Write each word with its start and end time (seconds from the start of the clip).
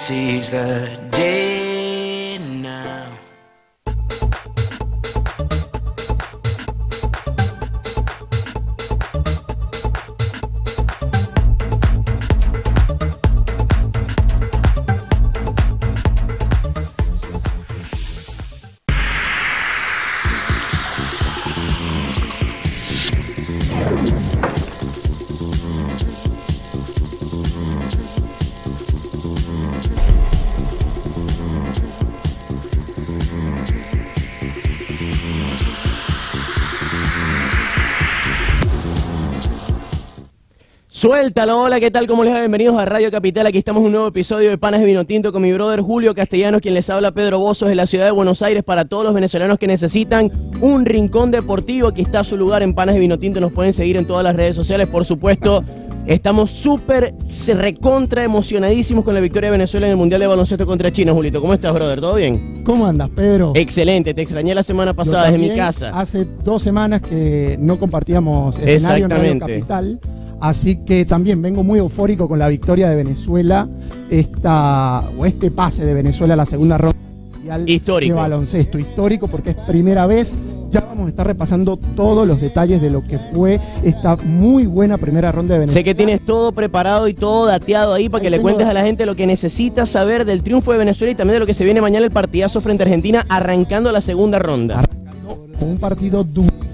seize 0.00 0.48
the 0.50 0.98
day 1.10 1.69
Suéltalo, 41.00 41.62
hola, 41.62 41.80
¿qué 41.80 41.90
tal? 41.90 42.06
¿Cómo 42.06 42.24
les 42.24 42.34
va? 42.34 42.40
Bienvenidos 42.40 42.78
a 42.78 42.84
Radio 42.84 43.10
Capital. 43.10 43.46
Aquí 43.46 43.56
estamos 43.56 43.80
en 43.80 43.86
un 43.86 43.92
nuevo 43.92 44.08
episodio 44.08 44.50
de 44.50 44.58
Panas 44.58 44.80
de 44.80 44.86
Vino 44.86 45.06
Tinto 45.06 45.32
con 45.32 45.40
mi 45.40 45.50
brother 45.50 45.80
Julio 45.80 46.14
Castellanos, 46.14 46.60
quien 46.60 46.74
les 46.74 46.90
habla 46.90 47.10
Pedro 47.10 47.38
Bozos 47.38 47.70
de 47.70 47.74
la 47.74 47.86
ciudad 47.86 48.04
de 48.04 48.10
Buenos 48.10 48.42
Aires. 48.42 48.62
Para 48.62 48.84
todos 48.84 49.04
los 49.04 49.14
venezolanos 49.14 49.58
que 49.58 49.66
necesitan 49.66 50.30
un 50.60 50.84
rincón 50.84 51.30
deportivo, 51.30 51.88
aquí 51.88 52.02
está 52.02 52.22
su 52.22 52.36
lugar 52.36 52.62
en 52.62 52.74
Panas 52.74 52.96
de 52.96 53.00
Vino 53.00 53.18
Tinto. 53.18 53.40
Nos 53.40 53.50
pueden 53.50 53.72
seguir 53.72 53.96
en 53.96 54.06
todas 54.06 54.22
las 54.22 54.36
redes 54.36 54.54
sociales, 54.54 54.88
por 54.88 55.06
supuesto. 55.06 55.64
Estamos 56.04 56.50
súper 56.50 57.14
recontra 57.56 58.22
emocionadísimos 58.22 59.02
con 59.02 59.14
la 59.14 59.20
victoria 59.20 59.48
de 59.48 59.52
Venezuela 59.52 59.86
en 59.86 59.92
el 59.92 59.96
Mundial 59.96 60.20
de 60.20 60.26
Baloncesto 60.26 60.66
contra 60.66 60.92
China, 60.92 61.14
Julito. 61.14 61.40
¿Cómo 61.40 61.54
estás, 61.54 61.72
brother? 61.72 61.98
¿Todo 61.98 62.16
bien? 62.16 62.62
¿Cómo 62.62 62.86
andas, 62.86 63.08
Pedro? 63.08 63.52
Excelente, 63.54 64.12
te 64.12 64.20
extrañé 64.20 64.54
la 64.54 64.62
semana 64.62 64.92
pasada 64.92 65.30
desde 65.30 65.38
mi 65.38 65.56
casa. 65.56 65.98
Hace 65.98 66.26
dos 66.44 66.62
semanas 66.62 67.00
que 67.00 67.56
no 67.58 67.78
compartíamos 67.78 68.58
escenario 68.58 69.06
en 69.06 69.10
Radio. 69.10 69.38
Capital. 69.38 69.98
Así 70.40 70.76
que 70.84 71.04
también 71.04 71.42
vengo 71.42 71.62
muy 71.62 71.78
eufórico 71.78 72.28
con 72.28 72.38
la 72.38 72.48
victoria 72.48 72.88
de 72.88 72.96
Venezuela, 72.96 73.68
esta, 74.10 75.08
o 75.18 75.26
este 75.26 75.50
pase 75.50 75.84
de 75.84 75.94
Venezuela 75.94 76.34
a 76.34 76.36
la 76.38 76.46
segunda 76.46 76.78
ronda 76.78 76.96
Histórico. 77.66 78.14
de 78.14 78.20
baloncesto. 78.20 78.78
Histórico 78.78 79.28
porque 79.28 79.50
es 79.50 79.56
primera 79.56 80.06
vez. 80.06 80.34
Ya 80.70 80.82
vamos 80.82 81.06
a 81.06 81.08
estar 81.08 81.26
repasando 81.26 81.76
todos 81.96 82.28
los 82.28 82.40
detalles 82.40 82.80
de 82.80 82.90
lo 82.90 83.02
que 83.02 83.18
fue 83.18 83.58
esta 83.82 84.16
muy 84.16 84.66
buena 84.66 84.98
primera 84.98 85.32
ronda 85.32 85.54
de 85.54 85.60
Venezuela. 85.60 85.80
Sé 85.80 85.84
que 85.84 85.96
tienes 85.96 86.24
todo 86.24 86.52
preparado 86.52 87.08
y 87.08 87.14
todo 87.14 87.46
dateado 87.46 87.92
ahí 87.92 88.08
para 88.08 88.20
que 88.20 88.28
Ahí 88.28 88.30
le 88.30 88.40
cuentes 88.40 88.68
a 88.68 88.72
la 88.72 88.82
gente 88.82 89.04
lo 89.04 89.16
que 89.16 89.26
necesita 89.26 89.84
saber 89.84 90.24
del 90.24 90.44
triunfo 90.44 90.70
de 90.70 90.78
Venezuela 90.78 91.10
y 91.10 91.16
también 91.16 91.34
de 91.34 91.40
lo 91.40 91.46
que 91.46 91.54
se 91.54 91.64
viene 91.64 91.80
mañana 91.80 92.06
el 92.06 92.12
partidazo 92.12 92.60
frente 92.60 92.84
a 92.84 92.86
Argentina 92.86 93.26
arrancando 93.28 93.90
la 93.90 94.00
segunda 94.00 94.38
ronda. 94.38 94.78
Arrancando 94.78 95.48
un 95.60 95.78
partido 95.78 96.22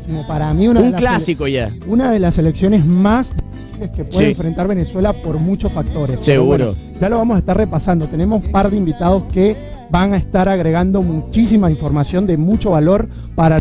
durísimo. 0.07 0.27
Para 0.27 0.53
mí, 0.55 0.69
una 0.69 0.81
de 0.81 0.87
Un 0.87 0.93
las 0.93 1.01
clásico 1.01 1.47
ya. 1.47 1.71
una 1.87 2.11
de 2.11 2.19
las 2.19 2.35
selecciones 2.35 2.85
más 2.85 3.33
difíciles 3.53 3.91
que 3.93 4.05
puede 4.05 4.25
Sí. 4.27 4.31
enfrentar 4.31 4.69
Venezuela 4.69 5.12
por 5.12 5.39
muchos 5.39 5.73
factores. 5.73 6.19
Seguro. 6.25 6.47
bueno, 6.73 6.75
ya 7.01 7.09
lo 7.09 7.19
vamos 7.19 7.37
a 7.37 7.39
estar 7.39 7.57
repasando. 7.57 8.07
Tenemos 8.07 8.45
un 8.45 8.51
par 8.53 8.71
de 8.71 8.77
invitados 8.77 9.25
que 9.33 9.57
van 9.91 10.15
a 10.15 10.17
estar 10.17 10.49
agregando 10.49 11.03
muchísima 11.03 11.71
información 11.71 12.27
de 12.27 12.37
mucho 12.37 12.71
valor 12.73 13.09
para 13.34 13.61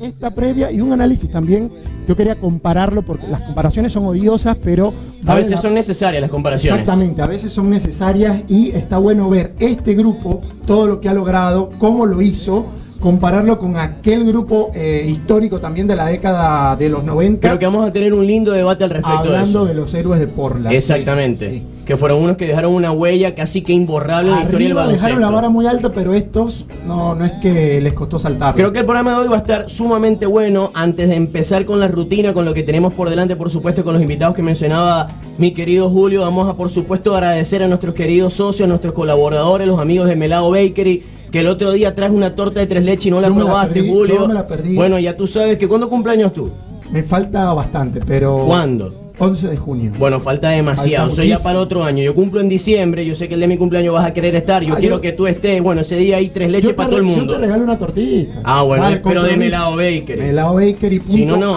esta 0.00 0.30
previa 0.30 0.70
y 0.70 0.80
un 0.80 0.92
análisis 0.92 1.30
también. 1.30 1.70
Yo 2.06 2.14
quería 2.16 2.36
compararlo 2.36 3.02
porque 3.02 3.26
las 3.28 3.40
comparaciones 3.40 3.92
son 3.92 4.04
odiosas, 4.06 4.56
pero 4.62 4.92
A 5.26 5.34
veces 5.34 5.52
la- 5.52 5.56
son 5.56 5.74
necesarias 5.74 6.20
las 6.20 6.30
comparaciones. 6.30 6.80
Exactamente, 6.82 7.20
a 7.22 7.26
veces 7.26 7.50
son 7.52 7.68
necesarias 7.70 8.42
y 8.48 8.70
está 8.70 8.98
bueno 8.98 9.28
ver 9.28 9.54
este 9.58 9.94
grupo, 9.94 10.40
todo 10.66 10.86
lo 10.86 11.00
que 11.00 11.08
ha 11.08 11.14
logrado, 11.14 11.70
cómo 11.78 12.06
lo 12.06 12.20
hizo, 12.22 12.66
compararlo 13.06 13.56
con 13.56 13.76
aquel 13.76 14.26
grupo 14.26 14.72
eh, 14.74 15.06
histórico 15.08 15.60
también 15.60 15.86
de 15.86 15.94
la 15.94 16.06
década 16.06 16.74
de 16.74 16.88
los 16.88 17.04
90. 17.04 17.46
Creo 17.46 17.56
que 17.56 17.64
vamos 17.64 17.88
a 17.88 17.92
tener 17.92 18.12
un 18.12 18.26
lindo 18.26 18.50
debate 18.50 18.82
al 18.82 18.90
respecto 18.90 19.22
de 19.22 19.28
Hablando 19.28 19.60
eso. 19.60 19.66
de 19.66 19.74
los 19.74 19.94
héroes 19.94 20.18
de 20.18 20.26
Portland. 20.26 20.74
Exactamente. 20.74 21.50
Sí. 21.52 21.62
Que 21.86 21.96
fueron 21.96 22.20
unos 22.20 22.36
que 22.36 22.48
dejaron 22.48 22.72
una 22.74 22.90
huella 22.90 23.36
casi 23.36 23.62
que 23.62 23.72
imborrable 23.72 24.30
en 24.30 24.34
la 24.34 24.42
historia 24.42 24.68
del 24.70 24.78
Arriba 24.78 24.92
dejaron 24.92 25.20
la 25.20 25.26
vara 25.28 25.46
baloncesto. 25.46 25.52
muy 25.52 25.66
alta, 25.68 25.92
pero 25.92 26.14
estos 26.14 26.66
no, 26.84 27.14
no 27.14 27.24
es 27.24 27.30
que 27.34 27.80
les 27.80 27.92
costó 27.92 28.18
saltar. 28.18 28.56
Creo 28.56 28.72
que 28.72 28.80
el 28.80 28.84
programa 28.84 29.12
de 29.12 29.18
hoy 29.18 29.28
va 29.28 29.36
a 29.36 29.38
estar 29.38 29.70
sumamente 29.70 30.26
bueno. 30.26 30.72
Antes 30.74 31.08
de 31.08 31.14
empezar 31.14 31.64
con 31.64 31.78
la 31.78 31.86
rutina, 31.86 32.34
con 32.34 32.44
lo 32.44 32.54
que 32.54 32.64
tenemos 32.64 32.92
por 32.92 33.08
delante, 33.08 33.36
por 33.36 33.50
supuesto, 33.50 33.84
con 33.84 33.92
los 33.92 34.02
invitados 34.02 34.34
que 34.34 34.42
mencionaba 34.42 35.06
mi 35.38 35.52
querido 35.52 35.88
Julio, 35.90 36.22
vamos 36.22 36.48
a, 36.48 36.54
por 36.54 36.70
supuesto, 36.70 37.14
agradecer 37.14 37.62
a 37.62 37.68
nuestros 37.68 37.94
queridos 37.94 38.34
socios, 38.34 38.66
a 38.66 38.68
nuestros 38.68 38.92
colaboradores, 38.92 39.68
los 39.68 39.78
amigos 39.78 40.08
de 40.08 40.16
Melao 40.16 40.50
Bakery, 40.50 41.04
que 41.36 41.40
el 41.40 41.48
otro 41.48 41.72
día 41.72 41.94
traes 41.94 42.12
una 42.12 42.34
torta 42.34 42.60
de 42.60 42.66
tres 42.66 42.82
leches 42.82 43.06
y 43.06 43.10
no 43.10 43.20
la 43.20 43.28
Yo 43.28 43.34
la 43.34 43.40
probaste, 43.44 43.74
perdí, 43.74 43.90
Julio. 43.90 44.14
yo 44.22 44.28
me 44.28 44.34
la 44.34 44.46
perdí. 44.46 44.74
Bueno, 44.74 44.98
ya 44.98 45.16
tú 45.16 45.26
sabes 45.26 45.58
que 45.58 45.68
¿cuándo 45.68 45.88
cumpleaños 45.90 46.32
tú? 46.32 46.50
Me 46.90 47.02
falta 47.02 47.52
bastante, 47.52 48.00
pero. 48.06 48.44
¿Cuándo? 48.46 48.92
11 49.18 49.48
de 49.48 49.56
junio. 49.56 49.92
Bueno, 49.98 50.20
falta 50.20 50.50
demasiado. 50.50 51.10
Soy 51.10 51.28
ya 51.28 51.38
para 51.38 51.58
otro 51.58 51.82
año. 51.84 52.02
Yo 52.02 52.14
cumplo 52.14 52.40
en 52.40 52.48
diciembre. 52.50 53.04
Yo 53.04 53.14
sé 53.14 53.28
que 53.28 53.34
el 53.34 53.40
de 53.40 53.48
mi 53.48 53.56
cumpleaños 53.56 53.94
vas 53.94 54.06
a 54.06 54.12
querer 54.12 54.34
estar. 54.36 54.62
Yo 54.62 54.74
Ah, 54.74 54.78
quiero 54.78 54.96
yo- 54.96 55.00
que 55.00 55.12
tú 55.12 55.26
estés. 55.26 55.62
Bueno, 55.62 55.80
ese 55.80 55.96
día 55.96 56.16
hay 56.18 56.28
tres 56.28 56.50
leches 56.50 56.74
para 56.74 56.88
todo 56.90 56.98
el 56.98 57.04
mundo. 57.04 57.32
Yo 57.32 57.38
te 57.38 57.38
regalo 57.46 57.64
una 57.64 57.78
tortita. 57.78 58.40
Ah, 58.44 58.62
bueno, 58.62 58.86
pero 59.04 59.22
de. 59.22 59.36
Melao 59.36 59.76
Bakery. 59.76 60.20
Melao 60.20 60.54
Bakery. 60.56 61.00
Si 61.08 61.24
no, 61.24 61.36
no. 61.38 61.56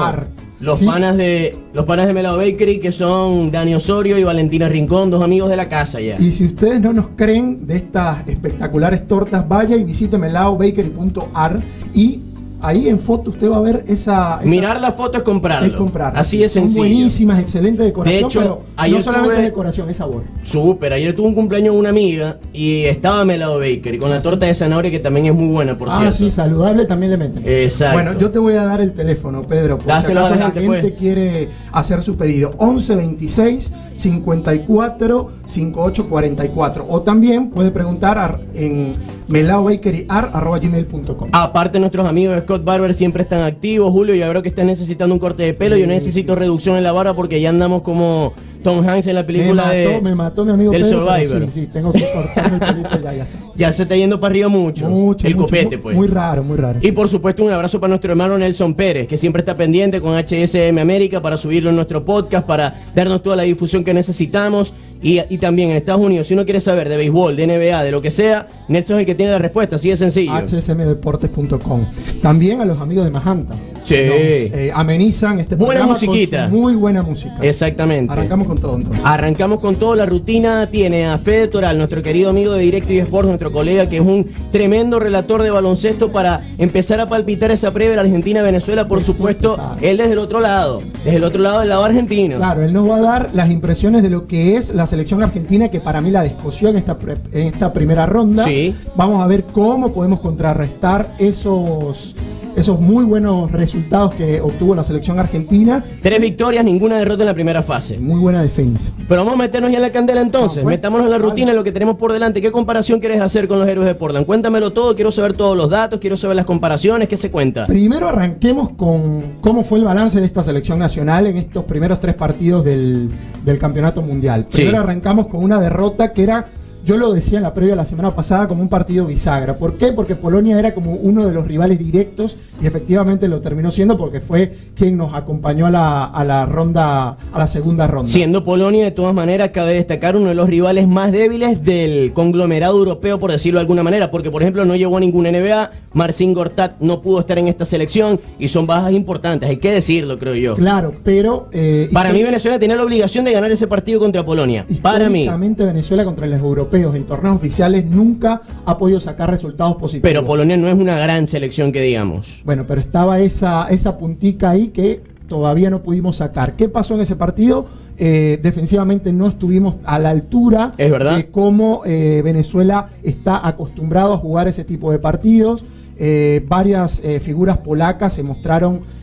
Los 0.62 0.80
Sí. 0.80 0.86
panas 0.86 1.16
de 1.16 1.56
los 1.74 1.86
panas 1.86 2.06
de 2.08 2.14
Melao 2.14 2.36
Bakery 2.38 2.80
que 2.80 2.92
son 2.92 3.50
Dani 3.50 3.76
Osorio 3.76 4.18
y 4.18 4.24
Valentina 4.24 4.68
Rincón, 4.68 5.10
dos 5.10 5.24
amigos 5.24 5.50
de 5.50 5.56
la 5.56 5.70
casa 5.70 6.02
ya. 6.02 6.18
Y 6.20 6.34
si 6.34 6.46
ustedes 6.46 6.82
no 6.82 6.92
nos 6.92 7.08
creen 7.16 7.66
de 7.66 7.78
estas 7.78 8.28
espectaculares 8.28 9.08
tortas, 9.08 9.48
vaya 9.48 9.78
y 9.78 9.84
visite 9.86 10.18
melaobakery.ar 10.18 11.60
y 11.94 12.20
ahí 12.62 12.90
en 12.90 13.00
foto 13.00 13.30
usted 13.32 13.50
va 13.50 13.58
a 13.58 13.62
ver 13.62 13.84
esa... 13.88 14.36
esa- 14.38 14.40
Mirar 14.44 14.80
la 14.82 14.92
foto 14.92 15.18
es 15.18 15.24
comprarlo. 15.24 15.68
es 15.68 15.74
comprar. 15.74 16.18
Así 16.18 16.40
Son 16.42 16.50
sencillo. 16.50 16.82
buenísimas, 16.82 17.40
excelente 17.40 17.84
decoración, 17.84 18.22
De 18.22 18.26
hecho, 18.28 18.40
pero 18.40 18.62
ayer 18.78 18.98
no 18.98 19.04
solamente 19.04 19.36
tuve- 19.36 19.42
decoración, 19.44 19.90
es 19.90 19.98
sabor. 19.98 20.24
Súper, 20.44 20.94
ayer 20.94 21.16
tuve 21.16 21.28
un 21.28 21.36
cumpleaños 21.36 21.74
de 21.74 21.80
una 21.80 21.90
amiga 21.90 22.38
y 22.54 22.84
estaba 22.84 23.24
Melao 23.26 23.58
Bakery 23.60 23.98
con 23.98 24.10
la 24.10 24.22
torta 24.22 24.46
de 24.46 24.54
zanahoria 24.56 24.92
que 24.92 25.00
también 25.00 25.28
es 25.28 25.34
muy 25.36 25.48
buena, 25.54 25.78
por 25.78 25.90
ah, 25.90 25.98
cierto. 26.00 26.18
sí, 26.18 26.32
saludable 26.32 26.86
también 26.86 27.12
le 27.14 27.18
meten. 27.18 27.44
Exacto. 27.46 27.94
Bueno, 27.94 28.18
yo 28.20 28.32
te 28.32 28.40
voy 28.40 28.54
a 28.54 28.66
dar 28.66 28.82
el 28.82 28.94
teléfono, 28.94 29.42
Pedro, 29.44 29.78
por 29.78 29.88
Dáselo 29.88 30.22
a 30.22 30.26
acaso 30.28 30.40
la 30.40 30.46
la 30.48 30.52
gente, 30.52 30.62
gente 30.68 30.90
pues. 30.90 31.00
quiere 31.00 31.50
hacer 31.72 32.02
su 32.02 32.16
pedido. 32.18 32.52
11 32.58 32.96
26 32.96 33.74
54 33.96 35.30
58 35.46 36.10
44 36.10 36.86
o 36.90 37.02
también 37.02 37.50
puede 37.50 37.72
preguntar 37.72 38.40
en 38.54 38.96
melaobakeryar@gmail.com. 39.30 41.30
Aparte, 41.32 41.80
nuestros 41.80 42.06
amigos 42.08 42.40
Scott 42.44 42.64
Barber 42.64 42.94
siempre 42.94 43.24
están 43.24 43.44
activos. 43.44 43.92
Julio, 43.92 44.16
ya 44.16 44.30
creo 44.30 44.42
que 44.42 44.50
estás 44.50 44.66
necesitando 44.66 45.14
un 45.16 45.20
corte 45.20 45.44
de 45.44 45.54
pelo. 45.54 45.76
Sí, 45.76 45.82
Yo 45.82 45.88
necesito 45.88 46.34
sí, 46.34 46.40
reducción 46.40 46.76
en 46.78 46.84
la 46.84 46.92
barba 46.92 47.14
porque 47.16 47.40
ya 47.40 47.50
andamos 47.50 47.82
como 47.84 48.34
Tom 48.64 48.86
Hanks 48.88 49.08
en 49.08 49.16
la 49.16 49.22
Me 49.22 49.28
película 49.28 49.64
mató, 49.64 49.76
de. 49.76 50.02
me 50.02 50.16
mató 50.16 50.46
mi 50.46 50.52
amigo 50.52 50.72
del 50.72 50.82
Pedro, 50.82 51.06
Survivor. 51.06 51.46
Sí, 51.46 51.52
sí, 51.62 51.68
tengo 51.72 51.92
que 51.94 52.06
cortarme 52.14 52.56
el 52.56 52.60
pelito 52.74 53.00
ya, 53.02 53.14
ya. 53.14 53.28
Ya 53.60 53.74
se 53.74 53.84
está 53.84 53.94
yendo 53.94 54.22
para 54.22 54.32
arriba 54.32 54.48
mucho. 54.48 54.90
Mucho, 54.90 55.28
el 55.28 55.36
mucho, 55.36 55.46
copete, 55.46 55.78
pues. 55.78 55.94
Muy 55.94 56.08
raro, 56.08 56.46
muy 56.46 56.56
raro. 56.56 56.80
Y 56.82 56.94
por 56.94 57.10
supuesto 57.10 57.44
un 57.44 57.52
abrazo 57.52 57.78
para 57.78 57.90
nuestro 57.90 58.12
hermano 58.12 58.38
Nelson 58.38 58.74
Pérez, 58.74 59.06
que 59.06 59.18
siempre 59.18 59.42
está 59.42 59.54
pendiente 59.54 60.00
con 60.00 60.16
HSM 60.16 60.78
América 60.80 61.22
para 61.22 61.36
subirlo 61.36 61.70
en 61.70 61.76
nuestro 61.76 62.06
podcast, 62.06 62.48
para 62.48 62.82
darnos 62.96 63.22
toda 63.22 63.36
la 63.36 63.44
difusión 63.44 63.84
que 63.84 63.94
necesitamos. 63.94 64.74
Y, 65.02 65.20
y 65.30 65.38
también 65.38 65.72
en 65.72 65.78
Estados 65.78 66.02
Unidos, 66.02 66.28
si 66.28 66.34
uno 66.34 66.46
quiere 66.46 66.62
saber 66.62 66.88
de 66.88 66.96
béisbol, 66.96 67.36
de 67.36 67.48
NBA, 67.48 67.84
de 67.84 67.92
lo 67.92 68.02
que 68.02 68.12
sea, 68.12 68.48
Nelson 68.70 68.96
es 68.96 69.02
el 69.02 69.06
que 69.06 69.16
tiene 69.16 69.32
la 69.34 69.40
respuesta, 69.40 69.76
así 69.76 69.90
de 69.90 69.98
sencillo. 69.98 70.32
hsmdeportes.com. 70.48 71.86
También 72.22 72.62
a 72.62 72.66
los 72.66 72.80
amigos 72.80 73.06
de 73.06 73.12
Majanta. 73.12 73.56
Sí. 73.90 73.96
que 73.96 74.50
nos, 74.52 74.60
eh, 74.60 74.72
amenizan 74.74 75.40
este 75.40 75.56
Buena 75.56 75.82
programa 75.82 76.00
con 76.00 76.08
musiquita. 76.10 76.50
su 76.50 76.56
muy 76.56 76.76
buena 76.76 77.02
música. 77.02 77.36
Exactamente. 77.42 78.12
Arrancamos 78.14 78.48
con 78.48 78.58
todo 78.58 78.76
entonces. 78.78 79.04
Arrancamos 79.06 79.60
con 79.60 79.76
todo, 79.76 79.96
la 79.96 80.06
rutina 80.06 80.68
tiene 80.68 81.08
a 81.08 81.18
Fede 81.18 81.48
Toral, 81.48 81.78
nuestro 81.78 82.02
querido 82.02 82.30
amigo 82.30 82.54
de 82.54 82.62
Directo 82.62 82.94
y 82.94 83.00
Sports, 83.00 83.28
nuestro 83.28 83.52
colega 83.52 83.88
que 83.90 83.98
es 83.98 84.02
un 84.02 84.30
tremendo 84.52 85.00
relator 85.00 85.44
de 85.44 85.50
baloncesto 85.52 86.12
para 86.12 86.42
empezar 86.58 87.00
a 87.02 87.08
palpitar 87.08 87.52
esa 87.52 87.72
previa 87.74 87.92
de 87.92 87.96
la 87.98 88.02
Argentina-Venezuela, 88.04 88.88
por 88.88 89.02
supuesto, 89.02 89.58
él 89.82 89.98
desde 89.98 90.14
el 90.14 90.20
otro 90.20 90.40
lado, 90.40 90.82
desde 91.04 91.18
el 91.18 91.24
otro 91.24 91.42
lado 91.42 91.60
del 91.60 91.70
lado 91.70 91.84
argentino. 91.84 92.38
Claro, 92.38 92.62
él 92.62 92.72
nos 92.74 92.90
va 92.90 92.98
a 92.98 93.02
dar 93.02 93.30
las 93.34 93.50
impresiones 93.50 94.04
de 94.04 94.10
lo 94.10 94.28
que 94.28 94.56
es 94.56 94.74
la 94.74 94.86
selección 94.88 95.22
argentina, 95.24 95.70
que 95.70 95.80
para 95.80 96.00
mí 96.02 96.12
la 96.12 96.24
descoció 96.24 96.70
en 96.70 96.78
esta, 96.78 96.98
pre- 96.98 97.16
en 97.32 97.48
esta 97.48 97.74
primera 97.74 98.06
ronda. 98.06 98.44
Sí. 98.46 98.76
Vamos 98.96 99.24
a 99.24 99.28
ver 99.28 99.44
cómo 99.46 99.92
podemos 99.92 100.20
contrarrestar 100.20 101.08
esos, 101.18 102.16
esos 102.56 102.80
muy 102.80 103.06
buenos 103.06 103.52
resultados 103.52 104.16
que 104.16 104.42
obtuvo 104.42 104.76
la 104.76 104.84
selección 104.84 105.20
argentina. 105.20 105.84
Tres 106.02 106.20
victorias, 106.20 106.64
ninguna 106.64 106.98
derrota 106.98 107.24
en 107.24 107.28
la 107.28 107.34
primera 107.34 107.64
fase. 107.64 107.98
Muy 108.00 108.20
buena 108.20 108.42
defensa. 108.42 108.92
Pero 109.08 109.22
vamos 109.22 109.36
a 109.36 109.44
meternos 109.44 109.72
ya 109.72 109.78
en 109.78 109.82
la 109.84 109.90
candela 109.92 110.22
entonces. 110.22 110.60
Ah, 110.60 110.64
bueno. 110.64 110.78
Metámonos 110.78 111.06
en 111.06 111.12
la 111.12 111.18
rutina, 111.18 111.46
Vale. 111.48 111.52
en 111.52 111.58
lo 111.58 111.64
que 111.64 111.72
tenemos 111.72 111.96
por 111.96 112.14
delante. 112.14 112.42
¿Qué 112.42 112.52
comparación 112.52 113.00
quieres 113.00 113.22
hacer 113.22 113.48
con 113.48 113.60
los 113.60 113.68
héroes 113.68 113.88
de 113.88 113.96
Portland? 113.96 114.26
Cuéntamelo 114.26 114.72
todo, 114.72 114.96
quiero 114.96 115.12
saber 115.12 115.34
todos 115.34 115.58
los 115.58 115.70
datos, 115.70 116.00
quiero 116.00 116.18
saber 116.18 116.36
las 116.36 116.46
comparaciones, 116.46 117.08
¿qué 117.08 117.18
se 117.18 117.32
cuenta? 117.32 117.66
Primero 117.66 118.08
arranquemos 118.08 118.70
con 118.72 119.22
cómo 119.42 119.64
fue 119.64 119.80
el 119.80 119.86
balance 119.86 120.20
de 120.20 120.26
esta 120.26 120.44
selección 120.44 120.80
nacional 120.80 121.28
en 121.28 121.38
estos 121.38 121.64
primeros 121.66 122.00
tres 122.00 122.16
partidos 122.16 122.64
del, 122.64 123.10
del 123.44 123.58
campeonato 123.58 124.02
mundial. 124.02 124.46
Sí. 124.50 124.58
Primero 124.62 124.80
arrancamos 124.82 125.28
con 125.28 125.44
una 125.44 125.60
derrota 125.60 126.14
que 126.14 126.24
era, 126.24 126.46
yo 126.90 126.98
lo 126.98 127.14
decía 127.14 127.38
en 127.38 127.44
la 127.44 127.54
previa 127.54 127.76
la 127.76 127.86
semana 127.86 128.16
pasada 128.16 128.48
como 128.48 128.64
un 128.64 128.68
partido 128.68 129.06
bisagra. 129.06 129.56
¿Por 129.60 129.78
qué? 129.78 129.94
Porque 129.94 130.16
Polonia 130.16 130.58
era 130.58 130.74
como 130.74 130.94
uno 130.94 131.24
de 131.28 131.32
los 131.32 131.46
rivales 131.46 131.78
directos 131.78 132.36
y 132.60 132.66
efectivamente 132.66 133.28
lo 133.28 133.42
terminó 133.42 133.70
siendo 133.70 133.96
porque 133.96 134.20
fue 134.22 134.52
quien 134.76 134.98
nos 134.98 135.14
acompañó 135.14 135.68
a 135.68 135.70
la, 135.70 136.06
a 136.06 136.26
la 136.26 136.48
ronda, 136.48 137.10
a 137.32 137.38
la 137.38 137.46
segunda 137.46 137.86
ronda. 137.86 138.12
Siendo 138.12 138.44
Polonia, 138.44 138.86
de 138.86 138.90
todas 138.90 139.14
maneras, 139.14 139.52
cabe 139.54 139.76
destacar 139.76 140.16
uno 140.16 140.30
de 140.30 140.34
los 140.34 140.50
rivales 140.50 140.88
más 140.88 141.12
débiles 141.12 141.64
del 141.64 142.12
conglomerado 142.14 142.76
europeo, 142.80 143.20
por 143.20 143.32
decirlo 143.32 143.60
de 143.60 143.62
alguna 143.62 143.84
manera, 143.84 144.10
porque 144.10 144.32
por 144.32 144.42
ejemplo 144.42 144.66
no 144.66 144.76
llegó 144.76 144.98
a 144.98 145.00
ninguna 145.00 145.30
NBA, 145.32 145.72
Marcin 145.94 146.34
Gortat 146.34 146.80
no 146.80 147.04
pudo 147.04 147.20
estar 147.20 147.38
en 147.38 147.50
esta 147.50 147.66
selección 147.66 148.20
y 148.40 148.48
son 148.48 148.66
bajas 148.66 148.94
importantes, 148.94 149.48
hay 149.48 149.58
que 149.58 149.72
decirlo, 149.72 150.18
creo 150.18 150.34
yo. 150.34 150.56
Claro, 150.56 150.92
pero... 151.04 151.50
eh, 151.52 151.88
Para 151.94 152.12
mí 152.12 152.24
Venezuela 152.24 152.58
tenía 152.58 152.76
la 152.76 152.84
obligación 152.84 153.26
de 153.26 153.32
ganar 153.32 153.52
ese 153.52 153.68
partido 153.68 154.00
contra 154.00 154.26
Polonia. 154.26 154.66
Para 154.82 155.08
mí. 155.08 155.30
Venezuela 155.60 156.04
contra 156.04 156.26
los 156.26 156.40
europeos 156.40 156.79
en 156.80 157.04
torneos 157.04 157.36
oficiales 157.36 157.86
nunca 157.86 158.42
ha 158.66 158.78
podido 158.78 159.00
sacar 159.00 159.30
resultados 159.30 159.76
positivos. 159.76 160.10
Pero 160.10 160.26
Polonia 160.26 160.58
no 160.58 160.68
es 160.68 160.76
una 160.76 160.98
gran 160.98 161.28
selección 161.28 161.72
que 161.72 161.82
digamos. 161.82 162.42
Bueno, 162.44 162.66
pero 162.68 162.82
estaba 162.82 163.20
esa, 163.20 163.68
esa 163.70 163.98
puntica 163.98 164.50
ahí 164.52 164.70
que 164.70 165.02
todavía 165.28 165.70
no 165.70 165.82
pudimos 165.82 166.18
sacar. 166.18 166.56
¿Qué 166.56 166.68
pasó 166.68 166.96
en 166.96 167.02
ese 167.02 167.16
partido? 167.16 167.68
Eh, 168.02 168.40
defensivamente 168.42 169.12
no 169.12 169.28
estuvimos 169.28 169.76
a 169.84 170.00
la 170.00 170.12
altura 170.12 170.72
¿Es 170.78 170.90
verdad? 170.90 171.18
de 171.18 171.30
cómo 171.32 171.82
eh, 171.86 172.22
Venezuela 172.24 172.90
está 173.04 173.46
acostumbrado 173.46 174.14
a 174.14 174.18
jugar 174.18 174.48
ese 174.48 174.64
tipo 174.64 174.90
de 174.92 175.00
partidos. 175.00 175.66
Eh, 175.98 176.42
varias 176.48 177.02
figuras 177.22 177.58
polacas 177.58 178.14
se 178.14 178.24
mostraron 178.24 179.00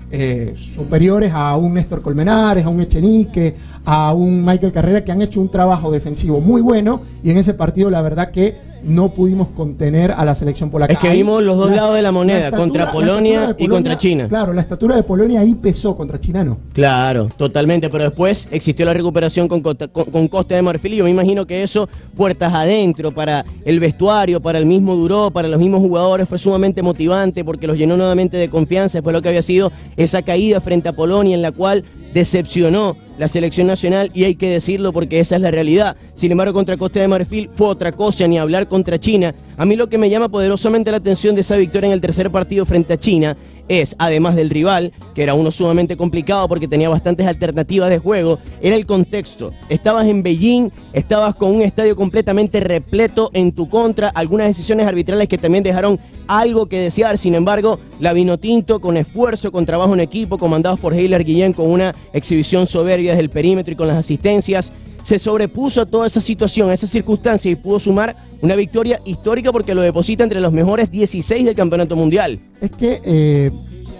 superiores 0.54 1.30
a 1.34 1.56
un 1.56 1.74
Néstor 1.74 2.00
Colmenares, 2.00 2.64
a 2.64 2.70
un 2.70 2.80
Echenique, 2.80 3.54
a 3.86 4.12
un 4.12 4.44
Michael 4.44 4.72
Carrera 4.72 5.04
que 5.04 5.12
han 5.12 5.22
hecho 5.22 5.40
un 5.40 5.48
trabajo 5.48 5.90
defensivo 5.90 6.40
muy 6.40 6.60
bueno 6.60 7.00
y 7.22 7.30
en 7.30 7.38
ese 7.38 7.54
partido 7.54 7.88
la 7.88 8.02
verdad 8.02 8.30
que 8.32 8.54
no 8.84 9.10
pudimos 9.10 9.48
contener 9.48 10.12
a 10.12 10.24
la 10.24 10.34
selección 10.34 10.70
polaca. 10.70 10.92
Es 10.92 10.98
que 10.98 11.10
vimos 11.10 11.42
los 11.42 11.56
dos 11.56 11.70
lados 11.70 11.94
de 11.94 12.02
la 12.02 12.12
moneda, 12.12 12.50
contra 12.50 12.92
Polonia, 12.92 13.54
y 13.58 13.68
contra 13.68 13.96
China. 13.98 14.28
Claro, 14.28 14.52
la 14.52 14.62
estatura 14.62 14.96
de 14.96 15.02
Polonia 15.02 15.40
ahí 15.40 15.54
pesó, 15.54 15.96
contra 15.96 16.20
China 16.20 16.44
no. 16.44 16.58
Claro, 16.72 17.28
totalmente, 17.36 17.88
pero 17.88 18.04
después 18.04 18.48
existió 18.50 18.84
la 18.86 18.94
recuperación 18.94 19.48
con, 19.48 19.60
con, 19.62 20.28
Costa 20.28 20.54
de 20.54 20.62
Marfil 20.62 20.94
y 20.94 20.96
yo 20.96 21.04
me 21.04 21.10
imagino 21.10 21.46
que 21.46 21.62
eso, 21.62 21.88
puertas 22.16 22.52
adentro, 22.52 23.12
para 23.12 23.44
el 23.64 23.80
vestuario, 23.80 24.40
para 24.40 24.58
el 24.58 24.66
mismo 24.66 24.94
Duró, 24.96 25.30
para 25.30 25.48
los 25.48 25.58
mismos 25.58 25.80
jugadores, 25.80 26.28
fue 26.28 26.38
sumamente 26.38 26.82
motivante 26.82 27.44
porque 27.44 27.66
los 27.66 27.76
llenó 27.76 27.96
nuevamente 27.96 28.36
de 28.36 28.48
confianza 28.48 28.98
después 28.98 29.12
de 29.12 29.18
lo 29.18 29.22
que 29.22 29.28
había 29.28 29.42
sido 29.42 29.72
esa 29.96 30.22
caída 30.22 30.60
frente 30.60 30.88
a 30.88 30.92
Polonia 30.92 31.34
en 31.34 31.42
la 31.42 31.52
cual 31.52 31.84
decepcionó 32.12 32.96
la 33.18 33.28
selección 33.28 33.66
nacional 33.66 34.10
y 34.14 34.24
hay 34.24 34.34
que 34.34 34.48
decirlo 34.48 34.92
porque 34.92 35.20
esa 35.20 35.36
es 35.36 35.42
la 35.42 35.50
realidad. 35.50 35.96
Sin 36.14 36.32
embargo, 36.32 36.54
contra 36.54 36.76
Costa 36.76 37.00
de 37.00 37.08
Marfil 37.08 37.50
fue 37.54 37.68
otra 37.68 37.92
cosa, 37.92 38.26
ni 38.26 38.38
hablar 38.38 38.68
contra 38.76 39.00
China. 39.00 39.34
A 39.56 39.64
mí 39.64 39.74
lo 39.74 39.88
que 39.88 39.96
me 39.96 40.10
llama 40.10 40.28
poderosamente 40.28 40.90
la 40.90 40.98
atención 40.98 41.34
de 41.34 41.40
esa 41.40 41.56
victoria 41.56 41.86
en 41.86 41.94
el 41.94 42.00
tercer 42.02 42.30
partido 42.30 42.66
frente 42.66 42.92
a 42.92 42.98
China 42.98 43.34
es, 43.68 43.96
además 43.98 44.36
del 44.36 44.50
rival, 44.50 44.92
que 45.14 45.22
era 45.22 45.32
uno 45.32 45.50
sumamente 45.50 45.96
complicado 45.96 46.46
porque 46.46 46.68
tenía 46.68 46.90
bastantes 46.90 47.26
alternativas 47.26 47.88
de 47.88 47.98
juego, 47.98 48.38
era 48.60 48.76
el 48.76 48.84
contexto. 48.84 49.54
Estabas 49.70 50.06
en 50.08 50.22
Beijing, 50.22 50.68
estabas 50.92 51.34
con 51.34 51.54
un 51.54 51.62
estadio 51.62 51.96
completamente 51.96 52.60
repleto 52.60 53.30
en 53.32 53.52
tu 53.52 53.66
contra, 53.70 54.10
algunas 54.10 54.48
decisiones 54.48 54.86
arbitrales 54.86 55.26
que 55.26 55.38
también 55.38 55.64
dejaron 55.64 55.98
algo 56.28 56.66
que 56.66 56.78
desear, 56.78 57.16
sin 57.16 57.34
embargo, 57.34 57.78
la 57.98 58.12
vino 58.12 58.36
tinto 58.36 58.78
con 58.78 58.98
esfuerzo, 58.98 59.50
con 59.50 59.64
trabajo 59.64 59.94
en 59.94 60.00
equipo, 60.00 60.36
comandados 60.36 60.78
por 60.78 60.92
Heiler 60.92 61.24
Guillén 61.24 61.54
con 61.54 61.70
una 61.70 61.94
exhibición 62.12 62.66
soberbia 62.66 63.12
desde 63.12 63.22
el 63.22 63.30
perímetro 63.30 63.72
y 63.72 63.76
con 63.76 63.88
las 63.88 63.96
asistencias, 63.96 64.70
se 65.06 65.20
sobrepuso 65.20 65.82
a 65.82 65.86
toda 65.86 66.08
esa 66.08 66.20
situación, 66.20 66.68
a 66.68 66.74
esa 66.74 66.88
circunstancia 66.88 67.48
y 67.48 67.54
pudo 67.54 67.78
sumar 67.78 68.16
una 68.42 68.56
victoria 68.56 69.00
histórica 69.04 69.52
porque 69.52 69.72
lo 69.72 69.80
deposita 69.80 70.24
entre 70.24 70.40
los 70.40 70.52
mejores 70.52 70.90
16 70.90 71.44
del 71.44 71.54
campeonato 71.54 71.94
mundial. 71.94 72.40
Es 72.60 72.72
que 72.72 73.00
eh, 73.04 73.52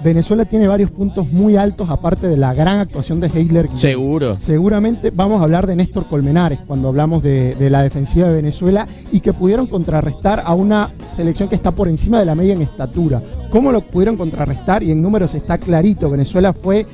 Venezuela 0.07 0.45
tiene 0.45 0.69
varios 0.69 0.93
puntos 0.93 1.33
muy 1.33 1.57
altos, 1.57 1.91
aparte 1.91 2.29
de 2.29 2.37
la 2.37 2.55
gran 2.55 2.79
actuación 2.79 3.19
de 3.19 3.27
Heisler. 3.27 3.69
Seguro. 3.75 4.39
Seguramente 4.39 5.11
vamos 5.13 5.41
a 5.41 5.45
hablar 5.45 5.67
de 5.67 5.75
Néstor 5.75 6.09
Colmenares 6.09 6.61
cuando 6.65 6.87
hablamos 6.87 7.25
de, 7.25 7.57
la 7.69 7.83
defensiva 7.83 8.29
de 8.29 8.35
Venezuela 8.35 8.87
y 9.11 9.19
que 9.19 9.33
pudieron 9.33 9.67
contrarrestar 9.67 10.45
a 10.47 10.55
una 10.55 10.91
selección 11.17 11.49
que 11.49 11.57
está 11.57 11.73
por 11.73 11.89
encima 11.89 12.21
de 12.21 12.25
la 12.25 12.37
media 12.37 12.55
en 12.55 12.63
estatura. 12.63 13.21
¿Cómo 13.51 13.73
lo 13.73 13.81
pudieron 13.81 14.17
contrarrestar? 14.17 14.85
Y 14.85 14.93
en 14.93 15.03
números 15.03 15.35
está 15.35 15.59
clarito. 15.59 16.09
Venezuela 16.09 16.53
fue 16.53 16.87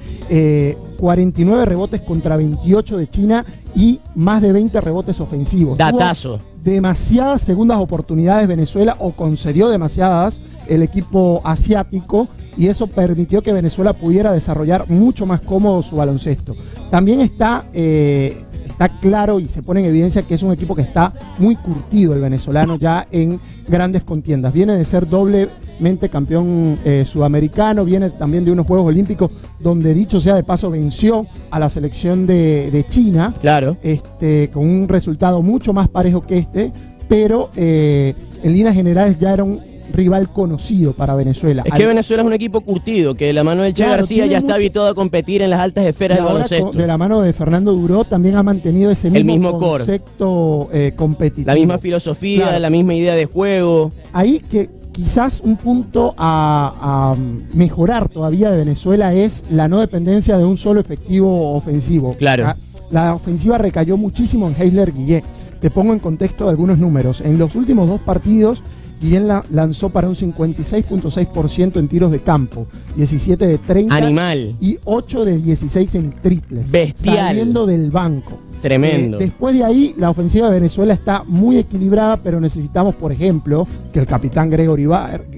49 0.98 1.62
eh, 1.62 1.66
rebotes 1.66 2.00
contra 2.00 2.36
28 2.38 2.96
de 2.96 3.10
China 3.10 3.44
y 3.74 4.00
más 4.14 4.40
de 4.40 4.52
20 4.52 4.80
rebotes 4.80 5.20
ofensivos. 5.20 5.76
Datazo. 5.76 6.40
demasiadas 6.64 7.42
segundas 7.42 7.76
oportunidades 7.76 8.48
Venezuela 8.48 8.96
o 9.00 9.12
concedió 9.12 9.68
demasiadas 9.68 10.40
el 10.66 10.82
equipo 10.82 11.42
asiático 11.44 12.28
y 12.56 12.68
eso 12.68 12.86
permitió 12.86 13.42
que 13.42 13.52
Venezuela 13.52 13.92
pudiera 13.92 14.32
desarrollar 14.32 14.88
mucho 14.88 15.26
más 15.26 15.40
cómodo 15.40 15.82
su 15.82 15.96
baloncesto. 15.96 16.54
También 16.90 17.20
está, 17.20 17.64
eh, 17.72 18.44
está 18.66 18.88
claro 19.00 19.40
y 19.40 19.48
se 19.48 19.62
pone 19.62 19.80
en 19.80 19.86
evidencia 19.86 20.22
que 20.22 20.34
es 20.34 20.42
un 20.42 20.52
equipo 20.52 20.74
que 20.74 20.82
está 20.82 21.12
muy 21.38 21.56
curtido 21.56 22.14
el 22.14 22.20
venezolano 22.20 22.76
ya 22.76 23.06
en 23.10 23.40
grandes 23.68 24.04
contiendas. 24.04 24.52
Viene 24.52 24.76
de 24.76 24.84
ser 24.84 25.08
doblemente 25.08 26.08
campeón 26.08 26.78
eh, 26.84 27.04
sudamericano, 27.06 27.84
viene 27.84 28.10
también 28.10 28.44
de 28.44 28.52
unos 28.52 28.66
Juegos 28.66 28.88
Olímpicos 28.88 29.30
donde 29.60 29.94
dicho 29.94 30.20
sea 30.20 30.34
de 30.34 30.42
paso 30.42 30.70
venció 30.70 31.26
a 31.50 31.58
la 31.58 31.70
selección 31.70 32.26
de, 32.26 32.84
China. 32.90 33.32
Claro. 33.40 33.76
Este, 33.82 34.50
con 34.52 34.68
un 34.68 34.88
resultado 34.88 35.42
mucho 35.42 35.72
más 35.72 35.88
parejo 35.88 36.26
que 36.26 36.38
este, 36.38 36.72
pero 37.08 37.50
eh, 37.56 38.14
en 38.42 38.52
líneas 38.52 38.74
generales 38.74 39.18
ya 39.18 39.32
era 39.32 39.44
un 39.44 39.71
rival 39.92 40.32
conocido 40.32 40.92
para 40.92 41.14
Venezuela. 41.14 41.62
Es 41.64 41.72
que 41.72 41.86
Venezuela 41.86 42.22
es 42.22 42.26
un 42.26 42.32
equipo 42.32 42.60
curtido, 42.60 43.14
que 43.14 43.32
la 43.32 43.44
mano 43.44 43.62
del 43.62 43.74
Che 43.74 43.84
García 43.84 44.26
ya 44.26 44.38
está 44.38 44.54
habituado 44.54 44.88
a 44.88 44.94
competir 44.94 45.42
en 45.42 45.50
las 45.50 45.60
altas 45.60 45.84
esferas 45.86 46.18
del 46.18 46.26
baloncesto. 46.26 46.72
De 46.72 46.86
la 46.86 46.98
mano 46.98 47.20
de 47.20 47.32
Fernando 47.32 47.72
Duró 47.72 48.04
también 48.04 48.36
ha 48.36 48.42
mantenido 48.42 48.90
ese 48.90 49.10
mismo, 49.10 49.58
concepto 49.58 50.68
eh, 50.72 50.92
competitivo. 50.96 51.46
La 51.46 51.54
misma 51.54 51.78
filosofía, 51.78 52.58
la 52.58 52.70
misma 52.70 52.94
idea 52.94 53.14
de 53.14 53.26
juego. 53.26 53.92
Ahí 54.12 54.40
que 54.40 54.82
quizás 54.92 55.40
un 55.40 55.56
punto 55.56 56.14
a, 56.18 57.16
mejorar 57.54 58.08
todavía 58.08 58.50
de 58.50 58.58
Venezuela 58.58 59.14
es 59.14 59.44
la 59.50 59.68
no 59.68 59.80
dependencia 59.80 60.38
de 60.38 60.44
un 60.44 60.58
solo 60.58 60.80
efectivo 60.80 61.54
ofensivo. 61.54 62.14
Claro. 62.16 62.52
La, 62.90 63.14
ofensiva 63.14 63.58
recayó 63.58 63.96
muchísimo 63.96 64.48
en 64.48 64.60
Heisler 64.60 64.92
Guillet. 64.92 65.24
Te 65.60 65.70
pongo 65.70 65.92
en 65.92 65.98
contexto 65.98 66.48
algunos 66.48 66.78
números. 66.78 67.20
En 67.20 67.38
los 67.38 67.54
últimos 67.54 67.88
dos 67.88 68.00
partidos, 68.00 68.62
Guillén 69.02 69.26
la 69.26 69.44
lanzó 69.50 69.90
para 69.90 70.08
un 70.08 70.14
56.6% 70.14 71.76
en 71.78 71.88
tiros 71.88 72.12
de 72.12 72.20
campo, 72.20 72.66
17 72.96 73.46
de 73.46 73.58
30 73.58 73.94
Animal. 73.96 74.56
y 74.60 74.78
8 74.84 75.24
de 75.24 75.38
16 75.38 75.94
en 75.96 76.12
triples. 76.22 76.70
Bestial. 76.70 77.16
Saliendo 77.16 77.66
del 77.66 77.90
banco. 77.90 78.38
Tremendo. 78.62 79.18
Eh, 79.18 79.24
después 79.24 79.58
de 79.58 79.64
ahí, 79.64 79.92
la 79.98 80.08
ofensiva 80.08 80.48
de 80.48 80.54
Venezuela 80.54 80.94
está 80.94 81.24
muy 81.26 81.58
equilibrada, 81.58 82.16
pero 82.16 82.40
necesitamos, 82.40 82.94
por 82.94 83.10
ejemplo, 83.10 83.66
que 83.92 83.98
el 83.98 84.06
capitán 84.06 84.48
Gregory, 84.50 84.84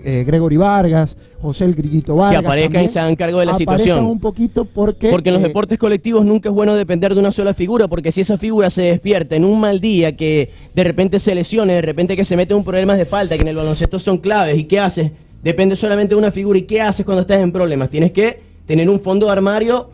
eh, 0.05 0.59
Vargas, 0.59 1.17
José 1.41 1.65
el 1.65 1.75
Grillito 1.75 2.17
Vargas. 2.17 2.43
Que 2.43 2.47
aparezcan 2.47 2.85
y 2.85 2.89
se 2.91 3.01
hagan 3.01 3.17
cargo 3.17 3.41
de 3.41 3.47
la 3.47 3.55
situación. 3.55 4.05
un 4.05 4.21
poquito 4.21 4.67
porque. 4.67 5.11
Porque 5.11 5.31
en 5.31 5.37
los 5.37 5.43
eh, 5.43 5.49
deportes 5.49 5.79
colectivos 5.79 6.25
nunca 6.27 6.51
es 6.51 6.55
bueno 6.55 6.75
depender 6.75 7.15
de 7.15 7.21
una 7.21 7.33
sola 7.33 7.55
figura, 7.55 7.89
porque 7.89 8.13
si 8.13 8.21
esa 8.21 8.37
figura 8.37 8.69
se 8.69 8.83
despierta 8.83 9.35
en 9.37 9.47
un 9.47 9.59
mal 9.59 9.81
día, 9.81 10.15
que 10.15 10.51
de 10.75 10.85
repente 10.85 11.19
se 11.19 11.35
lesione, 11.35 11.73
de 11.73 11.83
repente 11.83 12.17
que 12.17 12.27
se 12.27 12.37
mete 12.37 12.53
un 12.53 12.63
problema 12.63 12.95
de 12.95 13.07
falta, 13.07 13.37
que 13.37 13.43
en 13.43 13.49
el 13.49 13.57
baloncesto 13.57 13.99
son 13.99 14.19
claves, 14.19 14.59
¿y 14.59 14.65
qué 14.65 14.81
haces? 14.81 15.13
Depende 15.43 15.77
solamente 15.77 16.15
de 16.15 16.19
una 16.19 16.31
figura. 16.31 16.59
¿Y 16.59 16.63
qué 16.63 16.83
haces 16.83 17.07
cuando 17.07 17.23
estás 17.23 17.39
en 17.39 17.53
problemas? 17.53 17.89
Tienes 17.89 18.13
que 18.13 18.39
tener 18.67 18.89
un 18.91 19.01
fondo 19.01 19.27
de 19.27 19.33
armario 19.33 19.94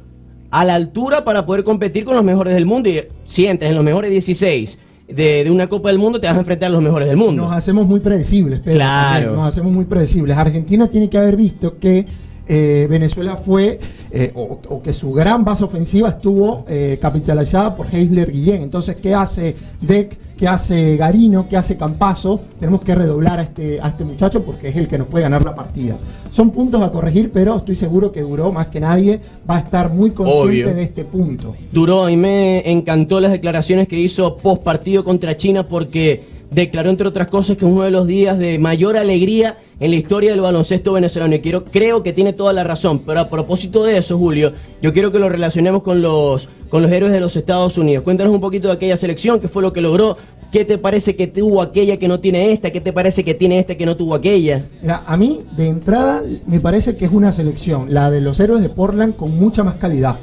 a 0.50 0.64
la 0.64 0.74
altura 0.74 1.24
para 1.24 1.46
poder 1.46 1.64
competir 1.64 2.04
con 2.04 2.14
los 2.14 2.24
mejores 2.24 2.54
del 2.54 2.66
mundo. 2.66 2.88
Y 2.88 3.02
si 3.26 3.46
entras 3.46 3.70
en 3.70 3.76
los 3.76 3.84
mejores 3.84 4.10
16 4.10 4.78
de, 5.08 5.48
una 5.50 5.68
Copa 5.68 5.88
del 5.88 5.98
Mundo, 5.98 6.20
te 6.20 6.26
vas 6.26 6.36
a 6.36 6.40
enfrentar 6.40 6.68
a 6.68 6.72
los 6.72 6.82
mejores 6.82 7.08
del 7.08 7.16
mundo. 7.16 7.44
Nos 7.44 7.56
hacemos 7.56 7.86
muy 7.86 8.00
predecibles, 8.00 8.60
pero 8.64 8.76
claro. 8.76 9.36
nos 9.36 9.48
hacemos 9.48 9.72
muy 9.72 9.84
predecibles. 9.84 10.36
Argentina 10.36 10.88
tiene 10.88 11.08
que 11.08 11.18
haber 11.18 11.36
visto 11.36 11.78
que 11.78 12.06
eh, 12.48 12.86
Venezuela 12.90 13.36
fue, 13.36 13.78
eh, 14.12 14.32
o, 14.34 14.82
que 14.82 14.92
su 14.92 15.12
gran 15.12 15.44
base 15.44 15.64
ofensiva 15.64 16.08
estuvo 16.08 16.64
eh, 16.68 16.98
capitalizada 17.00 17.76
por 17.76 17.86
Heisler 17.92 18.30
Guillén. 18.30 18.62
Entonces, 18.62 18.96
¿qué 18.96 19.14
hace 19.14 19.54
Deck? 19.80 20.18
¿Qué 20.36 20.48
hace 20.48 20.96
Garino? 20.96 21.48
¿Qué 21.48 21.56
hace 21.56 21.76
Campazo? 21.76 22.42
Tenemos 22.58 22.80
que 22.80 22.94
redoblar 22.94 23.38
a 23.38 23.42
este, 23.42 23.78
a 23.80 23.88
este 23.88 24.04
muchacho 24.04 24.42
porque 24.42 24.68
es 24.68 24.76
el 24.76 24.88
que 24.88 24.96
nos 24.96 25.06
puede 25.06 25.24
ganar 25.24 25.44
la 25.44 25.54
partida. 25.54 25.96
Son 26.32 26.50
puntos 26.50 26.82
a 26.82 26.90
corregir, 26.90 27.30
pero 27.30 27.58
estoy 27.58 27.76
seguro 27.76 28.10
que 28.10 28.22
Duró, 28.22 28.50
más 28.50 28.68
que 28.68 28.80
nadie, 28.80 29.20
va 29.48 29.56
a 29.56 29.60
estar 29.60 29.92
muy 29.92 30.10
consciente 30.12 30.72
de 30.72 30.82
este 30.82 31.04
punto. 31.04 31.54
Duró, 31.72 32.08
y 32.08 32.16
me 32.16 32.70
encantó 32.70 33.20
las 33.20 33.32
declaraciones 33.32 33.86
que 33.86 33.98
hizo 33.98 34.36
post 34.38 34.62
partido 34.62 35.04
contra 35.04 35.36
China 35.36 35.66
porque 35.68 36.24
declaró, 36.50 36.90
entre 36.90 37.06
otras 37.06 37.28
cosas, 37.28 37.56
que 37.56 37.64
es 37.64 37.70
uno 37.70 37.82
de 37.82 37.90
los 37.90 38.06
días 38.06 38.38
de 38.38 38.58
mayor 38.58 38.96
alegría 38.96 39.58
en 39.80 39.90
la 39.90 39.96
historia 39.96 40.30
del 40.30 40.42
baloncesto 40.42 40.92
venezolano. 40.92 41.34
Y 41.34 41.40
quiero, 41.40 41.64
creo 41.64 42.02
que 42.02 42.12
tiene 42.12 42.32
toda 42.32 42.52
la 42.52 42.62
razón. 42.62 43.00
Pero 43.00 43.20
a 43.20 43.30
propósito 43.30 43.82
de 43.82 43.96
eso, 43.96 44.16
Julio, 44.18 44.52
yo 44.80 44.92
quiero 44.92 45.10
que 45.10 45.18
lo 45.18 45.28
relacionemos 45.28 45.82
con 45.82 46.02
los, 46.02 46.48
con 46.68 46.82
los 46.82 46.92
héroes 46.92 47.12
de 47.12 47.20
los 47.20 47.34
Estados 47.34 47.78
Unidos. 47.78 48.04
Cuéntanos 48.04 48.32
un 48.32 48.40
poquito 48.40 48.68
de 48.68 48.74
aquella 48.74 48.96
selección, 48.96 49.40
qué 49.40 49.48
fue 49.48 49.62
lo 49.62 49.72
que 49.72 49.80
logró. 49.80 50.16
¿Qué 50.52 50.64
te 50.64 50.78
parece 50.78 51.14
que 51.14 51.28
tuvo 51.28 51.62
aquella 51.62 51.96
que 51.96 52.08
no 52.08 52.18
tiene 52.18 52.52
esta? 52.52 52.72
¿Qué 52.72 52.80
te 52.80 52.92
parece 52.92 53.22
que 53.22 53.34
tiene 53.34 53.60
esta 53.60 53.76
que 53.76 53.86
no 53.86 53.96
tuvo 53.96 54.16
aquella? 54.16 54.64
Mira, 54.82 55.04
a 55.06 55.16
mí 55.16 55.42
de 55.56 55.68
entrada 55.68 56.22
me 56.46 56.58
parece 56.58 56.96
que 56.96 57.04
es 57.04 57.12
una 57.12 57.30
selección, 57.30 57.94
la 57.94 58.10
de 58.10 58.20
los 58.20 58.40
héroes 58.40 58.60
de 58.60 58.68
Portland, 58.68 59.14
con 59.14 59.38
mucha 59.38 59.62
más 59.62 59.76
calidad. 59.76 60.18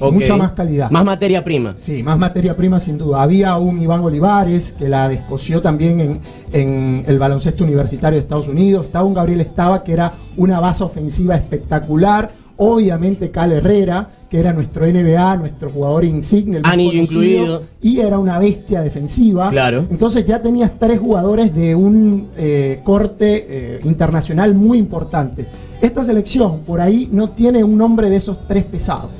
Mucha 0.00 0.36
más 0.36 0.52
calidad. 0.52 0.90
Más 0.90 1.04
materia 1.04 1.44
prima. 1.44 1.74
Sí, 1.76 2.02
más 2.02 2.18
materia 2.18 2.56
prima 2.56 2.80
sin 2.80 2.96
duda. 2.96 3.22
Había 3.22 3.56
un 3.56 3.80
Iván 3.80 4.00
Olivares 4.00 4.74
que 4.78 4.88
la 4.88 5.08
descoció 5.08 5.60
también 5.60 6.00
en, 6.00 6.20
en 6.52 7.04
el 7.06 7.18
baloncesto 7.18 7.64
universitario 7.64 8.16
de 8.16 8.22
Estados 8.22 8.48
Unidos. 8.48 8.86
Estaba 8.86 9.04
un 9.04 9.14
Gabriel 9.14 9.40
Estaba 9.40 9.82
que 9.82 9.92
era 9.92 10.12
una 10.36 10.60
base 10.60 10.84
ofensiva 10.84 11.36
espectacular. 11.36 12.30
Obviamente 12.56 13.30
Cal 13.30 13.52
Herrera, 13.52 14.10
que 14.30 14.38
era 14.38 14.52
nuestro 14.52 14.86
NBA, 14.86 15.36
nuestro 15.36 15.70
jugador 15.70 16.04
insigne. 16.04 16.58
el 16.58 16.62
más 16.62 16.72
Anillo 16.72 16.90
conocido, 16.92 17.22
incluido. 17.22 17.62
Y 17.82 18.00
era 18.00 18.18
una 18.18 18.38
bestia 18.38 18.80
defensiva. 18.80 19.50
Claro. 19.50 19.86
Entonces 19.90 20.24
ya 20.24 20.40
tenías 20.40 20.78
tres 20.78 21.00
jugadores 21.00 21.54
de 21.54 21.74
un 21.74 22.28
eh, 22.36 22.80
corte 22.84 23.46
eh, 23.48 23.80
internacional 23.84 24.54
muy 24.54 24.78
importante. 24.78 25.46
Esta 25.80 26.04
selección 26.04 26.60
por 26.60 26.80
ahí 26.80 27.08
no 27.10 27.30
tiene 27.30 27.64
un 27.64 27.76
nombre 27.76 28.08
de 28.08 28.16
esos 28.16 28.46
tres 28.46 28.64
pesados. 28.64 29.10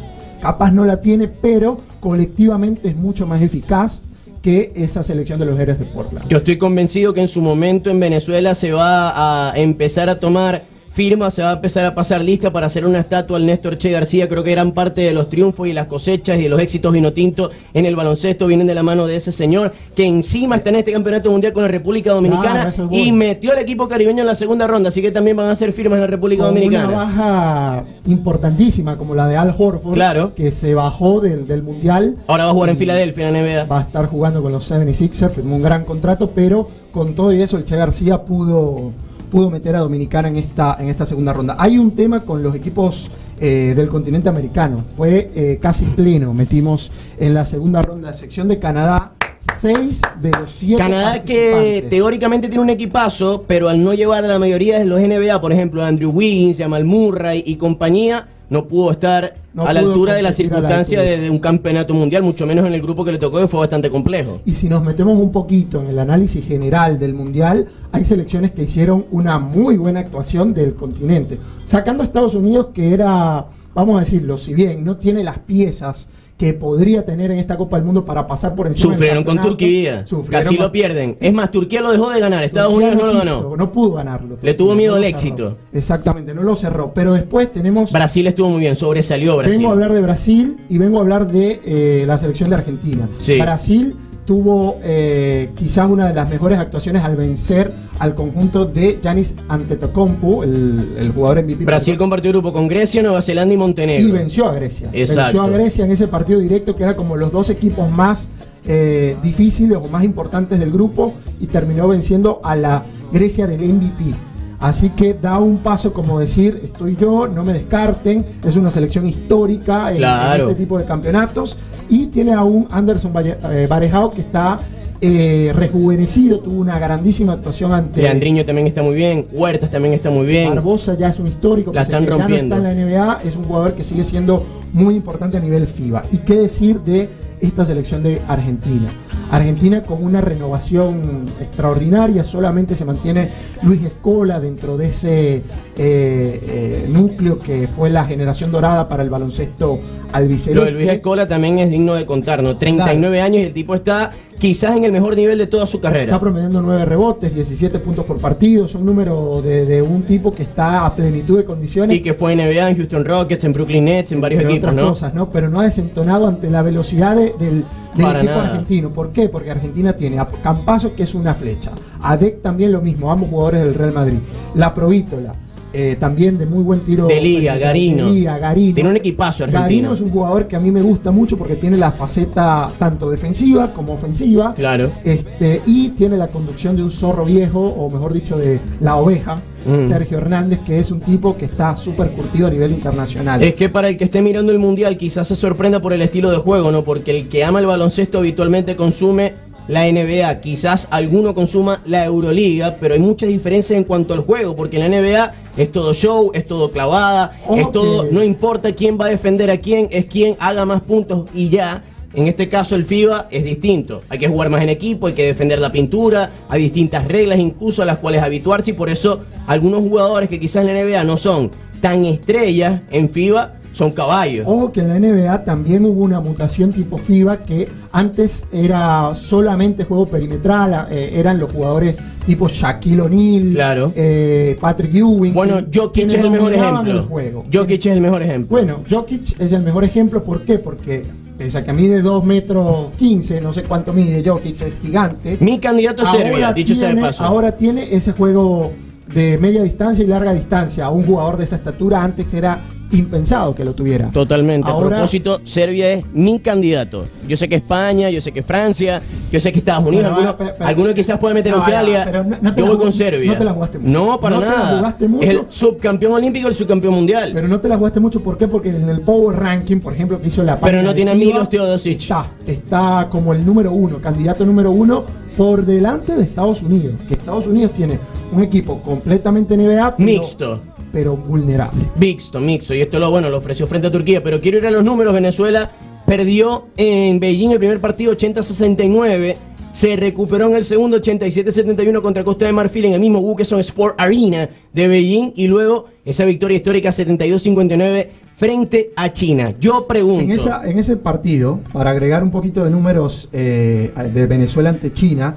Capaz 0.40 0.72
no 0.72 0.84
la 0.84 1.00
tiene, 1.00 1.28
pero 1.28 1.76
colectivamente 2.00 2.88
es 2.88 2.96
mucho 2.96 3.26
más 3.26 3.42
eficaz 3.42 4.00
que 4.42 4.72
esa 4.74 5.02
selección 5.02 5.38
de 5.38 5.44
los 5.44 5.58
héroes 5.58 5.78
de 5.78 5.84
Portland. 5.84 6.26
Yo 6.28 6.38
estoy 6.38 6.56
convencido 6.56 7.12
que 7.12 7.20
en 7.20 7.28
su 7.28 7.42
momento 7.42 7.90
en 7.90 8.00
Venezuela 8.00 8.54
se 8.54 8.72
va 8.72 9.50
a 9.50 9.58
empezar 9.58 10.08
a 10.08 10.18
tomar 10.18 10.64
firma, 10.92 11.30
se 11.30 11.40
va 11.42 11.50
a 11.50 11.54
empezar 11.54 11.84
a 11.86 11.94
pasar 11.94 12.20
lista 12.20 12.50
para 12.52 12.66
hacer 12.66 12.84
una 12.84 12.98
estatua 13.00 13.36
al 13.36 13.46
Néstor 13.46 13.78
Che 13.78 13.90
García. 13.90 14.28
Creo 14.28 14.42
que 14.42 14.50
gran 14.50 14.72
parte 14.72 15.00
de 15.02 15.12
los 15.12 15.28
triunfos 15.30 15.68
y 15.68 15.72
las 15.72 15.86
cosechas 15.86 16.38
y 16.38 16.42
de 16.42 16.48
los 16.48 16.60
éxitos 16.60 16.92
vinotinto 16.92 17.50
en 17.72 17.86
el 17.86 17.94
baloncesto 17.96 18.46
vienen 18.48 18.66
de 18.66 18.74
la 18.74 18.82
mano 18.82 19.06
de 19.06 19.16
ese 19.16 19.30
señor 19.32 19.72
que 19.94 20.04
encima 20.04 20.56
está 20.56 20.70
en 20.70 20.76
este 20.76 20.92
campeonato 20.92 21.30
mundial 21.30 21.52
con 21.52 21.62
la 21.62 21.68
República 21.68 22.12
Dominicana 22.12 22.72
bueno. 22.76 22.90
y 22.92 23.12
metió 23.12 23.52
al 23.52 23.58
equipo 23.60 23.86
caribeño 23.88 24.20
en 24.22 24.26
la 24.26 24.34
segunda 24.34 24.66
ronda. 24.66 24.88
Así 24.88 25.00
que 25.00 25.12
también 25.12 25.36
van 25.36 25.46
a 25.46 25.52
hacer 25.52 25.72
firmas 25.72 25.96
en 25.98 26.00
la 26.02 26.06
República 26.08 26.42
Con 26.42 26.52
una 26.52 26.60
Dominicana. 26.60 26.92
baja 26.96 27.84
importantísima 28.06 28.96
como 28.98 29.14
la 29.14 29.26
de 29.28 29.36
Al 29.36 29.54
Horford, 29.56 29.94
Claro. 29.94 30.34
que 30.34 30.52
se 30.52 30.74
bajó 30.74 31.20
del, 31.20 31.46
del 31.46 31.62
Mundial. 31.62 32.16
Ahora 32.26 32.44
va 32.46 32.50
a 32.50 32.54
jugar 32.54 32.70
en 32.70 32.76
Filadelfia 32.76 33.28
en 33.28 33.34
la 33.34 33.42
NBA. 33.42 33.64
Va 33.66 33.78
a 33.78 33.82
estar 33.82 34.06
jugando 34.06 34.42
con 34.42 34.52
los 34.52 34.70
76ers, 34.70 35.30
firmó 35.30 35.56
un 35.56 35.62
gran 35.62 35.84
contrato, 35.84 36.30
pero 36.34 36.68
con 36.92 37.14
todo 37.14 37.32
y 37.32 37.40
eso 37.40 37.56
el 37.56 37.64
Che 37.64 37.76
García 37.76 38.22
pudo, 38.22 38.92
pudo 39.30 39.50
meter 39.50 39.76
a 39.76 39.80
Dominicana 39.80 40.28
en 40.28 40.36
esta, 40.36 40.76
en 40.78 40.88
esta 40.88 41.06
segunda 41.06 41.32
ronda. 41.32 41.56
Hay 41.58 41.78
un 41.78 41.92
tema 41.92 42.20
con 42.20 42.42
los 42.42 42.54
equipos 42.54 43.10
eh, 43.40 43.72
del 43.74 43.88
continente 43.88 44.28
americano, 44.28 44.84
fue 44.96 45.30
eh, 45.34 45.58
casi 45.62 45.86
pleno, 45.86 46.34
metimos 46.34 46.90
en 47.18 47.32
la 47.32 47.46
segunda 47.46 47.80
ronda 47.80 48.10
la 48.10 48.16
sección 48.16 48.48
de 48.48 48.58
Canadá 48.58 49.12
seis 49.56 50.00
de 50.20 50.30
los 50.30 50.50
siete 50.50 50.82
Canadá 50.82 51.22
que 51.22 51.86
teóricamente 51.88 52.48
tiene 52.48 52.62
un 52.62 52.70
equipazo, 52.70 53.44
pero 53.46 53.68
al 53.68 53.82
no 53.82 53.94
llevar 53.94 54.24
a 54.24 54.28
la 54.28 54.38
mayoría 54.38 54.78
de 54.78 54.84
los 54.84 55.00
NBA, 55.00 55.40
por 55.40 55.52
ejemplo, 55.52 55.82
Andrew 55.84 56.10
Wiggins, 56.10 56.58
Jamal 56.58 56.84
Murray 56.84 57.42
y 57.46 57.56
compañía, 57.56 58.28
no 58.50 58.66
pudo 58.66 58.90
estar 58.90 59.34
No 59.54 59.64
a 59.64 59.72
la 59.72 59.80
altura 59.80 60.14
de 60.14 60.22
la 60.22 60.32
circunstancia 60.32 61.00
de, 61.00 61.18
de 61.18 61.30
un 61.30 61.38
campeonato 61.38 61.94
mundial, 61.94 62.22
mucho 62.22 62.46
menos 62.46 62.66
en 62.66 62.74
el 62.74 62.82
grupo 62.82 63.04
que 63.04 63.12
le 63.12 63.18
tocó, 63.18 63.38
que 63.38 63.46
fue 63.46 63.60
bastante 63.60 63.90
complejo. 63.90 64.40
Y 64.44 64.52
si 64.52 64.68
nos 64.68 64.82
metemos 64.82 65.16
un 65.18 65.32
poquito 65.32 65.80
en 65.80 65.88
el 65.88 65.98
análisis 65.98 66.44
general 66.46 66.98
del 66.98 67.14
Mundial, 67.14 67.68
hay 67.92 68.04
selecciones 68.04 68.50
que 68.50 68.64
hicieron 68.64 69.06
una 69.12 69.38
muy 69.38 69.76
buena 69.76 70.00
actuación 70.00 70.52
del 70.52 70.74
continente. 70.74 71.38
Sacando 71.64 72.02
a 72.02 72.06
Estados 72.06 72.34
Unidos, 72.34 72.68
que 72.74 72.92
era, 72.92 73.46
vamos 73.74 73.96
a 73.96 74.00
decirlo, 74.00 74.36
si 74.36 74.52
bien 74.52 74.84
no 74.84 74.96
tiene 74.96 75.22
las 75.22 75.38
piezas 75.38 76.08
que 76.40 76.54
podría 76.54 77.04
tener 77.04 77.30
en 77.30 77.38
esta 77.38 77.58
Copa 77.58 77.76
del 77.76 77.84
Mundo 77.84 78.02
para 78.02 78.26
pasar 78.26 78.54
por 78.54 78.66
encima 78.66 78.94
Sufrieron 78.94 79.24
con 79.24 79.38
Turquía, 79.42 80.06
sufrieron 80.06 80.42
casi 80.42 80.56
lo 80.56 80.72
pierden. 80.72 81.18
Es 81.20 81.34
más, 81.34 81.50
Turquía 81.50 81.82
lo 81.82 81.92
dejó 81.92 82.08
de 82.08 82.18
ganar, 82.18 82.42
Estados 82.42 82.72
Turquía 82.72 82.92
Unidos 82.92 83.04
no 83.04 83.12
lo 83.12 83.18
ganó. 83.18 83.56
No 83.58 83.72
pudo 83.72 83.92
ganarlo. 83.92 84.38
Le 84.40 84.54
tuvo 84.54 84.74
miedo 84.74 84.92
no 84.92 84.96
al 84.96 85.02
lo 85.02 85.06
éxito. 85.06 85.50
cerró. 85.50 85.58
Exactamente, 85.74 86.32
no 86.32 86.42
lo 86.42 86.56
cerró. 86.56 86.92
Pero 86.94 87.12
después 87.12 87.52
tenemos 87.52 87.92
Brasil 87.92 88.26
estuvo 88.26 88.48
muy 88.48 88.60
bien, 88.60 88.74
sobresalió 88.74 89.36
Brasil. 89.36 89.58
Vengo 89.58 89.68
a 89.68 89.72
hablar 89.72 89.92
de 89.92 90.00
Brasil 90.00 90.56
y 90.70 90.78
vengo 90.78 90.96
a 90.96 91.02
hablar 91.02 91.26
de 91.30 91.60
eh, 91.62 92.04
la 92.06 92.16
selección 92.16 92.48
de 92.48 92.56
Argentina. 92.56 93.06
Sí. 93.18 93.38
Brasil 93.38 93.96
tuvo 94.30 94.78
eh, 94.84 95.50
quizás 95.56 95.90
una 95.90 96.06
de 96.06 96.14
las 96.14 96.30
mejores 96.30 96.56
actuaciones 96.60 97.02
al 97.02 97.16
vencer 97.16 97.72
al 97.98 98.14
conjunto 98.14 98.64
de 98.64 99.00
Yanis 99.02 99.34
Antetokounmpo, 99.48 100.44
el, 100.44 100.86
el 100.98 101.10
jugador 101.10 101.42
MVP. 101.42 101.64
Brasil 101.64 101.98
compartió 101.98 102.30
grupo 102.30 102.52
con 102.52 102.68
Grecia, 102.68 103.02
Nueva 103.02 103.22
Zelanda 103.22 103.54
y 103.54 103.56
Montenegro. 103.56 104.06
y 104.06 104.12
venció 104.12 104.46
a 104.46 104.54
Grecia. 104.54 104.88
Exacto. 104.92 105.22
Venció 105.22 105.42
a 105.42 105.48
Grecia 105.48 105.84
en 105.84 105.90
ese 105.90 106.06
partido 106.06 106.38
directo 106.38 106.76
que 106.76 106.84
era 106.84 106.94
como 106.94 107.16
los 107.16 107.32
dos 107.32 107.50
equipos 107.50 107.90
más 107.90 108.28
eh, 108.68 109.16
difíciles 109.20 109.76
o 109.76 109.88
más 109.88 110.04
importantes 110.04 110.60
del 110.60 110.70
grupo 110.70 111.14
y 111.40 111.48
terminó 111.48 111.88
venciendo 111.88 112.40
a 112.44 112.54
la 112.54 112.84
Grecia 113.12 113.48
del 113.48 113.60
MVP. 113.62 114.14
Así 114.60 114.90
que 114.90 115.14
da 115.14 115.38
un 115.38 115.58
paso 115.58 115.92
como 115.92 116.20
decir, 116.20 116.60
estoy 116.62 116.94
yo, 116.94 117.26
no 117.26 117.42
me 117.44 117.54
descarten, 117.54 118.24
es 118.46 118.56
una 118.56 118.70
selección 118.70 119.06
histórica 119.06 119.90
en, 119.90 120.04
este 120.04 120.54
tipo 120.54 120.78
de 120.78 120.84
campeonatos 120.84 121.56
y 121.88 122.06
tiene 122.08 122.34
a 122.34 122.44
un 122.44 122.68
Anderson 122.70 123.10
Valle- 123.12 123.38
eh, 123.50 123.66
Varejao 123.68 124.10
que 124.10 124.20
está 124.20 124.58
eh, 125.00 125.50
rejuvenecido, 125.54 126.40
tuvo 126.40 126.60
una 126.60 126.78
grandísima 126.78 127.32
actuación 127.32 127.72
ante 127.72 128.02
Leandriño 128.02 128.44
también 128.44 128.66
está 128.66 128.82
muy 128.82 128.94
bien, 128.94 129.26
Huertas 129.32 129.70
también 129.70 129.94
está 129.94 130.10
muy 130.10 130.26
bien. 130.26 130.50
Barbosa 130.54 130.94
ya 130.94 131.08
es 131.08 131.18
un 131.18 131.26
histórico, 131.26 131.72
La 131.72 131.80
están 131.82 132.04
que 132.04 132.10
ya 132.10 132.16
no 132.16 132.18
rompiendo. 132.18 132.56
está 132.56 132.70
en 132.70 132.76
la 132.78 132.84
NBA, 132.84 133.20
es 133.24 133.36
un 133.36 133.44
jugador 133.44 133.72
que 133.72 133.82
sigue 133.82 134.04
siendo 134.04 134.44
muy 134.74 134.94
importante 134.94 135.38
a 135.38 135.40
nivel 135.40 135.66
FIBA. 135.66 136.02
¿Y 136.12 136.18
qué 136.18 136.36
decir 136.36 136.80
de 136.80 137.08
esta 137.40 137.64
selección 137.64 138.02
de 138.02 138.20
Argentina? 138.28 138.90
Argentina 139.30 139.82
con 139.82 140.02
una 140.04 140.20
renovación 140.20 141.24
extraordinaria, 141.40 142.24
solamente 142.24 142.74
se 142.74 142.84
mantiene 142.84 143.30
Luis 143.62 143.82
Escola 143.84 144.40
dentro 144.40 144.76
de 144.76 144.88
ese 144.88 145.34
eh, 145.36 145.42
eh, 145.76 146.86
núcleo 146.88 147.38
que 147.38 147.68
fue 147.68 147.90
la 147.90 148.04
generación 148.04 148.50
dorada 148.50 148.88
para 148.88 149.02
el 149.02 149.10
baloncesto 149.10 149.78
albiceleste. 150.12 150.54
Lo 150.54 150.64
de 150.64 150.72
Luis 150.72 150.88
Escola 150.88 151.26
también 151.26 151.58
es 151.58 151.70
digno 151.70 151.94
de 151.94 152.04
contar, 152.06 152.42
¿no? 152.42 152.56
39 152.56 153.20
años 153.20 153.42
y 153.42 153.44
el 153.46 153.52
tipo 153.52 153.74
está 153.74 154.10
quizás 154.38 154.76
en 154.76 154.84
el 154.84 154.92
mejor 154.92 155.14
nivel 155.14 155.36
de 155.38 155.46
toda 155.46 155.66
su 155.66 155.76
Está 155.76 155.90
carrera. 155.92 156.18
promediando 156.18 156.62
9 156.62 156.84
rebotes, 156.86 157.32
17 157.34 157.78
puntos 157.78 158.04
por 158.06 158.18
partido, 158.18 158.66
son 158.66 158.84
números 158.86 159.44
de, 159.44 159.64
de 159.66 159.82
un 159.82 160.02
tipo 160.02 160.32
que 160.32 160.42
está 160.44 160.86
a 160.86 160.96
plenitud 160.96 161.36
de 161.38 161.44
condiciones. 161.44 161.96
Y 161.98 162.00
que 162.00 162.14
fue 162.14 162.32
en 162.32 162.38
NBA, 162.38 162.70
en 162.70 162.76
Houston 162.76 163.04
Rockets, 163.04 163.44
en 163.44 163.52
Brooklyn 163.52 163.84
Nets, 163.84 164.12
en 164.12 164.20
varios 164.20 164.40
entre 164.42 164.54
equipos, 164.56 164.70
otras 164.70 164.84
¿no? 164.84 164.90
cosas, 164.90 165.14
¿no? 165.14 165.30
Pero 165.30 165.48
no 165.50 165.60
ha 165.60 165.64
desentonado 165.64 166.26
ante 166.26 166.48
la 166.50 166.62
velocidad 166.62 167.14
de- 167.16 167.34
del, 167.38 167.64
del 167.94 168.06
Para 168.06 168.18
equipo 168.20 168.34
nada. 168.34 168.48
argentino. 168.50 168.90
¿Por 168.90 169.10
qué? 169.12 169.28
Porque 169.28 169.50
Argentina 169.50 169.92
tiene 169.92 170.18
a 170.18 170.26
Campazo, 170.28 170.94
que 170.94 171.02
es 171.04 171.14
una 171.14 171.34
flecha, 171.34 171.72
a 172.02 172.16
Dec 172.16 172.42
también 172.42 172.72
lo 172.72 172.80
mismo, 172.80 173.10
ambos 173.10 173.28
jugadores 173.30 173.64
del 173.64 173.74
Real 173.74 173.92
Madrid. 173.92 174.18
La 174.54 174.72
Provítola, 174.74 175.32
eh, 175.72 175.96
también 175.98 176.38
de 176.38 176.46
muy 176.46 176.62
buen 176.62 176.80
tiro. 176.80 177.06
De 177.06 177.20
Liga, 177.20 177.56
Garino. 177.56 178.06
de 178.06 178.12
Liga, 178.12 178.38
Garino. 178.38 178.74
Tiene 178.74 178.90
un 178.90 178.96
equipazo 178.96 179.44
Garino 179.44 179.58
argentino. 179.60 179.92
es 179.94 180.00
un 180.00 180.10
jugador 180.10 180.48
que 180.48 180.56
a 180.56 180.60
mí 180.60 180.70
me 180.70 180.82
gusta 180.82 181.10
mucho 181.10 181.36
porque 181.38 181.56
tiene 181.56 181.76
la 181.76 181.92
faceta 181.92 182.70
tanto 182.78 183.10
defensiva 183.10 183.72
como 183.72 183.94
ofensiva. 183.94 184.54
Claro. 184.54 184.90
Este, 185.04 185.62
y 185.66 185.90
tiene 185.90 186.16
la 186.16 186.28
conducción 186.28 186.76
de 186.76 186.82
un 186.82 186.90
zorro 186.90 187.24
viejo, 187.24 187.60
o 187.60 187.88
mejor 187.90 188.12
dicho, 188.12 188.36
de 188.36 188.60
la 188.80 188.96
oveja, 188.96 189.40
Mm. 189.64 189.88
Sergio 189.88 190.18
Hernández, 190.18 190.60
que 190.60 190.78
es 190.78 190.90
un 190.90 191.00
tipo 191.00 191.36
que 191.36 191.44
está 191.44 191.76
súper 191.76 192.12
curtido 192.12 192.46
a 192.46 192.50
nivel 192.50 192.72
internacional. 192.72 193.42
Es 193.42 193.54
que 193.54 193.68
para 193.68 193.88
el 193.88 193.98
que 193.98 194.04
esté 194.04 194.22
mirando 194.22 194.52
el 194.52 194.58
mundial 194.58 194.96
quizás 194.96 195.28
se 195.28 195.36
sorprenda 195.36 195.80
por 195.80 195.92
el 195.92 196.00
estilo 196.02 196.30
de 196.30 196.38
juego, 196.38 196.70
¿no? 196.70 196.82
Porque 196.82 197.10
el 197.10 197.28
que 197.28 197.44
ama 197.44 197.60
el 197.60 197.66
baloncesto 197.66 198.18
habitualmente 198.18 198.74
consume 198.76 199.34
la 199.68 199.90
NBA, 199.90 200.40
quizás 200.40 200.88
alguno 200.90 201.34
consuma 201.34 201.80
la 201.86 202.04
Euroliga, 202.04 202.76
pero 202.80 202.94
hay 202.94 203.00
muchas 203.00 203.28
diferencias 203.28 203.76
en 203.76 203.84
cuanto 203.84 204.14
al 204.14 204.20
juego, 204.20 204.56
porque 204.56 204.78
en 204.78 204.90
la 204.90 205.00
NBA 205.00 205.34
es 205.56 205.72
todo 205.72 205.94
show, 205.94 206.30
es 206.34 206.46
todo 206.46 206.70
clavada, 206.70 207.32
es 207.56 207.70
todo, 207.70 208.08
no 208.10 208.22
importa 208.22 208.72
quién 208.72 208.98
va 209.00 209.06
a 209.06 209.10
defender 209.10 209.50
a 209.50 209.58
quién, 209.58 209.88
es 209.90 210.06
quien 210.06 210.36
haga 210.38 210.64
más 210.64 210.82
puntos 210.82 211.28
y 211.34 211.48
ya. 211.48 211.84
En 212.12 212.26
este 212.26 212.48
caso 212.48 212.74
el 212.74 212.84
FIBA 212.84 213.28
es 213.30 213.44
distinto. 213.44 214.02
Hay 214.08 214.18
que 214.18 214.26
jugar 214.26 214.50
más 214.50 214.62
en 214.62 214.68
equipo, 214.68 215.06
hay 215.06 215.12
que 215.12 215.26
defender 215.26 215.60
la 215.60 215.70
pintura, 215.70 216.30
hay 216.48 216.62
distintas 216.62 217.06
reglas 217.06 217.38
incluso 217.38 217.82
a 217.82 217.84
las 217.84 217.98
cuales 217.98 218.20
habituarse 218.20 218.72
y 218.72 218.74
por 218.74 218.90
eso 218.90 219.24
algunos 219.46 219.82
jugadores 219.82 220.28
que 220.28 220.40
quizás 220.40 220.66
en 220.66 220.74
la 220.74 220.84
NBA 220.84 221.04
no 221.04 221.16
son 221.16 221.52
tan 221.80 222.04
estrellas 222.04 222.80
en 222.90 223.08
FIBA 223.10 223.59
son 223.72 223.92
caballos. 223.92 224.44
Ojo 224.48 224.72
que 224.72 224.80
en 224.80 224.88
la 224.88 224.98
NBA 224.98 225.44
también 225.44 225.84
hubo 225.84 226.02
una 226.02 226.20
mutación 226.20 226.72
tipo 226.72 226.98
FIBA 226.98 227.38
que 227.38 227.68
antes 227.92 228.46
era 228.52 229.14
solamente 229.14 229.84
juego 229.84 230.06
perimetral, 230.06 230.88
eh, 230.90 231.12
eran 231.14 231.38
los 231.38 231.52
jugadores 231.52 231.96
tipo 232.26 232.48
Shaquille 232.48 233.00
O'Neal, 233.00 233.52
Claro. 233.54 233.92
eh, 233.96 234.56
Patrick 234.60 234.94
Ewing. 234.94 235.32
Bueno, 235.32 235.60
Jokic 235.72 236.06
es 236.06 236.14
el 236.14 236.30
mejor 236.30 236.52
ejemplo. 236.52 236.92
el 236.92 237.00
juego. 237.02 237.44
Jokic 237.52 237.80
es 237.86 237.92
el 237.92 238.00
mejor 238.00 238.22
ejemplo. 238.22 238.48
Bueno, 238.56 238.80
Jokic 238.90 239.40
es 239.40 239.52
el 239.52 239.62
mejor 239.62 239.84
ejemplo, 239.84 240.22
¿por 240.22 240.42
qué? 240.42 240.58
Porque 240.58 241.02
pese 241.38 241.58
a 241.58 241.64
que 241.64 241.72
mide 241.72 242.02
2 242.02 242.24
metros 242.24 242.88
15, 242.98 243.40
no 243.40 243.52
sé 243.52 243.62
cuánto 243.62 243.92
mide 243.92 244.22
Jokic, 244.28 244.60
es 244.62 244.78
gigante. 244.80 245.38
Mi 245.40 245.58
candidato 245.58 246.02
es 246.02 246.10
Serbia, 246.10 246.52
dicho 246.52 246.74
sea 246.74 246.92
de 246.94 247.00
paso. 247.00 247.24
ahora 247.24 247.52
tiene 247.56 247.94
ese 247.94 248.12
juego 248.12 248.72
de 249.14 249.38
media 249.38 249.62
distancia 249.62 250.04
y 250.04 250.06
larga 250.06 250.34
distancia. 250.34 250.90
Un 250.90 251.04
jugador 251.04 251.36
de 251.38 251.44
esa 251.44 251.56
estatura 251.56 252.04
antes 252.04 252.32
era 252.34 252.60
impensado 252.92 253.54
que 253.54 253.64
lo 253.64 253.72
tuviera. 253.74 254.06
Totalmente. 254.10 254.68
Ahora- 254.70 254.86
a 254.86 254.90
propósito, 254.90 255.40
Serbia 255.44 255.90
es 255.92 256.04
mi 256.12 256.38
candidato. 256.40 257.06
Yo 257.28 257.36
sé 257.36 257.48
que 257.48 257.56
España, 257.56 258.10
yo 258.10 258.20
sé 258.20 258.32
que 258.32 258.42
Francia, 258.42 259.00
yo 259.30 259.38
sé 259.40 259.52
que 259.52 259.58
Estados 259.60 259.86
Unidos, 259.86 260.06
algunos, 260.06 260.34
pero- 260.34 260.54
pero- 260.58 260.66
algunos 260.68 260.94
quizás 260.94 261.18
pueden 261.18 261.36
meter 261.36 261.52
Australia. 261.54 262.02
pero 262.04 262.24
no- 262.24 262.36
no 262.40 262.54
te 262.54 262.60
yo 262.60 262.66
voy 262.68 262.76
con 262.78 262.92
Serbia. 262.92 263.32
no 263.32 263.38
te 263.38 263.44
la 263.44 263.52
jugaste 263.52 263.78
mucho. 263.78 263.90
No, 263.92 264.20
para 264.20 264.36
No 264.36 264.42
te 264.42 264.48
la 264.48 264.56
nada. 264.56 264.78
jugaste 264.78 265.08
mucho. 265.08 265.24
Es 265.26 265.30
el 265.34 265.40
subcampeón 265.48 266.12
olímpico 266.12 266.48
y 266.48 266.50
el 266.50 266.56
subcampeón 266.56 266.94
mundial. 266.94 267.30
Pero 267.34 267.48
no 267.48 267.60
te 267.60 267.68
la 267.68 267.76
jugaste 267.76 268.00
mucho, 268.00 268.20
¿por 268.22 268.36
qué? 268.38 268.48
Porque 268.48 268.70
en 268.70 268.88
el 268.88 269.00
Power 269.00 269.38
Ranking, 269.38 269.78
por 269.78 269.92
ejemplo, 269.94 270.20
que 270.20 270.28
hizo 270.28 270.42
la 270.42 270.56
Pero 270.58 270.82
no 270.82 270.94
tiene 270.94 271.14
Milos 271.14 271.48
Teodosic. 271.48 272.00
Está, 272.00 272.26
está 272.46 273.08
como 273.10 273.32
el 273.34 273.44
número 273.46 273.72
uno, 273.72 273.98
candidato 273.98 274.44
número 274.44 274.70
uno, 274.72 275.04
por 275.36 275.64
delante 275.64 276.14
de 276.16 276.24
Estados 276.24 276.60
Unidos. 276.62 276.94
Que 277.08 277.14
Estados 277.14 277.46
Unidos 277.46 277.70
tiene 277.72 277.98
un 278.32 278.42
equipo 278.42 278.82
completamente 278.82 279.54
NBA, 279.56 279.94
Mixto. 279.98 280.60
Pero 280.92 281.16
vulnerable. 281.16 281.80
Mixto, 281.96 282.40
mixto. 282.40 282.74
Y 282.74 282.80
esto 282.80 282.98
lo 282.98 283.10
bueno, 283.10 283.30
lo 283.30 283.38
ofreció 283.38 283.66
frente 283.66 283.88
a 283.88 283.90
Turquía. 283.90 284.22
Pero 284.22 284.40
quiero 284.40 284.58
ir 284.58 284.66
a 284.66 284.70
los 284.70 284.84
números. 284.84 285.14
Venezuela 285.14 285.70
perdió 286.06 286.68
en 286.76 287.20
Beijing 287.20 287.50
el 287.50 287.58
primer 287.58 287.80
partido 287.80 288.12
80-69. 288.16 289.36
Se 289.72 289.94
recuperó 289.94 290.48
en 290.48 290.56
el 290.56 290.64
segundo 290.64 291.00
87-71 291.00 292.02
contra 292.02 292.24
Costa 292.24 292.46
de 292.46 292.52
Marfil 292.52 292.86
en 292.86 292.94
el 292.94 293.00
mismo 293.00 293.20
Wukeson 293.20 293.60
Sport 293.60 294.00
Arena 294.00 294.48
de 294.72 294.88
Beijing. 294.88 295.32
Y 295.36 295.46
luego 295.46 295.86
esa 296.04 296.24
victoria 296.24 296.56
histórica 296.56 296.90
72-59 296.90 298.08
frente 298.36 298.90
a 298.96 299.12
China. 299.12 299.54
Yo 299.60 299.86
pregunto. 299.86 300.24
En, 300.24 300.30
esa, 300.30 300.68
en 300.68 300.78
ese 300.78 300.96
partido, 300.96 301.60
para 301.72 301.90
agregar 301.90 302.22
un 302.22 302.30
poquito 302.30 302.64
de 302.64 302.70
números 302.70 303.28
eh, 303.32 303.92
de 304.12 304.26
Venezuela 304.26 304.70
ante 304.70 304.92
China, 304.94 305.36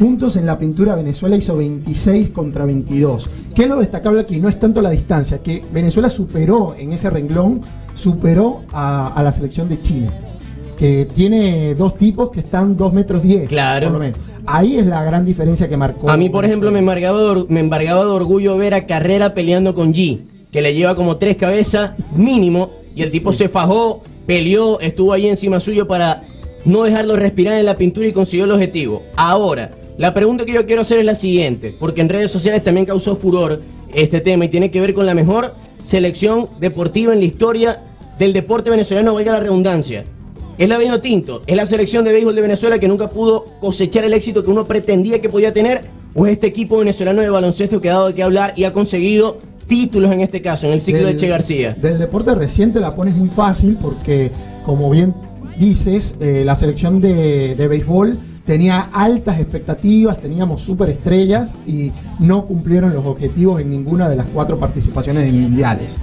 puntos 0.00 0.36
en 0.36 0.46
la 0.46 0.56
pintura, 0.58 0.94
Venezuela 0.94 1.36
hizo 1.36 1.58
26 1.58 2.30
contra 2.30 2.64
22. 2.64 3.28
¿Qué 3.54 3.64
es 3.64 3.68
lo 3.68 3.78
destacable 3.80 4.22
aquí? 4.22 4.40
No 4.40 4.48
es 4.48 4.58
tanto 4.58 4.80
la 4.80 4.88
distancia, 4.88 5.42
que 5.42 5.62
Venezuela 5.70 6.08
superó 6.08 6.74
en 6.74 6.94
ese 6.94 7.10
renglón, 7.10 7.60
superó 7.92 8.62
a, 8.72 9.08
a 9.08 9.22
la 9.22 9.30
selección 9.30 9.68
de 9.68 9.82
China, 9.82 10.08
que 10.78 11.06
tiene 11.14 11.74
dos 11.74 11.98
tipos 11.98 12.30
que 12.30 12.40
están 12.40 12.78
2 12.78 12.94
metros 12.94 13.22
10. 13.22 13.46
Claro. 13.50 13.88
por 13.88 13.92
lo 13.92 13.98
menos. 13.98 14.18
Ahí 14.46 14.78
es 14.78 14.86
la 14.86 15.04
gran 15.04 15.22
diferencia 15.26 15.68
que 15.68 15.76
marcó. 15.76 16.08
A 16.08 16.16
mí, 16.16 16.30
por 16.30 16.46
ejemplo, 16.46 16.70
me 16.70 16.78
embargaba, 16.78 17.34
de, 17.34 17.44
me 17.50 17.60
embargaba 17.60 18.02
de 18.02 18.10
orgullo 18.10 18.56
ver 18.56 18.72
a 18.72 18.86
Carrera 18.86 19.34
peleando 19.34 19.74
con 19.74 19.92
G, 19.92 20.24
que 20.50 20.62
le 20.62 20.72
lleva 20.72 20.94
como 20.94 21.18
tres 21.18 21.36
cabezas 21.36 21.90
mínimo, 22.16 22.70
y 22.96 23.02
el 23.02 23.10
tipo 23.10 23.34
se 23.34 23.50
fajó, 23.50 24.02
peleó, 24.24 24.80
estuvo 24.80 25.12
ahí 25.12 25.26
encima 25.26 25.60
suyo 25.60 25.86
para 25.86 26.22
no 26.64 26.84
dejarlo 26.84 27.16
respirar 27.16 27.58
en 27.58 27.66
la 27.66 27.74
pintura 27.74 28.06
y 28.08 28.12
consiguió 28.12 28.46
el 28.46 28.52
objetivo. 28.52 29.02
Ahora, 29.14 29.72
la 30.00 30.14
pregunta 30.14 30.46
que 30.46 30.52
yo 30.52 30.64
quiero 30.64 30.80
hacer 30.80 30.98
es 30.98 31.04
la 31.04 31.14
siguiente, 31.14 31.74
porque 31.78 32.00
en 32.00 32.08
redes 32.08 32.30
sociales 32.30 32.64
también 32.64 32.86
causó 32.86 33.16
furor 33.16 33.60
este 33.92 34.22
tema 34.22 34.46
y 34.46 34.48
tiene 34.48 34.70
que 34.70 34.80
ver 34.80 34.94
con 34.94 35.04
la 35.04 35.12
mejor 35.12 35.52
selección 35.84 36.48
deportiva 36.58 37.12
en 37.12 37.18
la 37.18 37.26
historia 37.26 37.82
del 38.18 38.32
deporte 38.32 38.70
venezolano, 38.70 39.12
valga 39.12 39.32
la 39.32 39.40
redundancia. 39.40 40.04
Es 40.56 40.68
la 40.70 40.78
Vino 40.78 41.02
Tinto, 41.02 41.42
es 41.46 41.54
la 41.54 41.66
selección 41.66 42.02
de 42.02 42.14
béisbol 42.14 42.34
de 42.34 42.40
Venezuela 42.40 42.78
que 42.78 42.88
nunca 42.88 43.10
pudo 43.10 43.44
cosechar 43.60 44.04
el 44.04 44.14
éxito 44.14 44.42
que 44.42 44.50
uno 44.50 44.64
pretendía 44.64 45.20
que 45.20 45.28
podía 45.28 45.52
tener, 45.52 45.82
o 46.14 46.24
es 46.24 46.32
este 46.32 46.46
equipo 46.46 46.78
venezolano 46.78 47.20
de 47.20 47.28
baloncesto 47.28 47.78
que 47.82 47.90
ha 47.90 47.92
dado 47.92 48.06
de 48.06 48.14
qué 48.14 48.22
hablar 48.22 48.54
y 48.56 48.64
ha 48.64 48.72
conseguido 48.72 49.36
títulos 49.66 50.10
en 50.12 50.22
este 50.22 50.40
caso, 50.40 50.66
en 50.66 50.72
el 50.72 50.80
ciclo 50.80 51.06
de 51.06 51.18
Che 51.18 51.28
García. 51.28 51.76
Del 51.78 51.98
deporte 51.98 52.34
reciente 52.34 52.80
la 52.80 52.96
pones 52.96 53.14
muy 53.14 53.28
fácil 53.28 53.76
porque, 53.78 54.30
como 54.64 54.88
bien 54.88 55.12
dices, 55.58 56.16
eh, 56.20 56.40
la 56.46 56.56
selección 56.56 57.02
de, 57.02 57.54
de 57.54 57.68
béisbol 57.68 58.18
tenía 58.44 58.88
altas 58.92 59.40
expectativas, 59.40 60.18
teníamos 60.18 60.62
superestrellas 60.62 61.50
y 61.66 61.92
no 62.18 62.46
cumplieron 62.46 62.92
los 62.92 63.04
objetivos 63.04 63.60
en 63.60 63.70
ninguna 63.70 64.08
de 64.08 64.16
las 64.16 64.26
cuatro 64.28 64.58
participaciones 64.58 65.24
de 65.24 65.32
mundiales. 65.32 65.96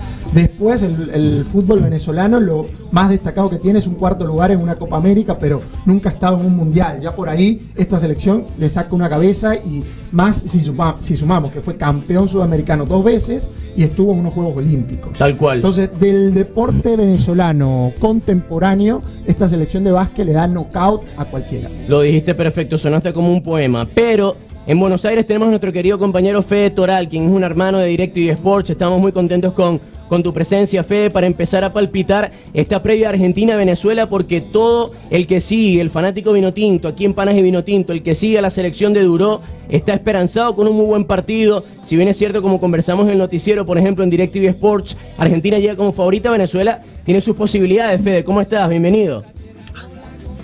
Después 0.57 0.81
el, 0.81 1.11
el 1.13 1.45
fútbol 1.45 1.81
venezolano 1.81 2.39
lo 2.39 2.65
más 2.89 3.11
destacado 3.11 3.47
que 3.47 3.57
tiene 3.57 3.77
es 3.77 3.85
un 3.85 3.93
cuarto 3.93 4.25
lugar 4.25 4.49
en 4.49 4.59
una 4.59 4.73
Copa 4.73 4.97
América, 4.97 5.37
pero 5.39 5.61
nunca 5.85 6.09
ha 6.09 6.13
estado 6.13 6.39
en 6.39 6.47
un 6.47 6.55
mundial. 6.57 6.99
Ya 6.99 7.15
por 7.15 7.29
ahí 7.29 7.69
esta 7.75 7.99
selección 7.99 8.43
le 8.57 8.67
saca 8.67 8.95
una 8.95 9.07
cabeza 9.07 9.55
y 9.55 9.83
más 10.11 10.35
si, 10.37 10.61
suma- 10.63 10.95
si 10.99 11.15
sumamos 11.15 11.51
que 11.51 11.61
fue 11.61 11.75
campeón 11.75 12.27
sudamericano 12.27 12.85
dos 12.85 13.03
veces 13.05 13.51
y 13.75 13.83
estuvo 13.83 14.13
en 14.13 14.21
unos 14.21 14.33
Juegos 14.33 14.57
Olímpicos. 14.57 15.15
Tal 15.15 15.37
cual. 15.37 15.57
Entonces, 15.57 15.91
del 15.99 16.33
deporte 16.33 16.95
venezolano 16.95 17.91
contemporáneo, 17.99 18.99
esta 19.27 19.47
selección 19.47 19.83
de 19.83 19.91
básquet 19.91 20.25
le 20.25 20.33
da 20.33 20.47
knockout 20.47 21.03
a 21.17 21.25
cualquiera. 21.25 21.69
Lo 21.87 22.01
dijiste 22.01 22.33
perfecto, 22.33 22.79
sonaste 22.79 23.13
como 23.13 23.31
un 23.31 23.43
poema. 23.43 23.85
Pero 23.93 24.35
en 24.65 24.79
Buenos 24.79 25.05
Aires 25.05 25.27
tenemos 25.27 25.45
a 25.45 25.49
nuestro 25.51 25.71
querido 25.71 25.99
compañero 25.99 26.41
Fede 26.41 26.71
Toral, 26.71 27.07
quien 27.07 27.25
es 27.25 27.31
un 27.31 27.43
hermano 27.43 27.77
de 27.77 27.85
Directo 27.89 28.19
y 28.19 28.29
Sports. 28.29 28.71
Estamos 28.71 28.99
muy 28.99 29.11
contentos 29.11 29.53
con, 29.53 29.79
con 30.07 30.23
tu 30.23 30.33
presencia, 30.33 30.83
Fede, 30.83 31.09
para 31.09 31.27
empezar 31.27 31.63
a 31.63 31.73
palpitar 31.73 32.31
esta 32.53 32.81
previa 32.81 33.09
Argentina-Venezuela, 33.09 34.07
porque 34.07 34.41
todo 34.41 34.91
el 35.09 35.27
que 35.27 35.41
sigue, 35.41 35.81
el 35.81 35.89
fanático 35.89 36.33
Vinotinto, 36.33 36.87
aquí 36.87 37.05
en 37.05 37.13
Panas 37.13 37.35
y 37.35 37.41
Vinotinto, 37.41 37.93
el 37.93 38.03
que 38.03 38.15
sigue 38.15 38.37
a 38.37 38.41
la 38.41 38.49
selección 38.49 38.93
de 38.93 39.03
Duró, 39.03 39.41
está 39.69 39.93
esperanzado 39.93 40.55
con 40.55 40.67
un 40.67 40.75
muy 40.75 40.85
buen 40.85 41.05
partido. 41.05 41.63
Si 41.85 41.95
bien 41.95 42.07
es 42.07 42.17
cierto, 42.17 42.41
como 42.41 42.59
conversamos 42.59 43.05
en 43.05 43.13
el 43.13 43.17
noticiero, 43.17 43.65
por 43.65 43.77
ejemplo, 43.77 44.03
en 44.03 44.09
DirecTV 44.09 44.45
Sports, 44.49 44.97
Argentina 45.17 45.59
llega 45.59 45.75
como 45.75 45.91
favorita, 45.91 46.31
Venezuela 46.31 46.81
tiene 47.03 47.21
sus 47.21 47.35
posibilidades. 47.35 48.01
Fede, 48.01 48.23
¿cómo 48.23 48.41
estás? 48.41 48.69
Bienvenido. 48.69 49.23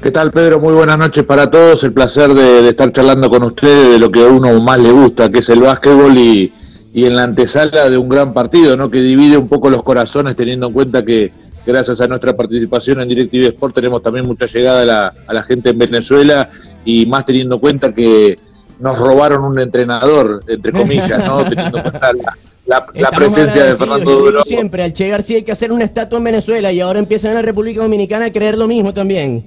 ¿Qué 0.01 0.11
tal, 0.11 0.31
Pedro? 0.31 0.59
Muy 0.59 0.73
buenas 0.73 0.97
noches 0.97 1.23
para 1.23 1.49
todos. 1.49 1.81
El 1.85 1.93
placer 1.93 2.33
de, 2.33 2.61
de 2.61 2.69
estar 2.69 2.91
charlando 2.91 3.29
con 3.29 3.43
ustedes 3.43 3.91
de 3.91 3.99
lo 3.99 4.11
que 4.11 4.21
a 4.21 4.27
uno 4.27 4.59
más 4.59 4.77
le 4.77 4.91
gusta, 4.91 5.31
que 5.31 5.39
es 5.39 5.47
el 5.47 5.61
básquetbol 5.61 6.17
y, 6.17 6.51
y 6.93 7.05
en 7.05 7.15
la 7.15 7.23
antesala 7.23 7.89
de 7.89 7.97
un 7.97 8.07
gran 8.07 8.33
partido, 8.33 8.77
¿no? 8.77 8.89
Que 8.89 9.01
divide 9.01 9.37
un 9.37 9.47
poco 9.47 9.69
los 9.69 9.83
corazones, 9.83 10.35
teniendo 10.35 10.67
en 10.67 10.73
cuenta 10.73 11.03
que 11.03 11.31
gracias 11.65 11.99
a 12.01 12.07
nuestra 12.07 12.35
participación 12.35 12.99
en 13.01 13.09
DirecTV 13.09 13.47
Sport 13.47 13.75
tenemos 13.75 14.03
también 14.03 14.25
mucha 14.25 14.45
llegada 14.45 14.81
a 14.81 14.85
la, 14.85 15.13
a 15.27 15.33
la 15.33 15.43
gente 15.43 15.69
en 15.69 15.77
Venezuela 15.79 16.49
y 16.85 17.05
más 17.05 17.25
teniendo 17.25 17.55
en 17.55 17.61
cuenta 17.61 17.93
que 17.93 18.37
nos 18.79 18.97
robaron 18.99 19.43
un 19.45 19.59
entrenador, 19.59 20.41
entre 20.47 20.71
comillas, 20.71 21.25
¿no? 21.27 21.43
Teniendo 21.49 21.77
en 21.77 21.83
cuenta 21.83 22.13
la, 22.13 22.21
la- 22.23 22.35
la 22.65 22.77
Estamos 22.93 23.17
presencia 23.17 23.65
de 23.65 23.75
Fernando 23.75 24.11
Duro. 24.19 24.43
siempre, 24.43 24.83
al 24.83 24.93
Che 24.93 25.09
García 25.09 25.37
hay 25.37 25.43
que 25.43 25.51
hacer 25.51 25.71
una 25.71 25.83
estatua 25.83 26.17
en 26.17 26.23
Venezuela 26.23 26.71
y 26.71 26.79
ahora 26.79 26.99
empiezan 26.99 27.31
en 27.31 27.35
la 27.35 27.41
República 27.41 27.81
Dominicana 27.81 28.25
a 28.25 28.31
creer 28.31 28.57
lo 28.57 28.67
mismo 28.67 28.93
también. 28.93 29.43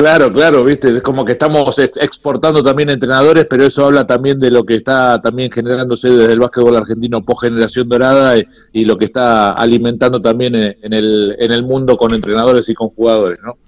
Claro, 0.00 0.30
claro, 0.30 0.64
viste, 0.64 0.96
es 0.96 1.02
como 1.02 1.26
que 1.26 1.32
estamos 1.32 1.78
ex- 1.78 1.98
exportando 2.00 2.62
también 2.62 2.88
entrenadores, 2.88 3.44
pero 3.44 3.64
eso 3.64 3.84
habla 3.84 4.06
también 4.06 4.40
de 4.40 4.50
lo 4.50 4.64
que 4.64 4.76
está 4.76 5.20
también 5.20 5.50
generándose 5.50 6.08
desde 6.08 6.32
el 6.32 6.40
básquetbol 6.40 6.74
argentino 6.74 7.22
post 7.22 7.42
generación 7.42 7.86
dorada 7.86 8.38
y, 8.38 8.46
y 8.72 8.86
lo 8.86 8.96
que 8.96 9.04
está 9.04 9.52
alimentando 9.52 10.22
también 10.22 10.54
en, 10.54 10.74
en 10.80 10.92
el, 10.94 11.36
en 11.38 11.52
el 11.52 11.64
mundo 11.64 11.98
con 11.98 12.14
entrenadores 12.14 12.66
y 12.70 12.74
con 12.74 12.88
jugadores, 12.88 13.40
¿no? 13.44 13.58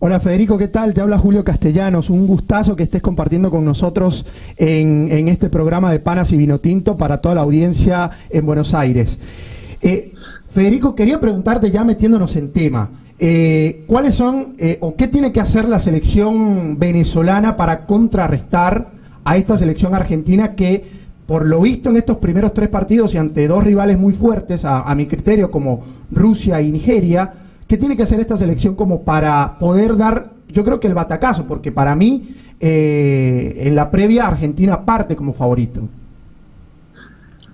Hola 0.00 0.20
Federico, 0.20 0.58
¿qué 0.58 0.68
tal? 0.68 0.92
Te 0.92 1.00
habla 1.00 1.16
Julio 1.16 1.42
Castellanos. 1.42 2.10
Un 2.10 2.26
gustazo 2.26 2.76
que 2.76 2.82
estés 2.82 3.00
compartiendo 3.00 3.50
con 3.50 3.64
nosotros 3.64 4.26
en, 4.58 5.08
en 5.10 5.28
este 5.28 5.48
programa 5.48 5.90
de 5.90 5.98
Panas 5.98 6.30
y 6.32 6.36
Vino 6.36 6.58
Tinto 6.58 6.98
para 6.98 7.22
toda 7.22 7.36
la 7.36 7.40
audiencia 7.40 8.10
en 8.28 8.44
Buenos 8.44 8.74
Aires. 8.74 9.18
Eh, 9.80 10.12
Federico, 10.50 10.94
quería 10.94 11.18
preguntarte 11.18 11.70
ya 11.70 11.84
metiéndonos 11.84 12.36
en 12.36 12.52
tema. 12.52 12.90
Eh, 13.18 13.84
¿Cuáles 13.86 14.16
son 14.16 14.54
eh, 14.58 14.78
o 14.80 14.96
qué 14.96 15.06
tiene 15.06 15.32
que 15.32 15.40
hacer 15.40 15.68
la 15.68 15.78
selección 15.78 16.78
venezolana 16.78 17.56
para 17.56 17.86
contrarrestar 17.86 18.90
a 19.24 19.36
esta 19.36 19.56
selección 19.56 19.94
argentina 19.94 20.54
que, 20.56 20.84
por 21.26 21.46
lo 21.46 21.60
visto 21.60 21.90
en 21.90 21.96
estos 21.96 22.16
primeros 22.18 22.52
tres 22.52 22.68
partidos 22.68 23.14
y 23.14 23.18
ante 23.18 23.46
dos 23.46 23.62
rivales 23.62 23.98
muy 23.98 24.12
fuertes, 24.12 24.64
a, 24.64 24.92
mi 24.96 25.06
criterio, 25.06 25.50
como 25.50 25.82
Rusia 26.10 26.60
y 26.60 26.72
Nigeria, 26.72 27.32
¿qué 27.68 27.78
tiene 27.78 27.96
que 27.96 28.02
hacer 28.02 28.20
esta 28.20 28.36
selección 28.36 28.74
como 28.74 29.02
para 29.02 29.58
poder 29.58 29.96
dar, 29.96 30.30
yo 30.48 30.64
creo 30.64 30.80
que 30.80 30.88
el 30.88 30.94
batacazo, 30.94 31.46
porque 31.46 31.70
para 31.70 31.94
mí 31.94 32.30
eh, 32.60 33.54
en 33.60 33.76
la 33.76 33.90
previa 33.90 34.26
Argentina 34.26 34.84
parte 34.84 35.14
como 35.14 35.32
favorito? 35.32 35.82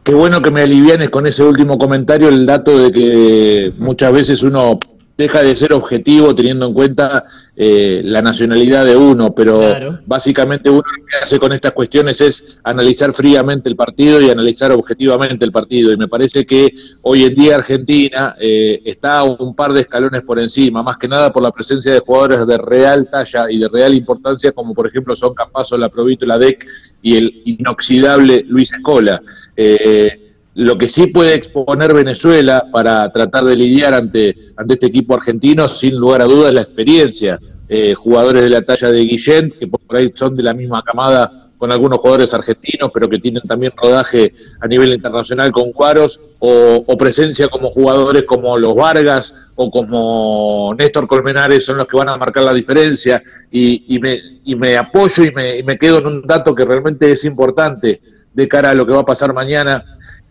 Qué 0.03 0.15
bueno 0.15 0.41
que 0.41 0.51
me 0.51 0.63
alivianes 0.63 1.11
con 1.11 1.27
ese 1.27 1.45
último 1.45 1.77
comentario 1.77 2.31
el 2.31 2.47
dato 2.47 2.77
de 2.77 2.91
que 2.91 3.75
muchas 3.79 4.13
veces 4.13 4.43
uno 4.43 4.81
deja 5.21 5.43
de 5.43 5.55
ser 5.55 5.73
objetivo 5.73 6.35
teniendo 6.35 6.67
en 6.67 6.75
cuenta 6.75 7.25
eh, 7.57 8.01
la 8.05 8.23
nacionalidad 8.23 8.85
de 8.87 8.97
uno, 8.97 9.35
pero 9.35 9.59
Claro. 9.61 10.01
básicamente 10.07 10.71
uno 10.71 10.83
lo 10.99 11.07
que 11.07 11.17
hace 11.23 11.39
con 11.39 11.53
estas 11.53 11.73
cuestiones 11.73 12.21
es 12.21 12.59
analizar 12.65 13.13
fríamente 13.13 13.69
el 13.69 13.77
partido 13.77 14.21
y 14.21 14.31
analizar 14.31 14.73
objetivamente 14.73 15.45
el 15.45 15.53
partido. 15.53 15.93
Y 15.93 15.97
me 15.97 16.09
parece 16.09 16.45
que 16.47 16.73
hoy 17.03 17.25
en 17.25 17.35
día 17.35 17.57
Argentina 17.57 18.35
eh, 18.41 18.81
está 18.85 19.23
un 19.25 19.55
par 19.55 19.73
de 19.73 19.83
escalones 19.83 20.23
por 20.23 20.39
encima, 20.39 20.83
más 20.83 20.97
que 20.97 21.07
nada 21.07 21.33
por 21.33 21.43
la 21.43 21.53
presencia 21.53 21.93
de 21.93 22.01
jugadores 22.01 22.47
de 22.47 22.57
real 22.59 23.09
talla 23.11 23.45
y 23.51 23.59
de 23.59 23.69
real 23.69 23.93
importancia, 23.95 24.53
como 24.53 24.73
por 24.75 24.87
ejemplo 24.87 25.15
son 25.15 25.35
Campazo, 25.35 25.77
La 25.77 25.89
Provito, 25.91 26.25
La 26.27 26.39
DEC 26.39 26.67
y 27.03 27.17
el 27.17 27.43
inoxidable 27.45 28.45
Luis 28.49 28.73
Escola. 28.73 29.21
Eh, 29.57 30.30
lo 30.55 30.77
que 30.77 30.89
sí 30.89 31.07
puede 31.07 31.35
exponer 31.35 31.95
Venezuela 31.95 32.67
para 32.73 33.11
tratar 33.13 33.45
de 33.45 33.57
lidiar 33.57 33.95
ante, 33.95 34.35
ante 34.57 34.75
este 34.75 34.87
equipo 34.87 35.15
argentino, 35.15 35.69
sin 35.69 35.97
lugar 35.97 36.23
a 36.23 36.25
dudas, 36.25 36.49
es 36.49 36.55
la 36.55 36.63
experiencia. 36.63 37.39
Eh, 37.69 37.95
jugadores 37.95 38.43
de 38.43 38.51
la 38.51 38.63
talla 38.63 38.91
de 38.91 39.01
Guillén, 39.05 39.51
que 39.59 39.69
por 39.69 39.97
ahí 39.97 40.11
son 40.15 40.35
de 40.35 40.43
la 40.43 40.53
misma 40.53 40.83
camada 40.83 41.41
con 41.57 41.71
algunos 41.71 41.99
jugadores 41.99 42.33
argentinos, 42.33 42.91
pero 42.93 43.09
que 43.09 43.19
tienen 43.19 43.43
también 43.43 43.73
rodaje 43.77 44.33
a 44.61 44.67
nivel 44.67 44.95
internacional 44.95 45.53
con 45.53 45.73
Cuaros, 45.73 46.19
o, 46.39 46.97
presencia 46.99 47.49
como 47.49 47.71
jugadores 47.71 48.25
como 48.25 48.57
los 48.57 48.75
Vargas 48.75 49.35
o 49.57 49.71
como 49.71 50.75
Néstor 50.77 51.07
Colmenares 51.07 51.65
son 51.65 51.77
los 51.77 51.87
que 51.87 51.99
van 51.99 52.09
a 52.09 52.17
marcar 52.17 52.45
la 52.45 52.55
diferencia. 52.55 53.23
Y, 53.53 53.99
me, 54.01 54.19
y 54.45 54.57
me 54.57 54.77
apoyo 54.77 55.23
y 55.23 55.31
me, 55.33 55.59
y 55.59 55.63
me 55.63 55.77
quedo 55.77 55.99
en 55.99 56.07
un 56.07 56.23
dato 56.23 56.55
que 56.55 56.65
realmente 56.65 57.13
es 57.13 57.25
importante 57.25 58.01
de 58.33 58.49
cara 58.49 58.71
a 58.71 58.75
lo 58.75 58.87
que 58.87 58.95
va 58.95 59.01
a 59.01 59.05
pasar 59.05 59.35
mañana 59.35 59.85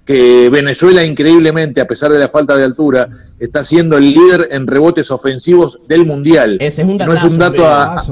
que 0.10 0.50
Venezuela 0.50 1.06
increíblemente, 1.06 1.82
a 1.82 1.86
pesar 1.86 2.12
de 2.12 2.18
la 2.18 2.28
falta 2.28 2.58
de 2.58 2.64
altura, 2.64 3.10
está 3.38 3.64
siendo 3.64 3.96
el 3.96 4.12
líder 4.12 4.48
en 4.50 4.66
rebotes 4.66 5.12
ofensivos 5.12 5.78
del 5.88 6.04
mundial. 6.04 6.58
Ese 6.60 6.82
es 6.82 6.88
un 6.88 6.98
no 6.98 7.14
es 7.14 7.24
un 7.24 7.38
dato 7.38 7.64
a, 7.64 8.04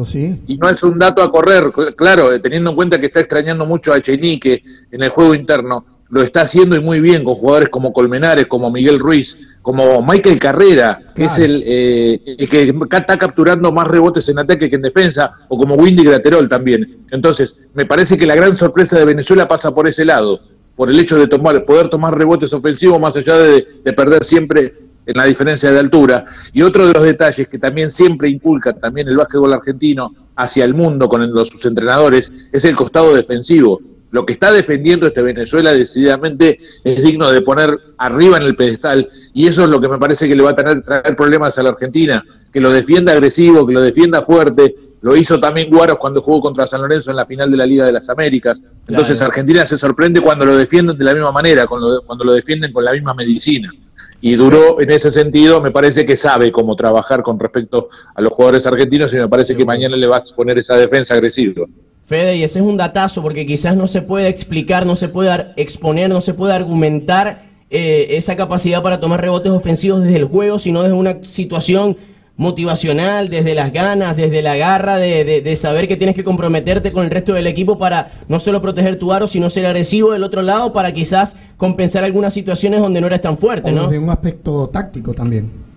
y 0.46 0.58
no 0.58 0.70
es 0.70 0.84
un 0.84 1.00
dato 1.00 1.24
a 1.24 1.32
correr, 1.32 1.72
claro, 1.96 2.40
teniendo 2.40 2.70
en 2.70 2.76
cuenta 2.76 3.00
que 3.00 3.08
está 3.08 3.22
extrañando 3.22 3.66
mucho 3.66 3.94
a 3.94 4.00
Chenique 4.00 4.62
en 4.92 5.02
el 5.02 5.10
juego 5.10 5.34
interno, 5.34 5.86
lo 6.10 6.22
está 6.22 6.42
haciendo 6.42 6.76
y 6.76 6.82
muy 6.82 7.02
bien 7.02 7.24
con 7.24 7.34
jugadores 7.34 7.70
como 7.70 7.92
Colmenares, 7.92 8.46
como 8.46 8.70
Miguel 8.70 9.00
Ruiz, 9.00 9.58
como 9.64 10.00
Michael 10.04 10.38
Carrera, 10.38 11.02
que 11.16 11.26
es 11.26 11.40
el, 11.40 11.64
eh, 11.66 12.22
el, 12.38 12.48
que 12.48 12.76
está 12.92 13.18
capturando 13.18 13.72
más 13.72 13.88
rebotes 13.88 14.30
en 14.30 14.38
ataque 14.38 14.70
que 14.70 14.76
en 14.76 14.84
defensa, 14.84 15.32
o 15.48 15.58
como 15.58 15.74
Windy 15.74 16.04
Graterol 16.04 16.48
también. 16.48 17.08
Entonces, 17.10 17.56
me 17.74 17.88
parece 17.88 18.20
que 18.20 18.28
la 18.28 18.36
gran 18.36 18.56
sorpresa 18.56 19.00
de 19.00 19.06
Venezuela 19.06 19.48
pasa 19.48 19.74
por 19.74 19.88
ese 19.88 20.06
lado 20.06 20.57
por 20.78 20.92
el 20.92 21.00
hecho 21.00 21.18
de 21.18 21.28
tomar, 21.28 21.66
poder 21.66 21.90
tomar 21.90 22.16
rebotes 22.16 22.54
ofensivos 22.54 23.02
más 23.02 23.18
allá 23.18 23.36
de, 23.36 23.66
perder 23.94 24.24
siempre 24.24 24.76
en 25.08 25.18
la 25.18 25.26
diferencia 25.26 25.72
de 25.72 25.80
altura. 25.80 26.24
Y 26.54 26.62
otro 26.62 26.86
de 26.86 26.94
los 26.94 27.02
detalles 27.02 27.48
que 27.48 27.58
también 27.58 27.90
siempre 27.90 28.30
inculca 28.30 28.74
también 28.74 29.08
el 29.08 29.18
básquetbol 29.18 29.52
argentino 29.54 30.14
hacia 30.36 30.64
el 30.64 30.76
mundo 30.76 31.10
con 31.10 31.30
los, 31.34 31.48
sus 31.48 31.66
entrenadores 31.66 32.32
es 32.52 32.64
el 32.64 32.76
costado 32.76 33.16
defensivo. 33.16 33.82
Lo 34.12 34.24
que 34.26 34.34
está 34.34 34.52
defendiendo 34.52 35.08
este 35.08 35.22
Venezuela 35.24 35.74
decididamente 35.74 36.60
es 36.84 37.04
digno 37.04 37.32
de 37.32 37.42
poner 37.42 37.76
arriba 37.98 38.38
en 38.38 38.44
el 38.44 38.56
pedestal 38.56 39.10
y 39.34 39.48
eso 39.48 39.64
es 39.64 39.70
lo 39.70 39.82
que 39.82 39.90
me 39.90 39.98
parece 39.98 40.28
que 40.28 40.36
le 40.36 40.44
va 40.44 40.52
a 40.52 40.56
tener 40.56 40.82
traer 40.84 41.16
problemas 41.16 41.58
a 41.58 41.64
la 41.64 41.70
Argentina, 41.72 42.24
que 42.54 42.62
lo 42.62 42.72
defienda 42.72 43.14
agresivo, 43.14 43.66
que 43.66 43.74
lo 43.74 43.82
defienda 43.82 44.22
fuerte, 44.22 44.76
lo 45.02 45.16
hizo 45.16 45.40
también 45.40 45.70
Guaros 45.70 45.98
cuando 45.98 46.22
jugó 46.22 46.42
contra 46.42 46.66
San 46.66 46.82
Lorenzo 46.82 47.12
en 47.12 47.18
la 47.18 47.26
final 47.26 47.52
de 47.52 47.58
la 47.58 47.66
Liga 47.66 47.86
de 47.86 47.92
las 47.92 48.10
Américas. 48.10 48.64
Entonces 48.88 49.22
Argentina 49.22 49.66
se 49.66 49.78
sorprende 49.78 50.22
cuando 50.22 50.46
lo 50.46 50.58
defienden 50.58 50.98
de 50.98 51.04
la 51.04 51.14
misma 51.14 51.32
manera, 51.32 51.68
cuando, 51.68 52.02
cuando 52.06 52.24
lo 52.24 52.34
defienden 52.34 52.74
con 52.74 52.84
la 52.84 52.94
misma 52.94 53.14
medicina. 53.14 53.72
Y 54.20 54.36
Duró, 54.36 54.82
en 54.82 54.90
ese 54.90 55.12
sentido, 55.12 55.62
me 55.62 55.72
parece 55.72 56.06
que 56.06 56.18
sabe 56.18 56.52
cómo 56.52 56.76
trabajar 56.76 57.22
con 57.22 57.40
respecto 57.40 57.90
a 58.16 58.22
los 58.22 58.34
jugadores 58.34 58.66
argentinos 58.66 59.14
y 59.14 59.18
me 59.18 59.28
parece 59.28 59.56
que 59.56 59.64
mañana 59.64 59.96
le 59.96 60.08
va 60.08 60.18
a 60.18 60.20
exponer 60.20 60.58
esa 60.58 60.76
defensa 60.76 61.14
agresiva. 61.14 61.66
Fede, 62.08 62.38
y 62.38 62.44
ese 62.44 62.60
es 62.60 62.66
un 62.66 62.78
datazo 62.78 63.22
porque 63.22 63.46
quizás 63.46 63.76
no 63.76 63.88
se 63.88 64.02
puede 64.02 64.30
explicar, 64.30 64.86
no 64.86 64.96
se 64.96 65.10
puede 65.10 65.48
exponer, 65.58 66.10
no 66.10 66.22
se 66.22 66.34
puede 66.34 66.54
argumentar 66.54 67.44
eh, 67.70 68.08
esa 68.12 68.36
capacidad 68.36 68.82
para 68.82 69.00
tomar 69.00 69.22
rebotes 69.22 69.52
ofensivos 69.52 70.02
desde 70.02 70.18
el 70.18 70.26
juego, 70.26 70.58
sino 70.58 70.82
desde 70.82 70.96
una 70.96 71.24
situación 71.24 71.98
motivacional, 72.38 73.30
desde 73.30 73.56
las 73.56 73.74
ganas, 73.74 74.16
desde 74.16 74.44
la 74.44 74.56
garra 74.56 74.98
de, 74.98 75.42
de, 75.44 75.56
saber 75.56 75.88
que 75.88 75.98
tienes 75.98 76.16
que 76.16 76.24
comprometerte 76.24 76.92
con 76.92 77.04
el 77.04 77.10
resto 77.10 77.34
del 77.34 77.48
equipo 77.48 77.80
para 77.80 78.12
no 78.28 78.40
solo 78.40 78.62
proteger 78.62 79.00
tu 79.00 79.12
aro, 79.12 79.26
sino 79.26 79.50
ser 79.50 79.66
agresivo 79.66 80.12
del 80.14 80.24
otro 80.24 80.44
lado 80.44 80.72
para 80.72 80.94
quizás 80.94 81.36
compensar 81.58 82.04
algunas 82.04 82.36
situaciones 82.36 82.80
donde 82.80 83.02
no 83.02 83.08
eres 83.08 83.22
tan 83.22 83.40
fuerte, 83.40 83.72
¿no? 83.72 83.88
De 83.88 83.98
un 83.98 84.12
aspecto 84.12 84.70
táctico 84.70 85.14
también. 85.14 85.68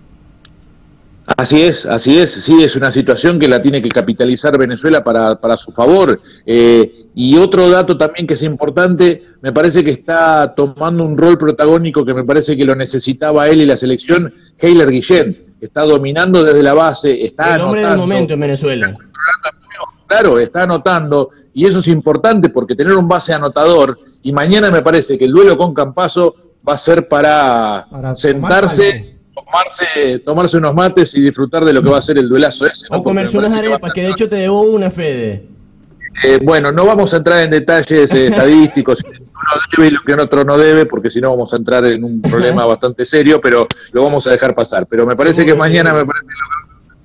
Así 1.37 1.61
es, 1.61 1.85
así 1.85 2.17
es, 2.17 2.31
sí, 2.31 2.63
es 2.63 2.75
una 2.75 2.91
situación 2.91 3.39
que 3.39 3.47
la 3.47 3.61
tiene 3.61 3.81
que 3.81 3.89
capitalizar 3.89 4.57
Venezuela 4.57 5.03
para, 5.03 5.39
para 5.39 5.57
su 5.57 5.71
favor. 5.71 6.19
Eh, 6.45 6.91
y 7.15 7.37
otro 7.37 7.69
dato 7.69 7.97
también 7.97 8.27
que 8.27 8.33
es 8.33 8.41
importante, 8.43 9.23
me 9.41 9.51
parece 9.51 9.83
que 9.83 9.91
está 9.91 10.53
tomando 10.55 11.03
un 11.05 11.17
rol 11.17 11.37
protagónico 11.37 12.05
que 12.05 12.13
me 12.13 12.23
parece 12.23 12.57
que 12.57 12.65
lo 12.65 12.75
necesitaba 12.75 13.49
él 13.49 13.61
y 13.61 13.65
la 13.65 13.77
selección, 13.77 14.33
Heiler 14.59 14.89
Guillén 14.89 15.50
está 15.61 15.83
dominando 15.83 16.43
desde 16.43 16.63
la 16.63 16.73
base, 16.73 17.23
está 17.23 17.55
el 17.55 17.61
hombre 17.61 17.85
del 17.85 17.97
momento 17.97 18.33
en 18.33 18.39
Venezuela. 18.39 18.93
Claro, 20.07 20.39
está 20.39 20.63
anotando, 20.63 21.29
y 21.53 21.65
eso 21.65 21.79
es 21.79 21.87
importante 21.87 22.49
porque 22.49 22.75
tener 22.75 22.93
un 22.97 23.07
base 23.07 23.33
anotador, 23.33 23.97
y 24.23 24.33
mañana 24.33 24.69
me 24.69 24.81
parece 24.81 25.17
que 25.17 25.25
el 25.25 25.31
duelo 25.31 25.57
con 25.57 25.73
Campaso 25.73 26.35
va 26.67 26.73
a 26.73 26.77
ser 26.77 27.07
para, 27.07 27.87
sentarse, 28.17 29.19
tomarse, 29.33 30.19
tomarse 30.25 30.57
unos 30.57 30.75
mates 30.75 31.15
y 31.15 31.21
disfrutar 31.21 31.63
de 31.63 31.73
lo 31.73 31.81
que 31.81 31.89
va 31.89 31.99
a 31.99 32.01
ser 32.01 32.17
el 32.17 32.27
duelazo 32.27 32.65
ese. 32.65 32.87
O 32.89 33.01
comerse 33.01 33.37
unas 33.37 33.53
arepas, 33.53 33.93
que, 33.93 34.01
de 34.01 34.09
hecho 34.09 34.27
te 34.27 34.35
debo 34.35 34.63
una, 34.63 34.91
Fede. 34.91 35.47
Eh, 36.23 36.39
bueno, 36.41 36.71
no 36.71 36.85
vamos 36.85 37.13
a 37.13 37.17
entrar 37.17 37.43
en 37.43 37.49
detalles 37.49 38.13
eh, 38.13 38.27
estadísticos 38.27 39.03
debe 39.75 39.87
y 39.87 39.91
lo 39.91 40.01
que 40.01 40.13
otro 40.13 40.43
no 40.43 40.57
debe, 40.57 40.85
porque 40.85 41.09
si 41.09 41.19
no 41.19 41.31
vamos 41.31 41.53
a 41.53 41.57
entrar 41.57 41.85
en 41.85 42.03
un 42.03 42.21
problema 42.21 42.65
bastante 42.67 43.05
serio, 43.05 43.39
pero 43.41 43.67
lo 43.91 44.03
vamos 44.03 44.27
a 44.27 44.31
dejar 44.31 44.55
pasar. 44.55 44.85
Pero 44.87 45.05
me 45.05 45.15
parece 45.15 45.45
que 45.45 45.55
mañana, 45.55 45.93
me 45.93 46.05
parece 46.05 46.25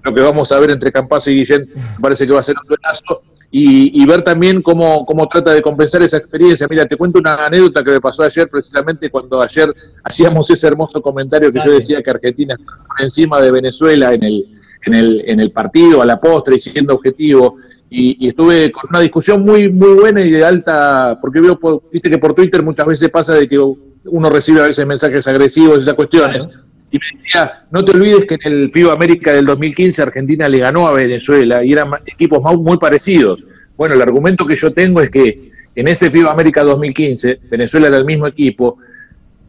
lo, 0.02 0.14
que 0.14 0.20
vamos 0.20 0.52
a 0.52 0.60
ver 0.60 0.70
entre 0.70 0.92
Campazo 0.92 1.30
y 1.30 1.36
Guillén, 1.36 1.68
me 1.74 2.00
parece 2.00 2.26
que 2.26 2.32
va 2.32 2.40
a 2.40 2.42
ser 2.42 2.56
un 2.60 2.68
buenazo. 2.68 3.20
Y, 3.50 4.04
ver 4.04 4.22
también 4.22 4.60
cómo, 4.60 5.06
cómo 5.06 5.26
trata 5.28 5.54
de 5.54 5.62
compensar 5.62 6.02
esa 6.02 6.18
experiencia. 6.18 6.66
Mira, 6.68 6.84
te 6.84 6.96
cuento 6.96 7.20
una 7.20 7.46
anécdota 7.46 7.82
que 7.82 7.92
me 7.92 8.00
pasó 8.00 8.22
ayer, 8.22 8.48
precisamente 8.50 9.08
cuando 9.08 9.40
ayer 9.40 9.72
hacíamos 10.04 10.50
ese 10.50 10.66
hermoso 10.66 11.00
comentario 11.00 11.50
que 11.50 11.60
yo 11.64 11.72
decía 11.72 12.02
que 12.02 12.10
Argentina 12.10 12.54
está 12.58 12.76
por 12.86 13.00
encima 13.00 13.40
de 13.40 13.50
Venezuela 13.50 14.12
en 14.12 14.24
el, 14.24 14.46
en 14.84 14.94
el, 14.94 15.22
en 15.26 15.40
el 15.40 15.52
partido, 15.52 16.02
a 16.02 16.04
la 16.04 16.20
postre 16.20 16.56
y 16.56 16.60
siendo 16.60 16.94
objetivo 16.94 17.56
y, 17.88 18.28
estuve 18.28 18.70
con 18.72 18.84
una 18.90 19.00
discusión 19.00 19.44
muy 19.44 19.70
muy 19.70 19.94
buena 19.94 20.20
y 20.20 20.30
de 20.30 20.44
alta, 20.44 21.18
porque 21.20 21.40
veo, 21.40 21.58
viste 21.92 22.10
que 22.10 22.18
por 22.18 22.34
Twitter 22.34 22.62
muchas 22.62 22.86
veces 22.86 23.08
pasa 23.10 23.34
de 23.34 23.48
que 23.48 23.58
uno 23.58 24.30
recibe 24.30 24.60
a 24.60 24.66
veces 24.66 24.86
mensajes 24.86 25.26
agresivos 25.26 25.78
y 25.78 25.82
esas 25.82 25.94
cuestiones. 25.94 26.48
Y 26.90 26.98
me 26.98 27.22
decía, 27.22 27.64
no 27.70 27.84
te 27.84 27.92
olvides 27.92 28.26
que 28.26 28.34
en 28.34 28.52
el 28.52 28.70
FIBA 28.70 28.92
América 28.92 29.32
del 29.32 29.44
2015 29.44 30.02
Argentina 30.02 30.48
le 30.48 30.58
ganó 30.58 30.86
a 30.86 30.92
Venezuela 30.92 31.64
y 31.64 31.72
eran 31.72 31.90
equipos 32.06 32.40
muy 32.58 32.78
parecidos. 32.78 33.44
Bueno, 33.76 33.94
el 33.94 34.02
argumento 34.02 34.46
que 34.46 34.54
yo 34.54 34.72
tengo 34.72 35.00
es 35.00 35.10
que 35.10 35.50
en 35.74 35.88
ese 35.88 36.10
FIBA 36.10 36.30
América 36.30 36.62
2015 36.62 37.40
Venezuela 37.50 37.88
era 37.88 37.98
el 37.98 38.04
mismo 38.04 38.26
equipo, 38.26 38.78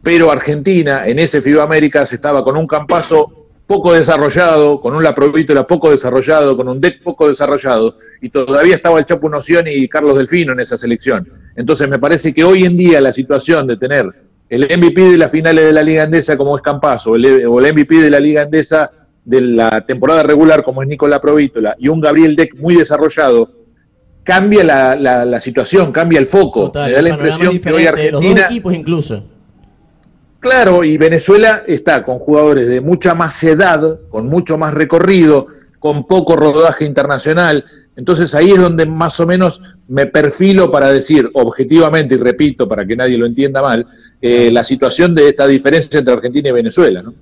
pero 0.02 0.30
Argentina 0.30 1.06
en 1.06 1.18
ese 1.18 1.40
FIBA 1.40 1.62
América 1.62 2.06
se 2.06 2.16
estaba 2.16 2.42
con 2.42 2.56
un 2.56 2.66
campazo 2.66 3.37
poco 3.68 3.92
desarrollado, 3.92 4.80
con 4.80 4.94
un 4.94 5.02
Laprovítola 5.02 5.66
poco 5.66 5.90
desarrollado, 5.90 6.56
con 6.56 6.68
un 6.68 6.80
deck 6.80 7.02
poco 7.02 7.28
desarrollado, 7.28 7.96
y 8.22 8.30
todavía 8.30 8.74
estaba 8.74 8.98
el 8.98 9.04
Chapo 9.04 9.28
Noción 9.28 9.66
y 9.68 9.86
Carlos 9.88 10.16
Delfino 10.16 10.54
en 10.54 10.60
esa 10.60 10.78
selección. 10.78 11.28
Entonces 11.54 11.86
me 11.86 11.98
parece 11.98 12.32
que 12.32 12.42
hoy 12.42 12.64
en 12.64 12.78
día 12.78 12.98
la 13.02 13.12
situación 13.12 13.66
de 13.66 13.76
tener 13.76 14.06
el 14.48 14.62
MVP 14.62 15.10
de 15.10 15.18
las 15.18 15.30
finales 15.30 15.66
de 15.66 15.72
la 15.74 15.82
Liga 15.82 16.04
Andesa 16.04 16.38
como 16.38 16.56
es 16.56 16.62
Campazo, 16.62 17.10
o 17.10 17.16
el 17.16 17.74
MVP 17.74 17.96
de 17.96 18.08
la 18.08 18.18
Liga 18.18 18.40
Andesa 18.42 18.90
de 19.22 19.42
la 19.42 19.82
temporada 19.82 20.22
regular 20.22 20.62
como 20.62 20.82
es 20.82 20.88
Nicolás 20.88 21.20
Provítola, 21.20 21.76
y 21.78 21.88
un 21.88 22.00
Gabriel 22.00 22.36
Deck 22.36 22.54
muy 22.56 22.74
desarrollado, 22.74 23.52
cambia 24.24 24.64
la, 24.64 24.96
la, 25.26 25.40
situación, 25.42 25.92
cambia 25.92 26.18
el 26.18 26.26
foco. 26.26 26.72
me 26.74 26.92
da 26.92 27.02
la 27.02 27.10
impresión 27.10 27.60
que 27.60 27.70
hoy 27.70 27.84
Argentina... 27.84 28.46
equipos 28.46 28.72
incluso 28.72 29.37
Claro, 30.40 30.84
y 30.84 30.96
Venezuela 30.96 31.64
está 31.66 32.04
con 32.04 32.18
jugadores 32.18 32.68
de 32.68 32.80
mucha 32.80 33.14
más 33.14 33.42
edad, 33.42 33.98
con 34.08 34.28
mucho 34.28 34.56
más 34.56 34.72
recorrido, 34.72 35.48
con 35.78 36.06
poco 36.06 36.36
rodaje 36.36 36.84
internacional. 36.84 37.64
Entonces 37.96 38.34
ahí 38.34 38.52
es 38.52 38.60
donde 38.60 38.86
más 38.86 39.18
o 39.18 39.26
menos 39.26 39.60
me 39.88 40.06
perfilo 40.06 40.70
para 40.70 40.90
decir 40.90 41.28
objetivamente, 41.34 42.14
y 42.14 42.18
repito 42.18 42.68
para 42.68 42.86
que 42.86 42.94
nadie 42.94 43.18
lo 43.18 43.26
entienda 43.26 43.60
mal, 43.60 43.86
eh, 44.20 44.50
la 44.52 44.62
situación 44.62 45.14
de 45.14 45.28
esta 45.28 45.46
diferencia 45.46 45.98
entre 45.98 46.14
Argentina 46.14 46.48
y 46.48 46.52
Venezuela. 46.52 47.02
¿no? 47.02 47.14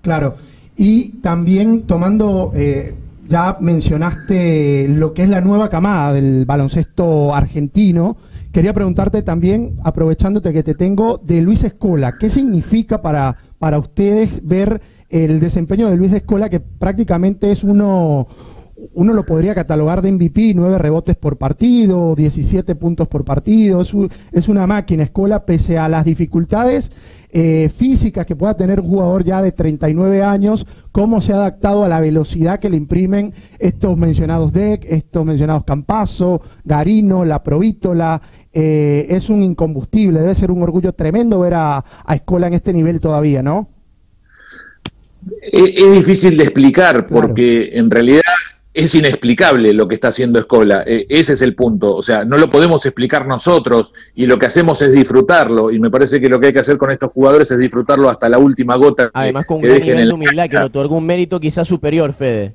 Claro, 0.00 0.36
y 0.76 1.10
también 1.20 1.82
tomando, 1.82 2.52
eh, 2.54 2.94
ya 3.28 3.58
mencionaste 3.60 4.88
lo 4.88 5.12
que 5.12 5.24
es 5.24 5.28
la 5.28 5.42
nueva 5.42 5.68
camada 5.68 6.14
del 6.14 6.46
baloncesto 6.46 7.34
argentino, 7.34 8.16
Quería 8.52 8.74
preguntarte 8.74 9.22
también, 9.22 9.78
aprovechándote 9.84 10.52
que 10.52 10.64
te 10.64 10.74
tengo, 10.74 11.18
de 11.18 11.40
Luis 11.40 11.62
Escola. 11.62 12.14
¿Qué 12.18 12.30
significa 12.30 13.00
para, 13.00 13.36
para 13.58 13.78
ustedes 13.78 14.44
ver 14.44 14.80
el 15.08 15.38
desempeño 15.38 15.88
de 15.88 15.96
Luis 15.96 16.12
Escola, 16.12 16.48
que 16.48 16.58
prácticamente 16.58 17.52
es 17.52 17.62
uno, 17.62 18.26
uno 18.94 19.12
lo 19.12 19.24
podría 19.24 19.54
catalogar 19.54 20.02
de 20.02 20.10
MVP, 20.10 20.52
nueve 20.56 20.78
rebotes 20.78 21.14
por 21.14 21.38
partido, 21.38 22.16
17 22.16 22.74
puntos 22.74 23.06
por 23.06 23.24
partido, 23.24 23.82
es, 23.82 23.94
es 24.32 24.48
una 24.48 24.66
máquina 24.66 25.04
Escola, 25.04 25.46
pese 25.46 25.78
a 25.78 25.88
las 25.88 26.04
dificultades 26.04 26.90
eh, 27.32 27.70
físicas 27.74 28.26
que 28.26 28.36
pueda 28.36 28.56
tener 28.56 28.80
un 28.80 28.88
jugador 28.88 29.24
ya 29.24 29.42
de 29.42 29.52
39 29.52 30.22
años, 30.22 30.66
cómo 30.92 31.20
se 31.20 31.32
ha 31.32 31.36
adaptado 31.36 31.84
a 31.84 31.88
la 31.88 32.00
velocidad 32.00 32.60
que 32.60 32.70
le 32.70 32.76
imprimen 32.76 33.32
estos 33.58 33.96
mencionados 33.96 34.52
Deck, 34.52 34.84
estos 34.88 35.24
mencionados 35.24 35.64
Campazo, 35.64 36.42
Garino, 36.64 37.24
La 37.24 37.42
Provítola, 37.42 38.20
eh, 38.52 39.06
es 39.10 39.30
un 39.30 39.42
incombustible, 39.42 40.20
debe 40.20 40.34
ser 40.34 40.50
un 40.50 40.62
orgullo 40.62 40.92
tremendo 40.92 41.40
ver 41.40 41.54
a, 41.54 41.84
a 42.04 42.14
Escola 42.14 42.48
en 42.48 42.54
este 42.54 42.72
nivel 42.72 43.00
todavía, 43.00 43.42
¿no? 43.42 43.68
Es, 45.42 45.94
difícil 45.94 46.36
de 46.36 46.44
explicar 46.44 47.06
porque 47.06 47.70
en 47.74 47.90
realidad 47.90 48.22
es 48.72 48.94
inexplicable 48.94 49.72
lo 49.72 49.88
que 49.88 49.96
está 49.96 50.08
haciendo 50.08 50.38
Escola. 50.38 50.84
Eh, 50.86 51.06
ese 51.08 51.32
es 51.32 51.42
el 51.42 51.54
punto. 51.54 51.94
O 51.94 52.02
sea, 52.02 52.24
no 52.24 52.38
lo 52.38 52.48
podemos 52.48 52.84
explicar 52.86 53.26
nosotros 53.26 53.92
y 54.14 54.26
lo 54.26 54.38
que 54.38 54.46
hacemos 54.46 54.80
es 54.82 54.92
disfrutarlo. 54.92 55.70
Y 55.70 55.80
me 55.80 55.90
parece 55.90 56.20
que 56.20 56.28
lo 56.28 56.38
que 56.38 56.48
hay 56.48 56.52
que 56.52 56.60
hacer 56.60 56.78
con 56.78 56.90
estos 56.90 57.10
jugadores 57.10 57.50
es 57.50 57.58
disfrutarlo 57.58 58.08
hasta 58.08 58.28
la 58.28 58.38
última 58.38 58.76
gota. 58.76 59.10
Además, 59.12 59.46
con 59.46 59.56
un 59.56 59.62
gran 59.62 59.80
nivel 59.80 60.08
de 60.08 60.14
humildad 60.14 60.48
que 60.48 60.56
le 60.56 60.64
otorga 60.64 60.94
un 60.94 61.06
mérito 61.06 61.40
quizás 61.40 61.66
superior, 61.66 62.12
Fede. 62.12 62.54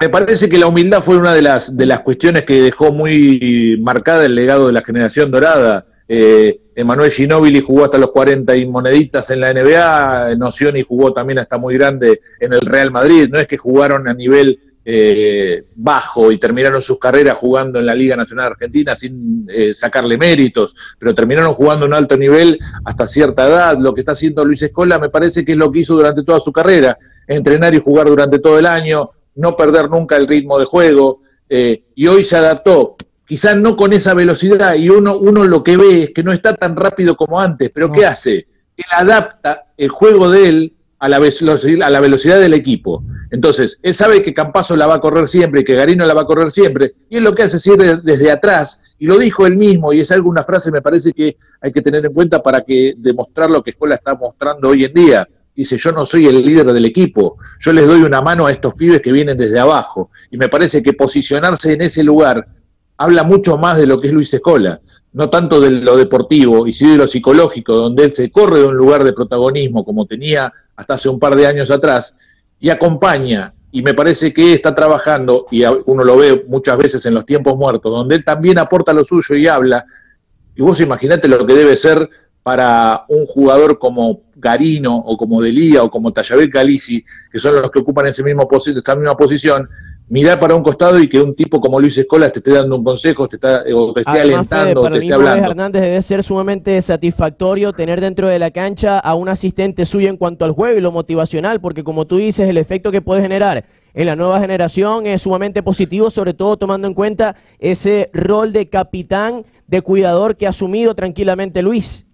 Me 0.00 0.08
parece 0.08 0.48
que 0.48 0.58
la 0.58 0.66
humildad 0.66 1.02
fue 1.02 1.16
una 1.16 1.32
de 1.32 1.42
las, 1.42 1.76
de 1.76 1.86
las 1.86 2.00
cuestiones 2.00 2.44
que 2.44 2.60
dejó 2.60 2.90
muy 2.90 3.78
marcada 3.80 4.24
el 4.24 4.34
legado 4.34 4.66
de 4.66 4.72
la 4.72 4.82
generación 4.82 5.30
dorada. 5.30 5.86
Eh, 6.08 6.60
Emanuel 6.74 7.12
Ginóbili 7.12 7.60
jugó 7.60 7.84
hasta 7.84 7.98
los 7.98 8.10
40 8.10 8.56
y 8.56 8.66
moneditas 8.66 9.30
en 9.30 9.40
la 9.40 9.52
NBA, 9.52 10.34
Nocioni 10.36 10.82
jugó 10.82 11.12
también 11.12 11.38
hasta 11.38 11.56
muy 11.56 11.74
grande 11.74 12.20
en 12.40 12.52
el 12.52 12.62
Real 12.62 12.90
Madrid. 12.90 13.28
No 13.30 13.38
es 13.38 13.46
que 13.46 13.56
jugaron 13.56 14.08
a 14.08 14.14
nivel 14.14 14.71
eh, 14.84 15.64
bajo 15.76 16.32
y 16.32 16.38
terminaron 16.38 16.82
sus 16.82 16.98
carreras 16.98 17.38
jugando 17.38 17.78
en 17.78 17.86
la 17.86 17.94
Liga 17.94 18.16
Nacional 18.16 18.46
Argentina 18.52 18.96
sin 18.96 19.46
eh, 19.48 19.74
sacarle 19.74 20.18
méritos, 20.18 20.74
pero 20.98 21.14
terminaron 21.14 21.54
jugando 21.54 21.86
un 21.86 21.94
alto 21.94 22.16
nivel 22.16 22.58
hasta 22.84 23.06
cierta 23.06 23.46
edad. 23.46 23.78
Lo 23.78 23.94
que 23.94 24.00
está 24.00 24.12
haciendo 24.12 24.44
Luis 24.44 24.62
Escola 24.62 24.98
me 24.98 25.08
parece 25.08 25.44
que 25.44 25.52
es 25.52 25.58
lo 25.58 25.70
que 25.70 25.80
hizo 25.80 25.94
durante 25.94 26.24
toda 26.24 26.40
su 26.40 26.52
carrera, 26.52 26.98
entrenar 27.26 27.74
y 27.74 27.80
jugar 27.80 28.08
durante 28.08 28.38
todo 28.40 28.58
el 28.58 28.66
año, 28.66 29.10
no 29.36 29.56
perder 29.56 29.88
nunca 29.88 30.16
el 30.16 30.26
ritmo 30.26 30.58
de 30.58 30.64
juego, 30.64 31.20
eh, 31.48 31.84
y 31.94 32.06
hoy 32.08 32.24
se 32.24 32.36
adaptó. 32.36 32.96
Quizás 33.24 33.56
no 33.56 33.76
con 33.76 33.92
esa 33.92 34.14
velocidad, 34.14 34.74
y 34.74 34.90
uno, 34.90 35.16
uno 35.16 35.44
lo 35.44 35.62
que 35.62 35.76
ve 35.76 36.02
es 36.02 36.10
que 36.10 36.22
no 36.22 36.32
está 36.32 36.56
tan 36.56 36.76
rápido 36.76 37.16
como 37.16 37.40
antes, 37.40 37.70
pero 37.72 37.90
¿qué 37.90 38.04
hace? 38.04 38.48
Él 38.76 38.84
adapta 38.90 39.66
el 39.76 39.88
juego 39.88 40.28
de 40.28 40.48
él 40.48 40.74
a 41.02 41.08
la, 41.08 41.16
a 41.16 41.90
la 41.90 42.00
velocidad 42.00 42.38
del 42.38 42.54
equipo. 42.54 43.02
Entonces, 43.32 43.80
él 43.82 43.92
sabe 43.92 44.22
que 44.22 44.32
Campazo 44.32 44.76
la 44.76 44.86
va 44.86 44.94
a 44.94 45.00
correr 45.00 45.26
siempre 45.26 45.62
y 45.62 45.64
que 45.64 45.74
Garino 45.74 46.06
la 46.06 46.14
va 46.14 46.22
a 46.22 46.26
correr 46.26 46.52
siempre, 46.52 46.94
y 47.08 47.16
él 47.16 47.24
lo 47.24 47.34
que 47.34 47.42
hace 47.42 47.56
es 47.56 47.66
ir 47.66 47.76
desde 48.02 48.30
atrás, 48.30 48.94
y 49.00 49.06
lo 49.06 49.18
dijo 49.18 49.44
él 49.44 49.56
mismo, 49.56 49.92
y 49.92 49.98
es 49.98 50.12
alguna 50.12 50.44
frase 50.44 50.70
me 50.70 50.80
parece 50.80 51.12
que 51.12 51.38
hay 51.60 51.72
que 51.72 51.82
tener 51.82 52.06
en 52.06 52.12
cuenta 52.12 52.40
para 52.40 52.60
que 52.60 52.94
demostrar 52.96 53.50
lo 53.50 53.64
que 53.64 53.70
Escuela 53.70 53.96
está 53.96 54.14
mostrando 54.14 54.68
hoy 54.68 54.84
en 54.84 54.94
día. 54.94 55.28
Dice, 55.56 55.76
yo 55.76 55.90
no 55.90 56.06
soy 56.06 56.26
el 56.28 56.40
líder 56.40 56.66
del 56.66 56.84
equipo, 56.84 57.36
yo 57.58 57.72
les 57.72 57.84
doy 57.84 58.02
una 58.02 58.22
mano 58.22 58.46
a 58.46 58.52
estos 58.52 58.74
pibes 58.74 59.00
que 59.00 59.10
vienen 59.10 59.36
desde 59.36 59.58
abajo, 59.58 60.10
y 60.30 60.36
me 60.36 60.48
parece 60.48 60.84
que 60.84 60.92
posicionarse 60.92 61.72
en 61.72 61.80
ese 61.80 62.04
lugar 62.04 62.46
habla 62.96 63.24
mucho 63.24 63.58
más 63.58 63.76
de 63.76 63.88
lo 63.88 64.00
que 64.00 64.06
es 64.06 64.12
Luis 64.12 64.32
Escola, 64.32 64.80
no 65.12 65.28
tanto 65.28 65.60
de 65.60 65.70
lo 65.70 65.96
deportivo, 65.96 66.66
y 66.66 66.72
sí 66.72 66.88
de 66.90 66.96
lo 66.96 67.06
psicológico, 67.06 67.74
donde 67.74 68.04
él 68.04 68.12
se 68.12 68.30
corre 68.30 68.60
de 68.60 68.66
un 68.66 68.76
lugar 68.76 69.04
de 69.04 69.12
protagonismo 69.12 69.84
como 69.84 70.06
tenía 70.06 70.52
hasta 70.74 70.94
hace 70.94 71.08
un 71.08 71.18
par 71.18 71.36
de 71.36 71.46
años 71.46 71.70
atrás, 71.70 72.16
y 72.58 72.70
acompaña, 72.70 73.52
y 73.70 73.82
me 73.82 73.94
parece 73.94 74.32
que 74.32 74.54
está 74.54 74.74
trabajando, 74.74 75.46
y 75.50 75.64
uno 75.64 76.04
lo 76.04 76.16
ve 76.16 76.44
muchas 76.48 76.78
veces 76.78 77.04
en 77.06 77.14
los 77.14 77.26
tiempos 77.26 77.56
muertos, 77.56 77.92
donde 77.92 78.16
él 78.16 78.24
también 78.24 78.58
aporta 78.58 78.92
lo 78.92 79.04
suyo 79.04 79.34
y 79.34 79.46
habla, 79.46 79.84
y 80.54 80.62
vos 80.62 80.80
imaginate 80.80 81.28
lo 81.28 81.46
que 81.46 81.54
debe 81.54 81.76
ser 81.76 82.08
para 82.42 83.04
un 83.08 83.26
jugador 83.26 83.78
como 83.78 84.22
Garino 84.34 84.96
o 84.96 85.16
como 85.16 85.40
Delía 85.40 85.84
o 85.84 85.90
como 85.90 86.12
Tayabel 86.12 86.50
Calici, 86.50 87.04
que 87.30 87.38
son 87.38 87.54
los 87.54 87.70
que 87.70 87.78
ocupan 87.78 88.06
ese 88.06 88.22
mismo 88.22 88.48
esa 88.50 88.96
misma 88.96 89.16
posición, 89.16 89.68
mirar 90.12 90.38
para 90.38 90.54
un 90.54 90.62
costado 90.62 91.00
y 91.00 91.08
que 91.08 91.18
un 91.18 91.34
tipo 91.34 91.58
como 91.58 91.80
Luis 91.80 91.96
Escola 91.96 92.28
te 92.28 92.40
esté 92.40 92.50
dando 92.50 92.76
un 92.76 92.84
consejo, 92.84 93.26
te 93.26 93.36
está, 93.36 93.64
o 93.74 93.94
te 93.94 94.00
esté 94.00 94.20
alentando, 94.20 94.90
te 94.90 94.98
esté 94.98 95.14
hablando. 95.14 95.46
Hernández 95.46 95.80
debe 95.80 96.02
ser 96.02 96.22
sumamente 96.22 96.82
satisfactorio 96.82 97.72
tener 97.72 97.98
dentro 97.98 98.28
de 98.28 98.38
la 98.38 98.50
cancha 98.50 98.98
a 98.98 99.14
un 99.14 99.30
asistente 99.30 99.86
suyo 99.86 100.10
en 100.10 100.18
cuanto 100.18 100.44
al 100.44 100.50
juego 100.50 100.76
y 100.76 100.82
lo 100.82 100.92
motivacional, 100.92 101.62
porque 101.62 101.82
como 101.82 102.06
tú 102.06 102.18
dices, 102.18 102.46
el 102.46 102.58
efecto 102.58 102.92
que 102.92 103.00
puede 103.00 103.22
generar 103.22 103.64
en 103.94 104.04
la 104.04 104.14
nueva 104.14 104.38
generación 104.38 105.06
es 105.06 105.22
sumamente 105.22 105.62
positivo, 105.62 106.10
sobre 106.10 106.34
todo 106.34 106.58
tomando 106.58 106.86
en 106.88 106.92
cuenta 106.92 107.36
ese 107.58 108.10
rol 108.12 108.52
de 108.52 108.68
capitán, 108.68 109.46
de 109.66 109.80
cuidador 109.80 110.36
que 110.36 110.46
ha 110.46 110.50
asumido 110.50 110.94
tranquilamente 110.94 111.62
Luis. 111.62 112.04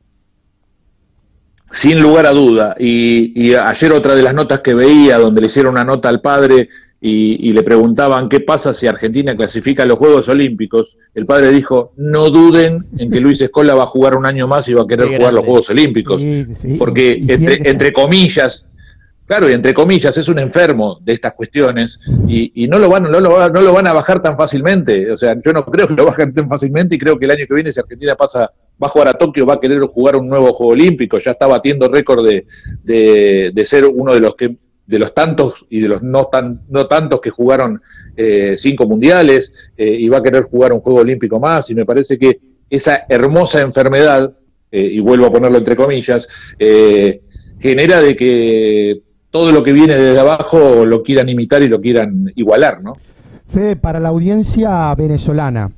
Sin 1.72 2.00
lugar 2.00 2.26
a 2.26 2.30
duda. 2.30 2.76
Y, 2.78 3.32
y 3.34 3.56
ayer 3.56 3.92
otra 3.92 4.14
de 4.14 4.22
las 4.22 4.34
notas 4.34 4.60
que 4.60 4.72
veía, 4.72 5.18
donde 5.18 5.40
le 5.40 5.48
hicieron 5.48 5.72
una 5.72 5.84
nota 5.84 6.08
al 6.08 6.20
padre, 6.20 6.68
y, 7.00 7.52
le 7.52 7.62
preguntaban 7.62 8.28
qué 8.28 8.40
pasa 8.40 8.74
si 8.74 8.86
Argentina 8.88 9.36
clasifica 9.36 9.84
a 9.84 9.86
los 9.86 9.98
Juegos 9.98 10.28
Olímpicos, 10.28 10.98
el 11.14 11.26
padre 11.26 11.52
dijo, 11.52 11.92
no 11.96 12.30
duden 12.30 12.86
en 12.96 13.10
que 13.10 13.20
Luis 13.20 13.40
Escola 13.40 13.74
va 13.74 13.84
a 13.84 13.86
jugar 13.86 14.16
un 14.16 14.26
año 14.26 14.48
más 14.48 14.66
y 14.68 14.74
va 14.74 14.82
a 14.82 14.86
querer 14.86 15.16
jugar 15.16 15.32
los 15.32 15.44
Juegos 15.44 15.70
Olímpicos, 15.70 16.24
porque 16.76 17.22
entre, 17.28 17.70
entre, 17.70 17.92
comillas, 17.92 18.66
claro, 19.26 19.48
y 19.48 19.52
entre 19.52 19.74
comillas, 19.74 20.16
es 20.16 20.26
un 20.28 20.40
enfermo 20.40 20.98
de 21.00 21.12
estas 21.12 21.34
cuestiones 21.34 22.00
y, 22.26 22.66
no, 22.66 22.80
lo 22.80 22.90
van, 22.90 23.04
no, 23.04 23.20
lo, 23.20 23.48
no 23.48 23.60
lo 23.60 23.72
van 23.72 23.86
a 23.86 23.92
bajar 23.92 24.20
tan 24.20 24.36
fácilmente, 24.36 25.12
o 25.12 25.16
sea, 25.16 25.36
yo 25.40 25.52
no 25.52 25.64
creo 25.64 25.86
que 25.86 25.94
lo 25.94 26.04
bajen 26.04 26.34
tan 26.34 26.48
fácilmente 26.48 26.96
y 26.96 26.98
creo 26.98 27.16
que 27.16 27.26
el 27.26 27.30
año 27.30 27.46
que 27.46 27.54
viene 27.54 27.72
si 27.72 27.78
Argentina 27.78 28.16
pasa 28.16 28.50
va 28.82 28.86
a 28.88 28.90
jugar 28.90 29.08
a 29.08 29.14
Tokio, 29.14 29.46
va 29.46 29.54
a 29.54 29.60
querer 29.60 29.80
jugar 29.82 30.16
un 30.16 30.28
nuevo 30.28 30.52
Juego 30.52 30.72
Olímpico, 30.72 31.18
ya 31.18 31.30
está 31.32 31.46
batiendo 31.46 31.88
récord 31.88 32.26
de, 32.26 32.44
de, 32.82 33.52
de 33.54 33.64
ser 33.64 33.84
uno 33.86 34.14
de 34.14 34.20
los 34.20 34.34
que 34.34 34.56
de 34.88 34.98
los 34.98 35.12
tantos 35.12 35.66
y 35.68 35.80
de 35.82 35.88
los 35.88 36.02
no, 36.02 36.28
tan, 36.28 36.62
no 36.70 36.86
tantos 36.86 37.20
que 37.20 37.28
jugaron 37.28 37.80
eh, 38.16 38.54
cinco 38.56 38.86
mundiales 38.86 39.52
eh, 39.76 39.90
y 39.90 40.08
va 40.08 40.18
a 40.18 40.22
querer 40.22 40.44
jugar 40.44 40.72
un 40.72 40.80
Juego 40.80 41.00
Olímpico 41.00 41.38
más 41.38 41.68
y 41.68 41.74
me 41.74 41.84
parece 41.84 42.18
que 42.18 42.40
esa 42.70 43.02
hermosa 43.06 43.60
enfermedad, 43.60 44.32
eh, 44.72 44.88
y 44.92 45.00
vuelvo 45.00 45.26
a 45.26 45.32
ponerlo 45.32 45.58
entre 45.58 45.76
comillas, 45.76 46.26
genera 47.58 48.00
de 48.00 48.16
que 48.16 49.02
todo 49.30 49.52
lo 49.52 49.62
que 49.62 49.74
viene 49.74 49.94
desde 49.94 50.20
abajo 50.20 50.86
lo 50.86 51.02
quieran 51.02 51.28
imitar 51.28 51.62
y 51.62 51.68
lo 51.68 51.80
quieran 51.80 52.32
igualar, 52.34 52.82
¿no? 52.82 52.96
Fede, 53.46 53.76
para 53.76 54.00
la 54.00 54.08
audiencia 54.08 54.94
venezolana, 54.94 55.70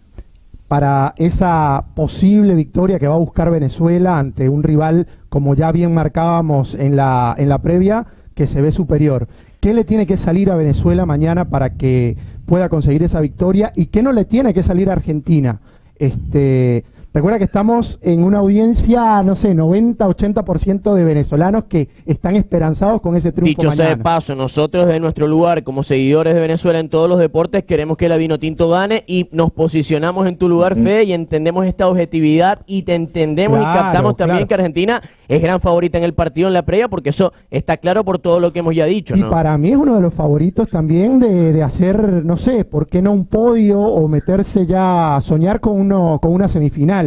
para 0.68 1.14
esa 1.16 1.84
posible 1.96 2.54
victoria 2.54 3.00
que 3.00 3.08
va 3.08 3.14
a 3.14 3.18
buscar 3.18 3.50
Venezuela 3.50 4.20
ante 4.20 4.48
un 4.48 4.62
rival, 4.62 5.08
como 5.28 5.56
ya 5.56 5.72
bien 5.72 5.94
marcábamos 5.94 6.74
en 6.74 6.94
la, 6.94 7.34
en 7.38 7.48
la 7.48 7.58
previa, 7.58 8.06
que 8.40 8.46
se 8.46 8.62
ve 8.62 8.72
superior. 8.72 9.28
¿Qué 9.60 9.74
le 9.74 9.84
tiene 9.84 10.06
que 10.06 10.16
salir 10.16 10.50
a 10.50 10.56
Venezuela 10.56 11.04
mañana 11.04 11.50
para 11.50 11.74
que 11.74 12.16
pueda 12.46 12.70
conseguir 12.70 13.02
esa 13.02 13.20
victoria? 13.20 13.70
¿Y 13.76 13.88
qué 13.88 14.02
no 14.02 14.12
le 14.12 14.24
tiene 14.24 14.54
que 14.54 14.62
salir 14.62 14.88
a 14.88 14.94
Argentina? 14.94 15.60
Este, 15.96 16.86
Recuerda 17.12 17.38
que 17.38 17.44
estamos 17.44 17.98
en 18.02 18.22
una 18.22 18.38
audiencia, 18.38 19.24
no 19.24 19.34
sé, 19.34 19.52
90, 19.52 20.06
80% 20.06 20.94
de 20.94 21.02
venezolanos 21.02 21.64
que 21.64 21.88
están 22.06 22.36
esperanzados 22.36 23.00
con 23.00 23.16
ese 23.16 23.32
triunfo. 23.32 23.62
Dicho 23.62 23.72
sea 23.72 23.88
de 23.88 23.96
paso, 23.96 24.36
nosotros 24.36 24.86
de 24.86 25.00
nuestro 25.00 25.26
lugar, 25.26 25.64
como 25.64 25.82
seguidores 25.82 26.34
de 26.34 26.40
Venezuela 26.40 26.78
en 26.78 26.88
todos 26.88 27.08
los 27.08 27.18
deportes, 27.18 27.64
queremos 27.64 27.96
que 27.96 28.08
la 28.08 28.16
Vino 28.16 28.38
Tinto 28.38 28.70
gane 28.70 29.02
y 29.08 29.28
nos 29.32 29.50
posicionamos 29.50 30.28
en 30.28 30.36
tu 30.36 30.48
lugar, 30.48 30.76
Fe, 30.76 31.02
y 31.02 31.12
entendemos 31.12 31.66
esta 31.66 31.88
objetividad 31.88 32.60
y 32.66 32.82
te 32.82 32.94
entendemos 32.94 33.58
y 33.58 33.64
captamos 33.64 34.16
también 34.16 34.46
que 34.46 34.54
Argentina 34.54 35.02
es 35.26 35.42
gran 35.42 35.60
favorita 35.60 35.98
en 35.98 36.04
el 36.04 36.14
partido 36.14 36.46
en 36.46 36.54
la 36.54 36.62
previa, 36.62 36.86
porque 36.86 37.10
eso 37.10 37.32
está 37.50 37.76
claro 37.76 38.04
por 38.04 38.20
todo 38.20 38.38
lo 38.38 38.52
que 38.52 38.60
hemos 38.60 38.74
ya 38.74 38.84
dicho. 38.84 39.16
Y 39.16 39.24
para 39.24 39.58
mí 39.58 39.70
es 39.70 39.76
uno 39.76 39.96
de 39.96 40.00
los 40.00 40.14
favoritos 40.14 40.68
también 40.68 41.18
de, 41.18 41.52
de 41.52 41.62
hacer, 41.64 42.24
no 42.24 42.36
sé, 42.36 42.64
¿por 42.64 42.86
qué 42.86 43.02
no 43.02 43.10
un 43.10 43.26
podio 43.26 43.80
o 43.80 44.06
meterse 44.06 44.64
ya 44.66 45.16
a 45.16 45.20
soñar 45.20 45.58
con, 45.58 45.80
uno, 45.80 46.20
con 46.22 46.32
una 46.32 46.46
semifinal? 46.46 46.99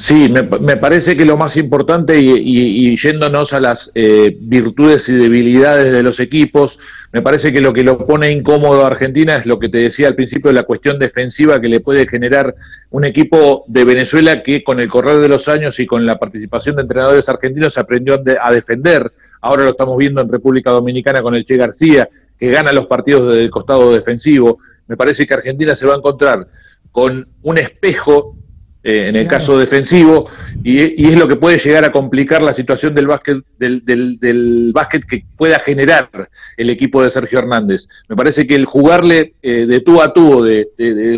Sí, 0.00 0.30
me, 0.30 0.44
parece 0.78 1.14
que 1.14 1.26
lo 1.26 1.36
más 1.36 1.58
importante, 1.58 2.18
y, 2.18 2.96
yéndonos 2.96 3.52
a 3.52 3.60
las 3.60 3.92
eh, 3.94 4.34
virtudes 4.40 5.06
y 5.10 5.12
debilidades 5.12 5.92
de 5.92 6.02
los 6.02 6.20
equipos, 6.20 6.78
me 7.12 7.20
parece 7.20 7.52
que 7.52 7.60
lo 7.60 7.74
que 7.74 7.84
lo 7.84 8.06
pone 8.06 8.30
incómodo 8.30 8.82
a 8.82 8.86
Argentina 8.86 9.36
es 9.36 9.44
lo 9.44 9.58
que 9.58 9.68
te 9.68 9.76
decía 9.76 10.08
al 10.08 10.14
principio 10.14 10.52
la 10.52 10.62
cuestión 10.62 10.98
defensiva 10.98 11.60
que 11.60 11.68
le 11.68 11.80
puede 11.80 12.08
generar 12.08 12.54
un 12.88 13.04
equipo 13.04 13.66
de 13.68 13.84
Venezuela 13.84 14.42
que 14.42 14.64
con 14.64 14.80
el 14.80 14.88
correr 14.88 15.18
de 15.18 15.28
los 15.28 15.48
años 15.48 15.78
y 15.80 15.84
con 15.84 16.06
la 16.06 16.18
participación 16.18 16.76
de 16.76 16.82
entrenadores 16.82 17.28
argentinos 17.28 17.76
aprendió 17.76 18.22
a 18.40 18.52
defender. 18.52 19.12
Ahora 19.42 19.64
lo 19.64 19.70
estamos 19.72 19.98
viendo 19.98 20.22
en 20.22 20.30
República 20.30 20.70
Dominicana 20.70 21.20
con 21.20 21.34
el 21.34 21.44
Che 21.44 21.58
García, 21.58 22.08
que 22.38 22.48
gana 22.48 22.72
los 22.72 22.86
partidos 22.86 23.28
desde 23.28 23.44
el 23.44 23.50
costado 23.50 23.92
defensivo. 23.92 24.60
Me 24.88 24.96
parece 24.96 25.26
que 25.26 25.34
Argentina 25.34 25.74
se 25.74 25.84
va 25.84 25.92
a 25.92 25.98
encontrar 25.98 26.48
con 26.92 27.28
un 27.42 27.58
espejo 27.58 28.36
eh, 28.82 29.08
en 29.08 29.16
el 29.16 29.28
caso 29.28 29.58
defensivo 29.58 30.30
y, 30.64 31.06
es 31.06 31.18
lo 31.18 31.28
que 31.28 31.36
puede 31.36 31.58
llegar 31.58 31.84
a 31.84 31.92
complicar 31.92 32.40
la 32.40 32.54
situación 32.54 32.94
del 32.94 33.08
básquet 33.08 33.44
del, 33.58 33.84
del, 33.84 34.70
básquet 34.72 35.04
que 35.04 35.22
pueda 35.36 35.58
generar 35.58 36.08
el 36.56 36.70
equipo 36.70 37.02
de 37.02 37.10
Sergio 37.10 37.40
Hernández. 37.40 37.86
Me 38.08 38.16
parece 38.16 38.46
que 38.46 38.54
el 38.54 38.64
jugarle 38.64 39.34
eh, 39.42 39.66
de 39.66 39.80
tú 39.80 40.00
a 40.00 40.14
tú 40.14 40.44
de, 40.44 40.70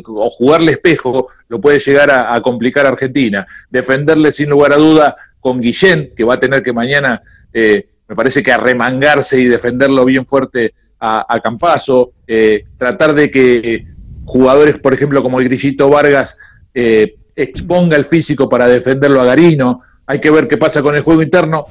o 0.04 0.28
jugarle 0.30 0.72
espejo 0.72 1.28
lo 1.46 1.60
puede 1.60 1.78
llegar 1.78 2.10
a, 2.10 2.40
complicar 2.42 2.84
a 2.84 2.88
Argentina. 2.88 3.46
Defenderle 3.70 4.32
sin 4.32 4.50
lugar 4.50 4.72
a 4.72 4.76
duda 4.76 5.14
con 5.38 5.60
Guillén, 5.60 6.14
que 6.16 6.24
va 6.24 6.34
a 6.34 6.40
tener 6.40 6.64
que 6.64 6.72
mañana, 6.72 7.22
eh, 7.52 7.90
me 8.08 8.16
parece 8.16 8.42
que 8.42 8.50
arremangarse 8.50 9.38
y 9.38 9.44
defenderlo 9.44 10.04
bien 10.04 10.26
fuerte 10.26 10.74
a, 10.98 11.32
a 11.32 11.38
Campazo, 11.38 12.12
tratar 12.76 13.14
de 13.14 13.30
que 13.30 13.91
jugadores, 14.24 14.78
por 14.78 14.94
ejemplo, 14.94 15.22
como 15.22 15.40
el 15.40 15.48
Grillito 15.48 15.88
Vargas, 15.88 16.36
eh, 16.74 17.16
exponga 17.36 17.96
el 17.96 18.04
físico 18.04 18.48
para 18.48 18.66
defenderlo 18.66 19.20
a 19.20 19.24
Garino. 19.24 19.82
Hay 20.06 20.20
que 20.20 20.30
ver 20.30 20.48
qué 20.48 20.56
pasa 20.56 20.82
con 20.82 20.94
el 20.94 21.02
juego 21.02 21.22
interno. 21.22 21.66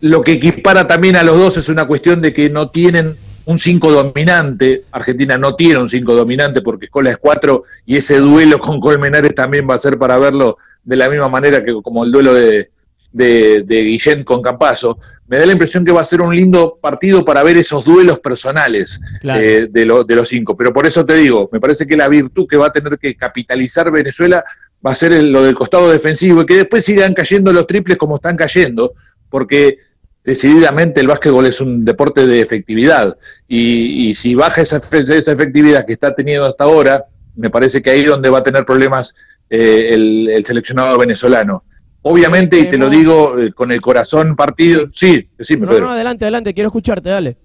Lo 0.00 0.22
que 0.22 0.32
equipara 0.32 0.86
también 0.86 1.16
a 1.16 1.22
los 1.22 1.36
dos 1.36 1.56
es 1.56 1.68
una 1.68 1.86
cuestión 1.86 2.20
de 2.20 2.32
que 2.32 2.50
no 2.50 2.70
tienen 2.70 3.14
un 3.44 3.58
5 3.58 3.92
dominante. 3.92 4.84
Argentina 4.92 5.38
no 5.38 5.54
tiene 5.54 5.80
un 5.80 5.88
5 5.88 6.14
dominante 6.14 6.62
porque 6.62 6.86
Escola 6.86 7.10
es 7.10 7.18
4 7.18 7.62
y 7.86 7.96
ese 7.96 8.18
duelo 8.18 8.58
con 8.58 8.80
Colmenares 8.80 9.34
también 9.34 9.68
va 9.68 9.74
a 9.74 9.78
ser 9.78 9.98
para 9.98 10.18
verlo 10.18 10.56
de 10.84 10.96
la 10.96 11.08
misma 11.08 11.28
manera 11.28 11.64
que 11.64 11.72
como 11.82 12.04
el 12.04 12.10
duelo 12.10 12.34
de, 12.34 12.70
de, 13.12 13.64
Guillén 13.66 14.24
con 14.24 14.42
Campazo. 14.42 14.98
Me 15.26 15.38
da 15.38 15.46
la 15.46 15.52
impresión 15.52 15.84
que 15.84 15.92
va 15.92 16.02
a 16.02 16.04
ser 16.04 16.20
un 16.20 16.34
lindo 16.34 16.78
partido 16.80 17.24
para 17.24 17.42
ver 17.42 17.56
esos 17.56 17.84
duelos 17.84 18.18
personales 18.18 19.00
eh, 19.22 19.68
de, 19.70 20.04
de 20.06 20.16
los 20.16 20.28
cinco. 20.28 20.56
Pero 20.56 20.72
por 20.72 20.86
eso 20.86 21.04
te 21.04 21.14
digo, 21.14 21.48
me 21.52 21.60
parece 21.60 21.86
que 21.86 21.96
la 21.96 22.08
virtud 22.08 22.46
que 22.48 22.56
va 22.56 22.66
a 22.66 22.72
tener 22.72 22.98
que 22.98 23.14
capitalizar 23.14 23.90
Venezuela 23.90 24.44
va 24.84 24.92
a 24.92 24.96
ser 24.96 25.12
lo 25.22 25.42
del 25.44 25.54
costado 25.54 25.90
defensivo 25.90 26.42
y 26.42 26.46
que 26.46 26.56
después 26.56 26.84
sigan 26.84 27.14
cayendo 27.14 27.52
los 27.52 27.66
triples 27.66 27.98
como 27.98 28.16
están 28.16 28.36
cayendo, 28.36 28.92
porque 29.30 29.78
decididamente 30.24 31.00
el 31.00 31.08
básquetbol 31.08 31.46
es 31.46 31.60
un 31.60 31.84
deporte 31.84 32.26
de 32.26 32.40
efectividad 32.40 33.16
y, 33.48 34.14
si 34.14 34.34
baja 34.34 34.60
esa, 34.60 34.76
esa, 34.76 35.32
efectividad 35.32 35.84
que 35.84 35.92
está 35.92 36.14
teniendo 36.14 36.46
hasta 36.46 36.64
ahora, 36.64 37.04
me 37.34 37.50
parece 37.50 37.80
que 37.82 37.90
ahí 37.90 38.02
es 38.02 38.08
donde 38.08 38.28
va 38.28 38.38
a 38.38 38.42
tener 38.42 38.64
problemas 38.64 39.14
eh, 39.50 39.90
el, 39.92 40.44
seleccionado 40.44 40.98
venezolano. 40.98 41.64
Obviamente, 42.02 42.58
y 42.58 42.68
te 42.68 42.76
lo 42.76 42.88
digo 42.90 43.38
eh, 43.38 43.52
con 43.52 43.70
el 43.70 43.80
corazón 43.80 44.34
partido, 44.34 44.88
sí, 44.92 45.28
sí, 45.38 45.56
no, 45.56 45.78
no, 45.78 45.90
adelante, 45.90 46.24
adelante, 46.24 46.52
quiero 46.52 46.68
escucharte, 46.68 47.08
dale. 47.08 47.36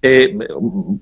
Eh, 0.00 0.38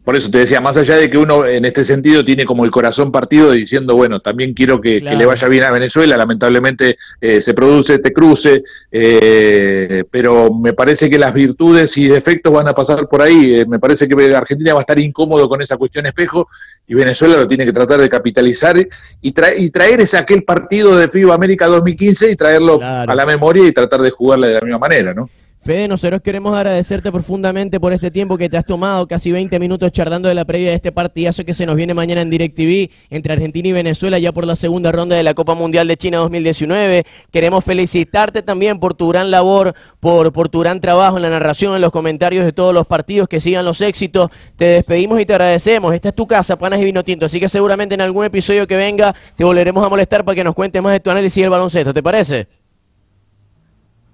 por 0.04 0.16
eso 0.16 0.30
te 0.30 0.38
decía, 0.38 0.60
más 0.62 0.78
allá 0.78 0.96
de 0.96 1.10
que 1.10 1.18
uno 1.18 1.44
en 1.44 1.66
este 1.66 1.84
sentido 1.84 2.24
tiene 2.24 2.46
como 2.46 2.64
el 2.64 2.70
corazón 2.70 3.12
partido 3.12 3.52
diciendo, 3.52 3.94
bueno, 3.94 4.20
también 4.20 4.54
quiero 4.54 4.80
que, 4.80 5.00
le 5.00 5.26
vaya 5.26 5.48
bien 5.48 5.64
a 5.64 5.70
Venezuela, 5.70 6.16
lamentablemente 6.16 6.96
eh, 7.20 7.42
se 7.42 7.52
produce 7.52 7.96
este 7.96 8.12
cruce, 8.12 8.62
eh, 8.90 10.04
pero 10.10 10.52
me 10.54 10.72
parece 10.72 11.10
que 11.10 11.18
las 11.18 11.34
virtudes 11.34 11.96
y 11.98 12.08
defectos 12.08 12.52
van 12.52 12.68
a 12.68 12.74
pasar 12.74 13.06
por 13.06 13.20
ahí, 13.20 13.64
me 13.66 13.78
parece 13.78 14.08
que 14.08 14.34
Argentina 14.34 14.72
va 14.72 14.80
a 14.80 14.82
estar 14.82 14.98
incómodo 14.98 15.46
con 15.46 15.60
esa 15.60 15.76
cuestión 15.76 16.06
espejo 16.06 16.48
y 16.86 16.94
Venezuela 16.94 17.36
lo 17.36 17.46
tiene 17.46 17.66
que 17.66 17.72
tratar 17.72 18.00
de 18.00 18.08
capitalizar 18.08 18.78
y, 18.78 18.88
y 19.20 19.70
traer 19.70 20.00
ese 20.00 20.16
aquel 20.16 20.42
partido 20.44 20.96
de 20.96 21.08
FIBA 21.08 21.34
América 21.34 21.66
2015 21.66 22.30
y 22.30 22.36
traerlo 22.36 22.80
a 22.80 23.14
la 23.14 23.26
memoria 23.26 23.66
y 23.66 23.72
tratar 23.72 24.00
de 24.00 24.10
jugarla 24.10 24.46
de 24.46 24.54
la 24.54 24.60
misma 24.60 24.78
manera, 24.78 25.12
¿no? 25.12 25.28
Fede, 25.66 25.88
nosotros 25.88 26.22
queremos 26.22 26.56
agradecerte 26.56 27.10
profundamente 27.10 27.80
por 27.80 27.92
este 27.92 28.12
tiempo 28.12 28.38
que 28.38 28.48
te 28.48 28.56
has 28.56 28.64
tomado, 28.64 29.08
casi 29.08 29.32
20 29.32 29.58
minutos 29.58 29.90
charlando 29.90 30.28
de 30.28 30.34
la 30.36 30.44
previa 30.44 30.68
de 30.68 30.76
este 30.76 30.92
partidazo 30.92 31.44
que 31.44 31.54
se 31.54 31.66
nos 31.66 31.74
viene 31.74 31.92
mañana 31.92 32.20
en 32.20 32.30
DirecTV 32.30 32.88
entre 33.10 33.32
Argentina 33.32 33.66
y 33.66 33.72
Venezuela 33.72 34.20
ya 34.20 34.30
por 34.30 34.46
la 34.46 34.54
segunda 34.54 34.92
ronda 34.92 35.16
de 35.16 35.24
la 35.24 35.34
Copa 35.34 35.54
Mundial 35.54 35.88
de 35.88 35.96
China 35.96 36.18
2019. 36.18 37.04
Queremos 37.32 37.64
felicitarte 37.64 38.42
también 38.42 38.78
por 38.78 38.94
tu 38.94 39.08
gran 39.08 39.32
labor, 39.32 39.74
por, 39.98 40.30
tu 40.50 40.60
gran 40.60 40.80
trabajo 40.80 41.16
en 41.16 41.24
la 41.24 41.30
narración, 41.30 41.74
en 41.74 41.80
los 41.80 41.90
comentarios 41.90 42.44
de 42.44 42.52
todos 42.52 42.72
los 42.72 42.86
partidos, 42.86 43.28
que 43.28 43.40
sigan 43.40 43.64
los 43.64 43.80
éxitos. 43.80 44.30
Te 44.54 44.66
despedimos 44.66 45.20
y 45.20 45.26
te 45.26 45.32
agradecemos. 45.32 45.92
Esta 45.92 46.10
es 46.10 46.14
tu 46.14 46.28
casa, 46.28 46.56
Panas 46.56 46.80
y 46.80 46.84
Vino 46.84 47.02
Tinto, 47.02 47.26
así 47.26 47.40
que 47.40 47.48
seguramente 47.48 47.96
en 47.96 48.02
algún 48.02 48.24
episodio 48.24 48.68
que 48.68 48.76
venga 48.76 49.16
te 49.34 49.42
volveremos 49.42 49.84
a 49.84 49.88
molestar 49.88 50.24
para 50.24 50.36
que 50.36 50.44
nos 50.44 50.54
cuentes 50.54 50.80
más 50.80 50.92
de 50.92 51.00
tu 51.00 51.10
análisis 51.10 51.42
del 51.42 51.50
baloncesto, 51.50 51.92
¿te 51.92 52.04
parece? 52.04 52.46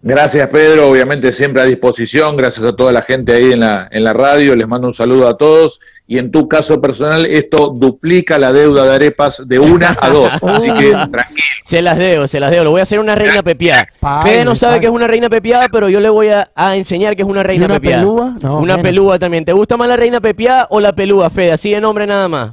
Gracias 0.04 0.48
Pedro, 0.48 0.88
obviamente 0.88 1.30
siempre 1.30 1.62
a 1.62 1.64
disposición, 1.64 2.36
gracias 2.36 2.66
a 2.66 2.74
toda 2.74 2.90
la 2.90 3.02
gente 3.02 3.34
ahí 3.34 3.52
en 3.52 3.60
la, 3.60 3.86
en 3.88 4.02
la 4.02 4.12
radio, 4.12 4.56
les 4.56 4.66
mando 4.66 4.88
un 4.88 4.92
saludo 4.92 5.28
a 5.28 5.36
todos 5.36 5.78
y 6.08 6.18
en 6.18 6.32
tu 6.32 6.48
caso 6.48 6.80
personal 6.80 7.24
esto 7.24 7.68
duplica 7.68 8.36
la 8.36 8.52
deuda 8.52 8.82
de 8.82 8.94
arepas 8.96 9.46
de 9.46 9.60
una 9.60 9.96
a 10.00 10.08
dos, 10.10 10.32
así 10.42 10.66
que 10.72 10.90
tranquilo. 10.90 11.46
Se 11.64 11.82
las 11.82 11.96
debo, 11.96 12.26
se 12.26 12.40
las 12.40 12.50
debo, 12.50 12.64
lo 12.64 12.70
voy 12.72 12.80
a 12.80 12.82
hacer 12.82 12.98
una 12.98 13.14
reina 13.14 13.44
pepiada. 13.44 13.86
Fede 14.24 14.44
no 14.44 14.56
sabe 14.56 14.80
que 14.80 14.86
es 14.86 14.92
una 14.92 15.06
reina 15.06 15.30
pepiada, 15.30 15.68
pero 15.70 15.88
yo 15.88 16.00
le 16.00 16.08
voy 16.08 16.30
a, 16.30 16.50
enseñar 16.74 17.14
que 17.14 17.22
es 17.22 17.28
una 17.28 17.44
reina 17.44 17.66
una 17.66 17.74
pepiada. 17.74 18.02
Pelúa? 18.02 18.36
una 18.58 18.82
pelúa 18.82 19.20
también. 19.20 19.44
¿Te 19.44 19.52
gusta 19.52 19.76
más 19.76 19.86
la 19.86 19.96
reina 19.96 20.20
pepiada 20.20 20.66
o 20.70 20.80
la 20.80 20.92
pelúa, 20.92 21.30
Fede? 21.30 21.52
Así 21.52 21.70
de 21.70 21.80
nombre 21.80 22.08
nada 22.08 22.26
más. 22.26 22.50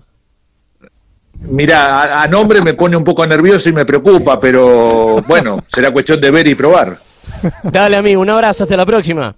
Mira, 1.41 2.21
a 2.21 2.27
nombre 2.27 2.61
me 2.61 2.75
pone 2.75 2.95
un 2.95 3.03
poco 3.03 3.25
nervioso 3.25 3.69
y 3.69 3.73
me 3.73 3.85
preocupa, 3.85 4.39
pero 4.39 5.23
bueno, 5.27 5.63
será 5.67 5.89
cuestión 5.89 6.21
de 6.21 6.29
ver 6.29 6.47
y 6.47 6.53
probar. 6.53 7.08
Dale, 7.63 7.97
amigo, 7.97 8.21
un 8.21 8.29
abrazo, 8.29 8.63
hasta 8.63 8.77
la 8.77 8.85
próxima. 8.85 9.35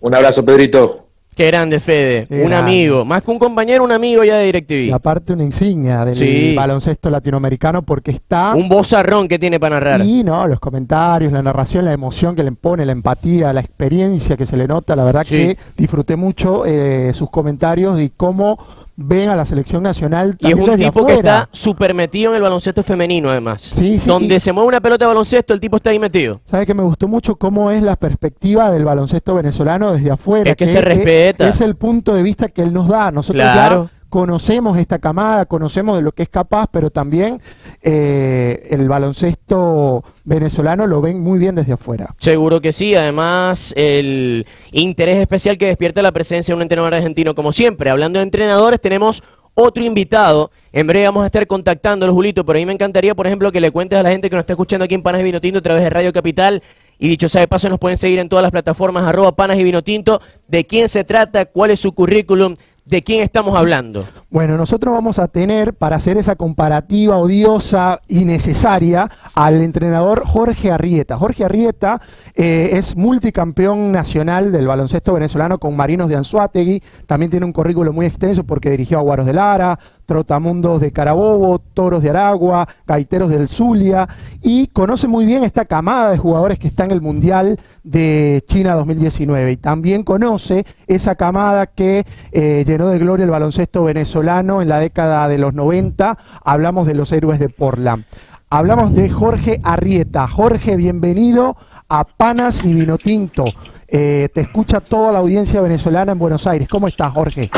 Un 0.00 0.14
abrazo, 0.14 0.44
Pedrito. 0.44 1.02
Qué 1.34 1.46
grande, 1.46 1.80
Fede. 1.80 2.26
un 2.44 2.52
amigo. 2.52 3.06
Más 3.06 3.22
que 3.22 3.30
un 3.30 3.38
compañero, 3.38 3.82
un 3.84 3.92
amigo 3.92 4.22
ya 4.22 4.36
de 4.36 4.44
DirecTV. 4.44 4.88
Y 4.88 4.90
aparte 4.90 5.32
una 5.32 5.44
insignia 5.44 6.04
del 6.04 6.54
baloncesto 6.54 7.08
latinoamericano 7.08 7.82
porque 7.82 8.10
está... 8.10 8.52
Un 8.54 8.68
bozarrón 8.68 9.28
que 9.28 9.38
tiene 9.38 9.58
para 9.58 9.76
narrar. 9.76 10.02
Y 10.04 10.24
no, 10.24 10.46
los 10.46 10.60
comentarios, 10.60 11.32
la 11.32 11.40
narración, 11.40 11.86
la 11.86 11.92
emoción 11.94 12.36
que 12.36 12.42
le 12.42 12.52
pone, 12.52 12.84
la 12.84 12.92
empatía, 12.92 13.50
la 13.54 13.60
experiencia 13.60 14.36
que 14.36 14.44
se 14.44 14.58
le 14.58 14.68
nota. 14.68 14.94
La 14.94 15.04
verdad 15.04 15.24
que 15.24 15.56
disfruté 15.74 16.16
mucho 16.16 16.66
eh, 16.66 17.12
sus 17.14 17.30
comentarios 17.30 17.98
y 17.98 18.10
cómo 18.10 18.58
ven 19.02 19.28
a 19.28 19.36
la 19.36 19.44
selección 19.44 19.82
nacional. 19.82 20.36
Y 20.38 20.48
es 20.48 20.54
un 20.54 20.76
tipo 20.76 21.04
que 21.04 21.14
está 21.14 21.48
súper 21.52 21.94
metido 21.94 22.32
en 22.32 22.36
el 22.36 22.42
baloncesto 22.42 22.82
femenino, 22.82 23.30
además. 23.30 23.62
Sí, 23.62 23.98
sí. 23.98 24.08
Donde 24.08 24.40
se 24.40 24.52
mueve 24.52 24.68
una 24.68 24.80
pelota 24.80 25.04
de 25.04 25.08
baloncesto, 25.08 25.54
el 25.54 25.60
tipo 25.60 25.76
está 25.76 25.90
ahí 25.90 25.98
metido. 25.98 26.40
¿Sabes 26.44 26.66
que 26.66 26.74
me 26.74 26.82
gustó 26.82 27.08
mucho 27.08 27.36
cómo 27.36 27.70
es 27.70 27.82
la 27.82 27.96
perspectiva 27.96 28.70
del 28.70 28.84
baloncesto 28.84 29.34
venezolano 29.34 29.92
desde 29.92 30.10
afuera? 30.10 30.50
Es 30.50 30.56
que, 30.56 30.66
se 30.66 30.80
respeta. 30.80 31.48
Es 31.48 31.60
el 31.60 31.76
punto 31.76 32.14
de 32.14 32.22
vista 32.22 32.48
que 32.48 32.62
él 32.62 32.72
nos 32.72 32.88
da. 32.88 33.10
Nosotros 33.10 33.42
claro 33.42 33.90
conocemos 34.12 34.76
esta 34.76 34.98
camada, 34.98 35.46
conocemos 35.46 35.96
de 35.96 36.02
lo 36.02 36.12
que 36.12 36.24
es 36.24 36.28
capaz, 36.28 36.66
pero 36.70 36.90
también 36.90 37.40
eh, 37.80 38.68
el 38.68 38.86
baloncesto 38.86 40.04
venezolano 40.24 40.86
lo 40.86 41.00
ven 41.00 41.22
muy 41.22 41.38
bien 41.38 41.54
desde 41.54 41.72
afuera. 41.72 42.14
Seguro 42.18 42.60
que 42.60 42.74
sí, 42.74 42.94
además 42.94 43.72
el 43.74 44.46
interés 44.70 45.16
especial 45.16 45.56
que 45.56 45.64
despierta 45.64 46.02
la 46.02 46.12
presencia 46.12 46.52
de 46.52 46.56
un 46.56 46.60
entrenador 46.60 46.92
argentino, 46.92 47.34
como 47.34 47.54
siempre, 47.54 47.88
hablando 47.88 48.18
de 48.18 48.24
entrenadores, 48.24 48.82
tenemos 48.82 49.22
otro 49.54 49.82
invitado. 49.82 50.50
En 50.74 50.86
breve 50.86 51.06
vamos 51.06 51.22
a 51.22 51.26
estar 51.26 51.46
contactándolo, 51.46 52.12
Julito, 52.12 52.44
pero 52.44 52.58
a 52.58 52.60
mí 52.60 52.66
me 52.66 52.74
encantaría, 52.74 53.14
por 53.14 53.26
ejemplo, 53.26 53.50
que 53.50 53.62
le 53.62 53.70
cuentes 53.70 53.98
a 53.98 54.02
la 54.02 54.10
gente 54.10 54.28
que 54.28 54.36
nos 54.36 54.42
está 54.42 54.52
escuchando 54.52 54.84
aquí 54.84 54.94
en 54.94 55.02
Panas 55.02 55.22
y 55.22 55.24
Vino 55.24 55.40
Tinto 55.40 55.60
a 55.60 55.62
través 55.62 55.82
de 55.84 55.88
Radio 55.88 56.12
Capital. 56.12 56.62
Y 56.98 57.08
dicho 57.08 57.28
sea 57.28 57.40
de 57.40 57.48
paso, 57.48 57.70
nos 57.70 57.80
pueden 57.80 57.96
seguir 57.96 58.18
en 58.18 58.28
todas 58.28 58.42
las 58.42 58.52
plataformas, 58.52 59.04
arroba 59.04 59.32
Panas 59.32 59.58
y 59.58 59.64
Vino 59.64 59.82
Tinto, 59.82 60.20
de 60.46 60.66
quién 60.66 60.90
se 60.90 61.02
trata, 61.02 61.46
cuál 61.46 61.70
es 61.70 61.80
su 61.80 61.92
currículum, 61.92 62.56
¿De 62.84 63.02
quién 63.04 63.22
estamos 63.22 63.54
hablando? 63.54 64.04
Bueno, 64.28 64.56
nosotros 64.56 64.92
vamos 64.92 65.20
a 65.20 65.28
tener, 65.28 65.72
para 65.72 65.94
hacer 65.94 66.16
esa 66.16 66.34
comparativa 66.34 67.16
odiosa 67.16 68.00
y 68.08 68.24
necesaria, 68.24 69.08
al 69.36 69.62
entrenador 69.62 70.26
Jorge 70.26 70.72
Arrieta. 70.72 71.16
Jorge 71.16 71.44
Arrieta 71.44 72.00
eh, 72.34 72.70
es 72.72 72.96
multicampeón 72.96 73.92
nacional 73.92 74.50
del 74.50 74.66
baloncesto 74.66 75.12
venezolano 75.12 75.58
con 75.58 75.76
Marinos 75.76 76.08
de 76.08 76.16
Anzuategui. 76.16 76.82
También 77.06 77.30
tiene 77.30 77.46
un 77.46 77.52
currículo 77.52 77.92
muy 77.92 78.06
extenso 78.06 78.42
porque 78.42 78.70
dirigió 78.70 78.98
a 78.98 79.02
Guaros 79.02 79.26
de 79.26 79.34
Lara, 79.34 79.78
Trotamundos 80.06 80.80
de 80.80 80.92
Carabobo, 80.92 81.58
Toros 81.58 82.02
de 82.02 82.10
Aragua, 82.10 82.68
Gaiteros 82.86 83.30
del 83.30 83.48
Zulia 83.48 84.08
y 84.40 84.68
conoce 84.68 85.08
muy 85.08 85.26
bien 85.26 85.44
esta 85.44 85.64
camada 85.64 86.10
de 86.10 86.18
jugadores 86.18 86.58
que 86.58 86.68
está 86.68 86.84
en 86.84 86.90
el 86.90 87.00
Mundial 87.00 87.58
de 87.82 88.44
China 88.48 88.74
2019 88.74 89.52
y 89.52 89.56
también 89.56 90.02
conoce 90.02 90.64
esa 90.86 91.14
camada 91.14 91.66
que 91.66 92.04
eh, 92.32 92.64
llenó 92.66 92.88
de 92.88 92.98
gloria 92.98 93.24
el 93.24 93.30
baloncesto 93.30 93.84
venezolano 93.84 94.62
en 94.62 94.68
la 94.68 94.78
década 94.78 95.28
de 95.28 95.38
los 95.38 95.54
90. 95.54 96.18
Hablamos 96.44 96.86
de 96.86 96.94
los 96.94 97.12
héroes 97.12 97.38
de 97.38 97.48
Portland. 97.48 98.04
Hablamos 98.50 98.92
de 98.94 99.08
Jorge 99.08 99.60
Arrieta. 99.62 100.28
Jorge, 100.28 100.76
bienvenido 100.76 101.56
a 101.88 102.04
Panas 102.04 102.64
y 102.64 102.74
Vinotinto. 102.74 103.44
Eh, 103.88 104.28
te 104.34 104.42
escucha 104.42 104.80
toda 104.80 105.12
la 105.12 105.20
audiencia 105.20 105.60
venezolana 105.60 106.12
en 106.12 106.18
Buenos 106.18 106.46
Aires. 106.46 106.68
¿Cómo 106.68 106.88
estás, 106.88 107.12
Jorge? 107.12 107.50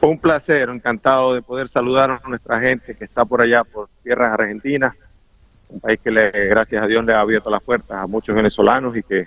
Un 0.00 0.18
placer, 0.18 0.68
encantado 0.68 1.34
de 1.34 1.42
poder 1.42 1.68
saludar 1.68 2.10
a 2.10 2.28
nuestra 2.28 2.60
gente 2.60 2.94
que 2.94 3.04
está 3.04 3.24
por 3.24 3.42
allá, 3.42 3.64
por 3.64 3.88
tierras 4.02 4.32
argentinas, 4.32 4.94
un 5.68 5.80
país 5.80 5.98
que 6.02 6.10
le, 6.10 6.30
gracias 6.30 6.82
a 6.82 6.86
Dios 6.86 7.04
le 7.04 7.12
ha 7.12 7.20
abierto 7.20 7.50
las 7.50 7.62
puertas 7.62 7.98
a 7.98 8.06
muchos 8.06 8.34
venezolanos 8.34 8.96
y 8.96 9.02
que 9.02 9.26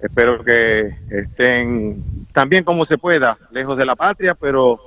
espero 0.00 0.44
que 0.44 0.96
estén 1.10 2.02
también 2.32 2.64
como 2.64 2.84
se 2.84 2.98
pueda, 2.98 3.38
lejos 3.50 3.76
de 3.76 3.86
la 3.86 3.94
patria, 3.94 4.34
pero, 4.34 4.78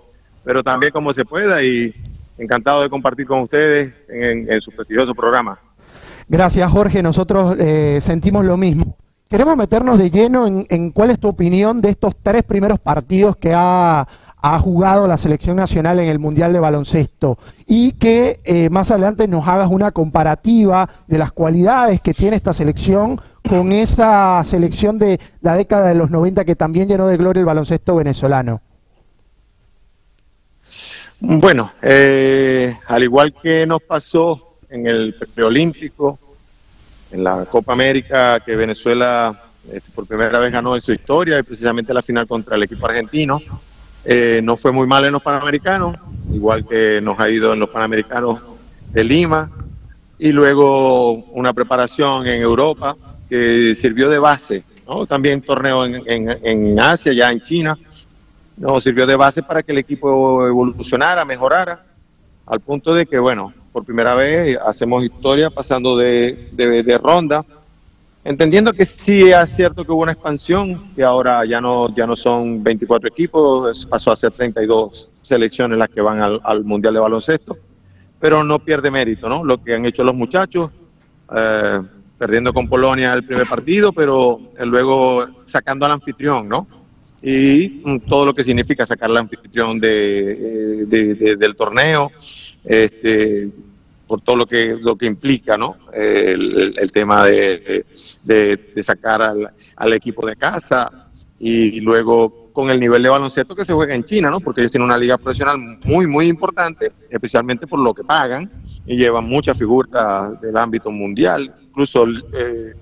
pero 0.44 0.62
también 0.62 0.92
como 0.92 1.14
se 1.14 1.26
pueda 1.26 1.64
y 1.64 1.94
encantado 2.38 2.82
de 2.82 2.90
compartir 2.90 3.26
con 3.26 3.40
ustedes 3.40 3.94
en, 4.10 4.62
su 4.62 4.72
prestigioso 4.72 5.16
programa. 5.16 5.58
Gracias 6.28 6.70
Jorge, 6.70 7.02
nosotros 7.02 7.56
eh, 7.58 8.00
sentimos 8.02 8.46
lo 8.46 8.58
mismo. 8.58 8.98
Queremos 9.30 9.58
meternos 9.58 9.98
de 9.98 10.10
lleno 10.10 10.48
en 10.48 10.92
cuál 10.92 11.10
es 11.10 11.20
tu 11.20 11.28
opinión 11.28 11.82
de 11.82 11.90
estos 11.90 12.16
tres 12.22 12.44
primeros 12.44 12.80
partidos 12.80 13.36
que 13.36 13.52
ha 13.54 14.08
ha 14.42 14.60
jugado 14.60 15.08
la 15.08 15.18
selección 15.18 15.58
nacional 15.58 16.00
en 16.00 16.10
el 16.10 16.20
Mundial 16.20 16.54
de 16.54 16.60
Baloncesto 16.60 17.38
y 17.66 17.94
que 17.94 18.40
eh, 18.44 18.70
más 18.70 18.92
adelante 18.92 19.28
nos 19.28 19.48
hagas 19.48 19.70
una 19.70 19.92
comparativa 19.92 20.90
de 21.08 21.18
las 21.18 21.32
cualidades 21.32 22.02
que 22.02 22.14
tiene 22.14 22.36
esta 22.36 22.54
selección 22.54 23.20
con 23.48 23.72
esa 23.72 24.44
selección 24.46 25.00
de 25.00 25.20
la 25.42 25.56
década 25.56 25.88
de 25.88 25.96
los 25.96 26.10
90 26.10 26.46
que 26.46 26.56
también 26.56 26.88
llenó 26.88 27.08
de 27.08 27.18
gloria 27.18 27.40
el 27.40 27.46
baloncesto 27.46 27.96
venezolano. 27.96 28.62
Bueno, 31.20 31.72
eh, 31.82 32.78
al 32.88 33.04
igual 33.04 33.34
que 33.34 33.66
nos 33.66 33.82
pasó 33.82 34.60
en 34.70 34.86
el 34.86 35.16
preolímpico, 35.34 36.20
en 37.12 37.24
la 37.24 37.46
Copa 37.46 37.74
América 37.74 38.40
que 38.42 38.56
Venezuela 38.56 39.36
Este, 39.72 39.92
por 39.92 40.08
primera 40.08 40.40
vez 40.40 40.54
ganó 40.54 40.76
en 40.76 40.82
su 40.82 40.94
historia 40.94 41.40
y 41.40 41.44
precisamente 41.44 41.94
la 41.94 42.02
final 42.02 42.26
contra 42.26 42.56
el 42.56 42.64
equipo 42.64 42.88
argentino. 42.88 43.42
Eh, 44.10 44.40
no 44.42 44.56
fue 44.56 44.72
muy 44.72 44.88
mal 44.88 45.04
en 45.04 45.12
los 45.12 45.22
Panamericanos, 45.22 45.98
igual 46.34 46.66
que 46.66 47.02
nos 47.02 47.20
ha 47.20 47.30
ido 47.30 47.52
en 47.52 47.60
los 47.60 47.70
Panamericanos 47.70 48.40
de 48.94 49.04
Lima. 49.04 49.52
Y 50.18 50.32
luego 50.32 51.12
una 51.34 51.52
preparación 51.52 52.26
en 52.26 52.42
Europa 52.42 52.96
que 53.30 53.76
sirvió 53.76 54.10
de 54.10 54.18
base, 54.18 54.64
¿no? 54.88 55.06
también 55.06 55.42
torneo 55.42 55.86
en, 55.86 56.02
en, 56.06 56.30
en 56.42 56.80
Asia, 56.80 57.12
ya 57.12 57.30
en 57.30 57.42
China. 57.42 57.78
No, 58.56 58.80
sirvió 58.80 59.06
de 59.06 59.18
base 59.18 59.44
para 59.44 59.62
que 59.62 59.74
el 59.74 59.80
equipo 59.80 60.48
evolucionara, 60.48 61.26
mejorara, 61.26 61.84
al 62.46 62.62
punto 62.62 62.94
de 62.94 63.06
que, 63.06 63.20
bueno, 63.20 63.54
por 63.74 63.84
primera 63.84 64.16
vez 64.16 64.58
hacemos 64.66 65.04
historia 65.04 65.50
pasando 65.50 65.98
de, 65.98 66.50
de, 66.54 66.82
de 66.82 66.98
ronda 66.98 67.44
entendiendo 68.28 68.74
que 68.74 68.86
sí 68.86 69.22
es 69.32 69.56
cierto 69.56 69.86
que 69.86 69.92
hubo 69.92 70.02
una 70.04 70.12
expansión, 70.12 70.78
que 70.96 71.04
ahora 71.04 71.46
ya 71.46 71.62
no, 71.62 71.88
ya 71.96 72.06
no 72.06 72.16
son 72.18 72.62
24 72.62 73.08
equipos, 73.08 73.86
pasó 73.86 74.12
a 74.12 74.18
ser 74.18 74.32
32 74.32 75.10
selecciones 75.22 75.78
las 75.78 75.90
que 75.90 76.02
van 76.02 76.22
al, 76.22 76.42
al 76.44 76.66
Mundial 76.66 76.94
de 76.94 77.00
Baloncesto, 77.00 77.58
pero 78.20 78.44
no 78.44 78.60
pierde 78.60 78.92
mérito, 78.92 79.30
¿no? 79.30 79.46
Lo 79.46 79.64
que 79.64 79.76
han 79.76 79.86
hecho 79.86 80.04
los 80.04 80.14
muchachos, 80.14 80.72
eh, 81.34 81.80
perdiendo 82.18 82.52
con 82.52 82.68
Polonia 82.68 83.14
el 83.14 83.24
primer 83.24 83.48
partido, 83.48 83.94
pero 83.94 84.42
eh, 84.58 84.66
luego 84.66 85.26
sacando 85.46 85.86
al 85.86 85.94
anfitrión, 85.94 86.50
¿no? 86.50 86.68
Y 87.22 87.82
mm, 87.84 88.00
todo 88.10 88.26
lo 88.26 88.34
que 88.34 88.44
significa 88.44 88.86
sacar 88.86 89.10
al 89.10 89.18
anfitrión 89.18 89.80
de, 89.80 90.32
eh, 90.32 90.86
de, 90.86 91.16
de, 91.16 91.36
del 91.38 91.56
torneo, 91.56 92.12
este, 92.66 93.50
por 94.08 94.22
todo 94.22 94.36
lo 94.36 94.46
que 94.46 94.78
lo 94.80 94.96
que 94.96 95.06
implica 95.06 95.58
no 95.58 95.78
el, 95.94 96.92
tema 96.92 97.26
de, 97.26 97.86
de, 98.24 98.58
de 98.76 98.84
sacar 98.84 99.22
al, 99.22 99.50
al, 99.76 99.94
equipo 99.94 100.26
de 100.26 100.36
casa 100.36 101.10
y, 101.40 101.78
y, 101.78 101.82
luego 101.82 102.50
con 102.54 102.70
el 102.72 102.80
nivel 102.80 103.04
de 103.04 103.10
baloncesto 103.10 103.56
que 103.56 103.66
se 103.66 103.74
juega 103.74 103.94
en 103.94 104.04
China 104.04 104.30
no 104.30 104.40
porque 104.40 104.62
ellos 104.62 104.72
tienen 104.72 104.86
una 104.86 104.98
liga 104.98 105.18
profesional 105.18 105.58
muy 105.84 106.08
muy 106.08 106.28
importante 106.28 106.92
especialmente 107.10 107.68
por 107.68 107.80
lo 107.80 107.94
que 107.94 108.04
pagan 108.04 108.50
y 108.88 108.96
llevan 108.96 109.26
muchas 109.26 109.58
figuras 109.58 110.40
del 110.42 110.56
ámbito 110.56 110.90
mundial. 110.90 111.54
Incluso 111.68 112.06
eh, 112.08 112.74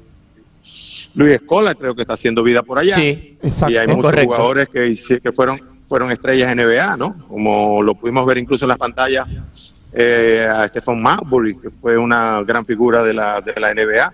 Luis 1.16 1.34
Escola 1.34 1.74
creo 1.74 1.96
que 1.96 2.02
está 2.02 2.14
haciendo 2.14 2.44
vida 2.44 2.62
por 2.62 2.78
allá. 2.78 2.96
Sí, 2.96 3.38
exacto, 3.42 3.74
y 3.74 3.78
hay 3.78 3.88
muchos 3.88 4.04
correcto. 4.04 4.36
jugadores 4.36 4.70
que, 4.70 5.20
que 5.20 5.32
fueron 5.32 5.60
fueron 5.88 6.12
estrellas 6.12 6.56
NBA 6.56 6.98
no 6.98 7.16
como 7.28 7.84
lo 7.84 7.94
pudimos 7.94 8.26
ver 8.26 8.40
incluso 8.40 8.66
en 8.66 8.70
las 8.70 8.78
pantallas 8.80 9.28
eh, 9.96 10.48
a 10.50 10.68
Stephen 10.68 11.02
Marbury, 11.02 11.58
que 11.58 11.70
fue 11.70 11.98
una 11.98 12.44
gran 12.44 12.66
figura 12.66 13.04
de 13.04 13.14
la, 13.14 13.42
de 13.42 13.54
la 13.60 13.74
NBA 13.74 14.12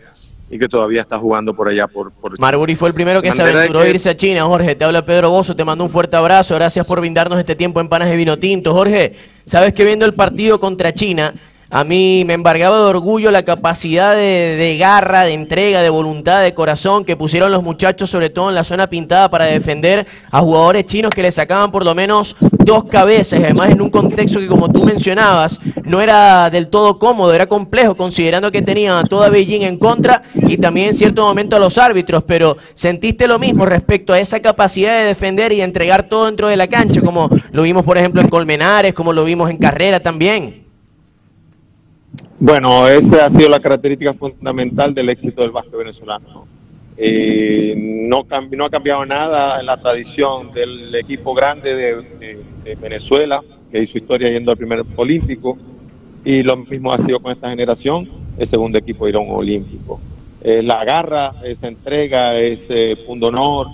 y 0.51 0.59
que 0.59 0.67
todavía 0.67 1.01
está 1.01 1.17
jugando 1.17 1.53
por 1.53 1.69
allá. 1.69 1.87
Por, 1.87 2.11
por 2.11 2.37
Marbury 2.37 2.75
fue 2.75 2.89
el 2.89 2.93
primero 2.93 3.21
que 3.21 3.31
se 3.31 3.41
aventuró 3.41 3.81
que... 3.81 3.87
a 3.87 3.89
irse 3.89 4.09
a 4.09 4.15
China. 4.15 4.43
Jorge, 4.43 4.75
te 4.75 4.83
habla 4.83 5.03
Pedro 5.05 5.29
Bozo, 5.29 5.55
te 5.55 5.63
mando 5.63 5.83
un 5.85 5.89
fuerte 5.89 6.15
abrazo. 6.17 6.55
Gracias 6.55 6.85
por 6.85 6.99
brindarnos 6.99 7.39
este 7.39 7.55
tiempo 7.55 7.79
en 7.79 7.87
Panas 7.87 8.09
de 8.09 8.17
Vino 8.17 8.37
Tinto. 8.37 8.73
Jorge, 8.73 9.15
sabes 9.45 9.73
que 9.73 9.85
viendo 9.85 10.05
el 10.05 10.13
partido 10.13 10.59
contra 10.59 10.93
China, 10.93 11.33
a 11.71 11.85
mí 11.85 12.23
me 12.25 12.33
embargaba 12.33 12.75
de 12.75 12.83
orgullo 12.83 13.31
la 13.31 13.43
capacidad 13.43 14.13
de, 14.13 14.55
de, 14.57 14.77
garra, 14.77 15.23
de 15.23 15.33
entrega, 15.33 15.81
de 15.81 15.89
voluntad, 15.89 16.43
de 16.43 16.53
corazón 16.53 17.05
que 17.05 17.15
pusieron 17.15 17.49
los 17.49 17.63
muchachos, 17.63 18.09
sobre 18.09 18.29
todo 18.29 18.49
en 18.49 18.55
la 18.55 18.65
zona 18.65 18.87
pintada, 18.87 19.29
para 19.29 19.45
defender 19.45 20.05
a 20.29 20.41
jugadores 20.41 20.85
chinos 20.85 21.11
que 21.15 21.21
le 21.21 21.31
sacaban 21.31 21.71
por 21.71 21.85
lo 21.85 21.95
menos 21.95 22.35
dos 22.41 22.83
cabezas, 22.85 23.39
además 23.41 23.71
en 23.71 23.81
un 23.81 23.89
contexto 23.89 24.39
que, 24.39 24.47
como 24.47 24.69
tú 24.69 24.83
mencionabas, 24.83 25.61
no 25.85 26.01
era 26.01 26.49
del 26.49 26.67
todo 26.67 26.99
cómodo, 26.99 27.33
era 27.33 27.47
complejo, 27.47 27.95
considerando 27.95 28.51
que 28.51 28.61
tenían 28.61 28.97
a 28.97 29.03
toda 29.05 29.29
Beijing 29.29 29.63
en 29.63 29.77
contra 29.77 30.23
y 30.35 30.57
también 30.57 30.89
en 30.89 30.93
cierto 30.93 31.25
momento 31.25 31.55
a 31.55 31.59
los 31.59 31.77
árbitros. 31.77 32.23
Pero 32.23 32.57
sentiste 32.73 33.27
lo 33.27 33.39
mismo 33.39 33.65
respecto 33.65 34.11
a 34.11 34.19
esa 34.19 34.41
capacidad 34.41 34.97
de 34.97 35.05
defender 35.05 35.53
y 35.53 35.61
entregar 35.61 36.09
todo 36.09 36.25
dentro 36.25 36.49
de 36.49 36.57
la 36.57 36.67
cancha, 36.67 37.01
como 37.01 37.29
lo 37.51 37.63
vimos, 37.63 37.85
por 37.85 37.97
ejemplo, 37.97 38.21
en 38.21 38.27
Colmenares, 38.27 38.93
como 38.93 39.13
lo 39.13 39.23
vimos 39.23 39.49
en 39.49 39.57
carrera 39.57 40.01
también. 40.01 40.70
Bueno, 42.43 42.87
esa 42.87 43.25
ha 43.25 43.29
sido 43.29 43.49
la 43.49 43.59
característica 43.59 44.15
fundamental 44.15 44.95
del 44.95 45.09
éxito 45.09 45.43
del 45.43 45.51
básquet 45.51 45.77
venezolano. 45.77 46.47
Eh, 46.97 47.75
no, 47.77 48.25
ha 48.65 48.69
cambiado 48.71 49.05
nada 49.05 49.59
en 49.59 49.67
la 49.67 49.79
tradición 49.79 50.51
del 50.51 50.95
equipo 50.95 51.35
grande 51.35 51.75
de, 51.75 52.75
Venezuela, 52.81 53.43
que 53.71 53.83
hizo 53.83 53.99
historia 53.99 54.31
yendo 54.31 54.49
al 54.49 54.57
primer 54.57 54.83
olímpico, 54.95 55.55
y 56.25 56.41
lo 56.41 56.57
mismo 56.57 56.91
ha 56.91 56.97
sido 56.97 57.19
con 57.19 57.31
esta 57.31 57.47
generación, 57.47 58.09
el 58.39 58.47
segundo 58.47 58.79
equipo 58.79 59.07
irá 59.07 59.19
a 59.19 59.21
olímpico. 59.21 60.01
Eh, 60.43 60.63
la 60.63 60.83
garra, 60.83 61.35
esa 61.43 61.67
entrega, 61.67 62.39
ese 62.39 62.97
punto 63.05 63.27
honor, 63.27 63.67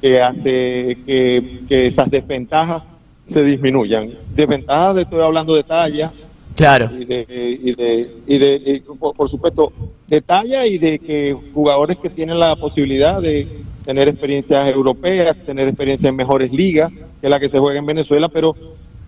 que 0.00 0.22
hace 0.22 0.98
que, 1.04 1.62
que 1.68 1.88
esas 1.88 2.08
desventajas 2.08 2.84
se 3.26 3.42
disminuyan. 3.42 4.10
Desventajas, 4.36 4.98
estoy 4.98 5.20
hablando 5.20 5.56
de 5.56 5.64
talla, 5.64 6.12
Claro. 6.56 6.88
Y 6.96 7.04
de, 7.04 7.26
y 7.62 7.74
de, 7.74 8.10
y 8.26 8.38
de 8.38 8.62
y 8.64 8.80
por, 8.80 9.28
supuesto, 9.28 9.72
de 10.06 10.20
talla 10.20 10.66
y 10.66 10.78
de 10.78 10.98
que 10.98 11.36
jugadores 11.52 11.98
que 11.98 12.10
tienen 12.10 12.38
la 12.38 12.54
posibilidad 12.56 13.20
de 13.20 13.48
tener 13.84 14.08
experiencias 14.08 14.66
europeas, 14.68 15.36
tener 15.44 15.68
experiencias 15.68 16.08
en 16.08 16.16
mejores 16.16 16.52
ligas, 16.52 16.92
que 17.20 17.28
la 17.28 17.40
que 17.40 17.48
se 17.48 17.58
juega 17.58 17.78
en 17.78 17.86
Venezuela, 17.86 18.28
pero 18.28 18.54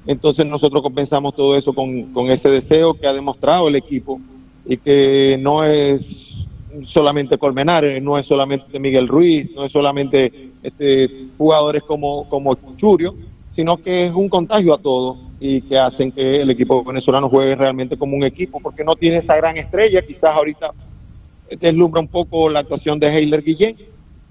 entonces 0.07 0.45
nosotros 0.45 0.83
compensamos 0.83 1.35
todo 1.35 1.57
eso 1.57 1.73
con, 1.73 2.13
con 2.13 2.31
ese 2.31 2.49
deseo 2.49 2.95
que 2.95 3.07
ha 3.07 3.13
demostrado 3.13 3.69
el 3.69 3.77
equipo 3.77 4.21
y 4.65 4.77
que 4.77 5.39
no 5.41 5.65
es 5.65 6.35
solamente 6.85 7.39
Colmenares, 7.39 8.03
no 8.03 8.19
es 8.19 8.27
solamente 8.27 8.79
Miguel 8.79 9.09
Ruiz, 9.09 9.51
no 9.55 9.65
es 9.65 9.73
solamente 9.73 10.51
este, 10.63 11.09
jugadores 11.39 11.83
como, 11.85 12.29
como 12.29 12.57
Churio, 12.77 13.15
sino 13.55 13.77
que 13.79 14.07
es 14.07 14.15
un 14.15 14.29
contagio 14.29 14.75
a 14.75 14.79
todos 14.79 15.17
y 15.39 15.61
que 15.63 15.79
hacen 15.79 16.11
que 16.13 16.41
el 16.43 16.51
equipo 16.51 16.83
venezolano 16.83 17.29
juegue 17.29 17.55
realmente 17.55 17.97
como 17.97 18.17
un 18.17 18.25
equipo, 18.25 18.61
porque 18.61 18.85
no 18.85 18.97
tiene 18.97 19.19
esa 19.19 19.37
gran 19.37 19.57
estrella, 19.57 20.03
quizás 20.03 20.35
ahorita 20.35 20.73
deslumbra 21.61 22.01
un 22.01 22.09
poco 22.09 22.49
la 22.49 22.61
actuación 22.61 22.99
de 22.99 23.09
Heiler 23.09 23.43
Guillén 23.43 23.77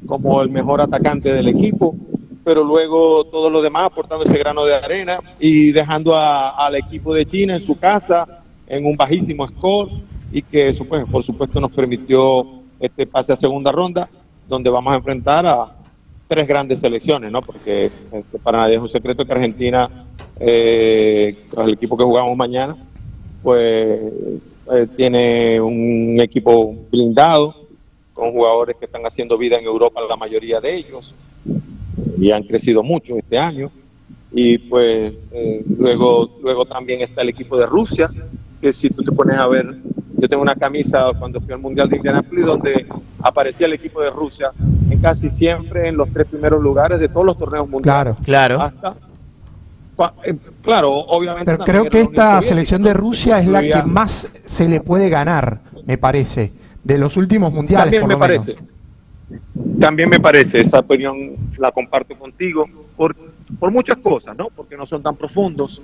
como 0.05 0.41
el 0.41 0.49
mejor 0.49 0.81
atacante 0.81 1.31
del 1.31 1.47
equipo, 1.47 1.95
pero 2.43 2.63
luego 2.63 3.23
todo 3.25 3.49
lo 3.49 3.61
demás 3.61 3.85
aportando 3.85 4.25
ese 4.25 4.37
grano 4.37 4.65
de 4.65 4.75
arena 4.75 5.19
y 5.39 5.71
dejando 5.71 6.15
a, 6.15 6.49
al 6.49 6.75
equipo 6.75 7.13
de 7.13 7.25
China 7.25 7.53
en 7.53 7.61
su 7.61 7.77
casa 7.77 8.43
en 8.67 8.85
un 8.85 8.95
bajísimo 8.95 9.47
score 9.47 9.89
y 10.31 10.41
que 10.41 10.69
eso 10.69 10.85
pues 10.85 11.05
por 11.05 11.23
supuesto 11.23 11.59
nos 11.59 11.71
permitió 11.71 12.45
este 12.79 13.07
pase 13.07 13.33
a 13.33 13.35
segunda 13.35 13.71
ronda 13.71 14.09
donde 14.47 14.69
vamos 14.69 14.93
a 14.93 14.97
enfrentar 14.97 15.45
a 15.45 15.71
tres 16.27 16.47
grandes 16.47 16.79
selecciones, 16.79 17.31
¿no? 17.31 17.41
Porque 17.41 17.91
este, 18.11 18.39
para 18.39 18.59
nadie 18.59 18.75
es 18.75 18.81
un 18.81 18.89
secreto 18.89 19.25
que 19.25 19.31
Argentina 19.31 19.89
eh, 20.39 21.35
el 21.57 21.73
equipo 21.73 21.97
que 21.97 22.03
jugamos 22.03 22.35
mañana, 22.35 22.75
pues 23.43 23.99
eh, 24.71 24.87
tiene 24.95 25.61
un 25.61 26.17
equipo 26.19 26.75
blindado, 26.91 27.55
con 28.13 28.31
jugadores 28.31 28.77
que 28.77 28.85
están 28.85 29.05
haciendo 29.05 29.37
vida 29.37 29.57
en 29.57 29.65
Europa, 29.65 29.99
la 30.07 30.15
mayoría 30.15 30.61
de 30.61 30.73
ellos, 30.73 31.13
y 32.17 32.31
han 32.31 32.43
crecido 32.43 32.81
mucho 32.81 33.17
este 33.17 33.37
año. 33.37 33.69
Y 34.31 34.57
pues 34.57 35.13
eh, 35.31 35.63
luego, 35.77 36.31
luego 36.41 36.65
también 36.65 37.01
está 37.01 37.21
el 37.21 37.29
equipo 37.29 37.57
de 37.57 37.65
Rusia, 37.65 38.09
que 38.61 38.71
si 38.73 38.89
tú 38.89 39.03
te 39.03 39.11
pones 39.11 39.37
a 39.37 39.47
ver, 39.47 39.75
yo 40.17 40.29
tengo 40.29 40.41
una 40.41 40.55
camisa 40.55 41.11
cuando 41.19 41.41
fui 41.41 41.53
al 41.53 41.59
Mundial 41.59 41.89
de 41.89 41.97
Indianapolis 41.97 42.45
donde 42.45 42.85
aparecía 43.21 43.67
el 43.67 43.73
equipo 43.73 44.01
de 44.01 44.09
Rusia 44.09 44.51
en 44.89 44.99
casi 45.01 45.29
siempre 45.29 45.89
en 45.89 45.97
los 45.97 46.09
tres 46.11 46.27
primeros 46.27 46.61
lugares 46.61 46.99
de 46.99 47.09
todos 47.09 47.25
los 47.25 47.37
torneos 47.37 47.67
mundiales. 47.67 48.15
Claro, 48.23 48.57
claro. 48.57 48.61
Hasta 48.61 48.95
claro, 50.61 50.91
obviamente. 50.91 51.45
Pero 51.45 51.63
creo 51.63 51.89
que 51.89 52.01
esta 52.01 52.41
selección 52.41 52.83
de 52.83 52.93
Rusia 52.93 53.39
es 53.39 53.47
la 53.47 53.61
que 53.61 53.83
más 53.83 54.27
se 54.45 54.67
le 54.67 54.81
puede 54.81 55.09
ganar, 55.09 55.59
me 55.85 55.97
parece, 55.97 56.51
de 56.83 56.97
los 56.97 57.17
últimos 57.17 57.51
mundiales. 57.51 57.91
También 57.91 58.07
me 58.07 58.17
parece. 58.17 58.55
También 59.79 60.09
me 60.09 60.19
parece, 60.19 60.61
esa 60.61 60.79
opinión 60.79 61.35
la 61.57 61.71
comparto 61.71 62.15
contigo, 62.15 62.67
por, 62.95 63.15
por 63.59 63.71
muchas 63.71 63.97
cosas, 63.97 64.37
¿no? 64.37 64.49
Porque 64.55 64.77
no 64.77 64.85
son 64.85 65.01
tan 65.01 65.15
profundos, 65.15 65.81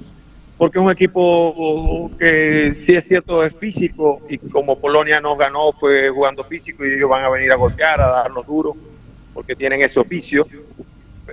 porque 0.57 0.77
es 0.77 0.85
un 0.85 0.91
equipo 0.91 2.11
que 2.19 2.73
sí 2.75 2.93
es 2.93 3.07
cierto 3.07 3.43
es 3.43 3.55
físico 3.55 4.21
y 4.29 4.37
como 4.37 4.77
Polonia 4.77 5.19
nos 5.19 5.37
ganó 5.37 5.71
fue 5.71 6.09
jugando 6.09 6.43
físico 6.43 6.85
y 6.85 6.93
ellos 6.93 7.09
van 7.09 7.23
a 7.23 7.29
venir 7.29 7.51
a 7.51 7.55
golpear, 7.55 7.99
a 7.99 8.07
darnos 8.07 8.45
duro, 8.45 8.75
porque 9.33 9.55
tienen 9.55 9.81
ese 9.81 9.99
oficio 9.99 10.45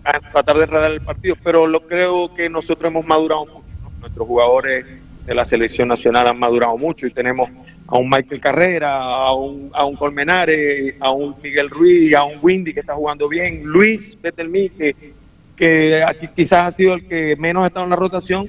a 0.04 0.20
tratar 0.20 0.56
de 0.56 0.64
enredar 0.64 0.90
el 0.90 1.00
partido, 1.00 1.36
pero 1.42 1.66
lo 1.66 1.80
creo 1.80 2.34
que 2.34 2.48
nosotros 2.48 2.90
hemos 2.90 3.06
madurado 3.06 3.46
mucho, 3.46 3.66
nuestros 4.00 4.26
jugadores 4.26 4.86
de 5.26 5.34
la 5.34 5.44
selección 5.44 5.88
nacional 5.88 6.26
han 6.28 6.38
madurado 6.38 6.76
mucho 6.76 7.06
y 7.06 7.10
tenemos 7.10 7.50
a 7.86 7.98
un 7.98 8.08
Michael 8.08 8.40
Carrera, 8.40 8.96
a 8.96 9.34
un, 9.34 9.70
a 9.72 9.84
un 9.84 9.96
Colmenares, 9.96 10.94
a 11.00 11.10
un 11.10 11.34
Miguel 11.42 11.70
Ruiz, 11.70 12.14
a 12.14 12.24
un 12.24 12.38
Windy 12.40 12.74
que 12.74 12.80
está 12.80 12.94
jugando 12.94 13.28
bien, 13.28 13.62
Luis 13.64 14.16
Betelmi 14.20 14.68
que, 14.70 14.94
que 15.56 16.02
aquí 16.02 16.28
quizás 16.34 16.60
ha 16.60 16.72
sido 16.72 16.94
el 16.94 17.08
que 17.08 17.34
menos 17.36 17.64
ha 17.64 17.68
estado 17.68 17.84
en 17.84 17.90
la 17.90 17.96
rotación, 17.96 18.46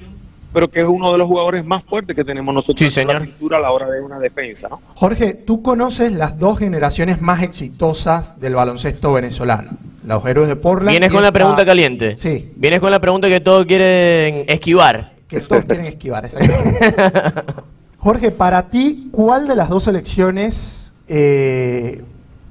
pero 0.52 0.68
que 0.70 0.80
es 0.80 0.86
uno 0.88 1.12
de 1.12 1.18
los 1.18 1.26
jugadores 1.28 1.64
más 1.64 1.84
fuertes 1.84 2.16
que 2.16 2.24
tenemos 2.24 2.54
nosotros 2.54 2.78
Sí, 2.78 2.86
en 2.86 2.90
señor. 2.90 3.14
la 3.14 3.20
pintura 3.20 3.58
a 3.58 3.60
la 3.60 3.70
hora 3.72 3.88
de 3.90 4.00
una 4.00 4.18
defensa, 4.18 4.68
¿no? 4.68 4.80
Jorge, 4.94 5.34
tú 5.34 5.62
conoces 5.62 6.12
las 6.12 6.38
dos 6.38 6.58
generaciones 6.58 7.20
más 7.20 7.42
exitosas 7.42 8.40
del 8.40 8.54
baloncesto 8.54 9.12
venezolano. 9.12 9.70
Los 10.04 10.24
héroes 10.26 10.48
de 10.48 10.56
Portland. 10.56 10.90
Vienes 10.90 11.12
con 11.12 11.22
la 11.22 11.30
pregunta 11.30 11.64
caliente. 11.64 12.16
Sí. 12.16 12.52
Vienes 12.56 12.80
con 12.80 12.90
la 12.90 12.98
pregunta 13.00 13.28
que 13.28 13.40
todos 13.40 13.66
quieren 13.66 14.44
esquivar. 14.48 15.12
Que 15.28 15.40
todos 15.40 15.64
quieren 15.66 15.86
esquivar. 15.86 16.24
exactamente. 16.24 16.94
Jorge, 17.98 18.30
para 18.30 18.68
ti, 18.70 19.08
¿cuál 19.12 19.46
de 19.46 19.54
las 19.54 19.68
dos 19.68 19.84
selecciones 19.84 20.90
eh, 21.06 22.02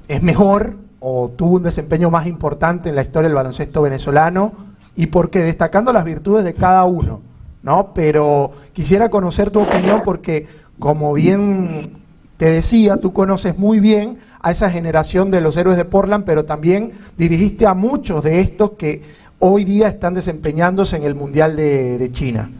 es 0.08 0.22
mejor 0.22 0.76
o 1.00 1.30
tuvo 1.36 1.56
un 1.56 1.62
desempeño 1.64 2.08
más 2.10 2.26
importante 2.28 2.88
en 2.88 2.94
la 2.94 3.02
historia 3.02 3.28
del 3.28 3.34
baloncesto 3.34 3.82
venezolano? 3.82 4.52
¿Y 4.96 5.06
por 5.06 5.28
qué? 5.30 5.40
Destacando 5.40 5.92
las 5.92 6.04
virtudes 6.04 6.44
de 6.44 6.54
cada 6.54 6.84
uno, 6.84 7.20
¿no? 7.62 7.92
Pero 7.94 8.52
quisiera 8.72 9.08
conocer 9.10 9.50
tu 9.50 9.60
opinión 9.60 10.02
porque, 10.04 10.46
como 10.78 11.12
bien 11.12 11.92
te 12.36 12.50
decía, 12.50 12.96
tú 12.96 13.12
conoces 13.12 13.58
muy 13.58 13.80
bien 13.80 14.18
a 14.40 14.50
esa 14.50 14.70
generación 14.70 15.30
de 15.30 15.42
los 15.42 15.56
héroes 15.56 15.76
de 15.76 15.84
Portland, 15.84 16.24
pero 16.24 16.44
también 16.46 16.92
dirigiste 17.18 17.66
a 17.66 17.74
muchos 17.74 18.24
de 18.24 18.40
estos 18.40 18.70
que 18.72 19.02
hoy 19.38 19.64
día 19.64 19.88
están 19.88 20.14
desempeñándose 20.14 20.96
en 20.96 21.04
el 21.04 21.14
Mundial 21.14 21.56
de, 21.56 22.10
China. 22.12 22.50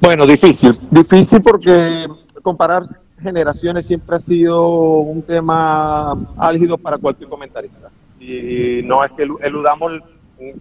Bueno, 0.00 0.26
difícil. 0.26 0.78
Difícil 0.90 1.42
porque 1.42 2.06
comparar 2.42 2.84
generaciones 3.20 3.86
siempre 3.86 4.16
ha 4.16 4.18
sido 4.18 4.68
un 4.98 5.22
tema 5.22 6.12
álgido 6.36 6.76
para 6.76 6.98
cualquier 6.98 7.28
comentarista. 7.28 7.88
Y 8.20 8.82
no 8.84 9.02
es 9.02 9.10
que 9.12 9.26
elu- 9.26 9.38
eludamos, 9.42 9.92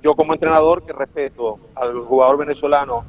yo 0.01 0.15
como 0.15 0.33
entrenador 0.33 0.83
que 0.83 0.93
respeto 0.93 1.59
al 1.75 1.93
jugador 2.01 2.37
venezolano 2.37 3.03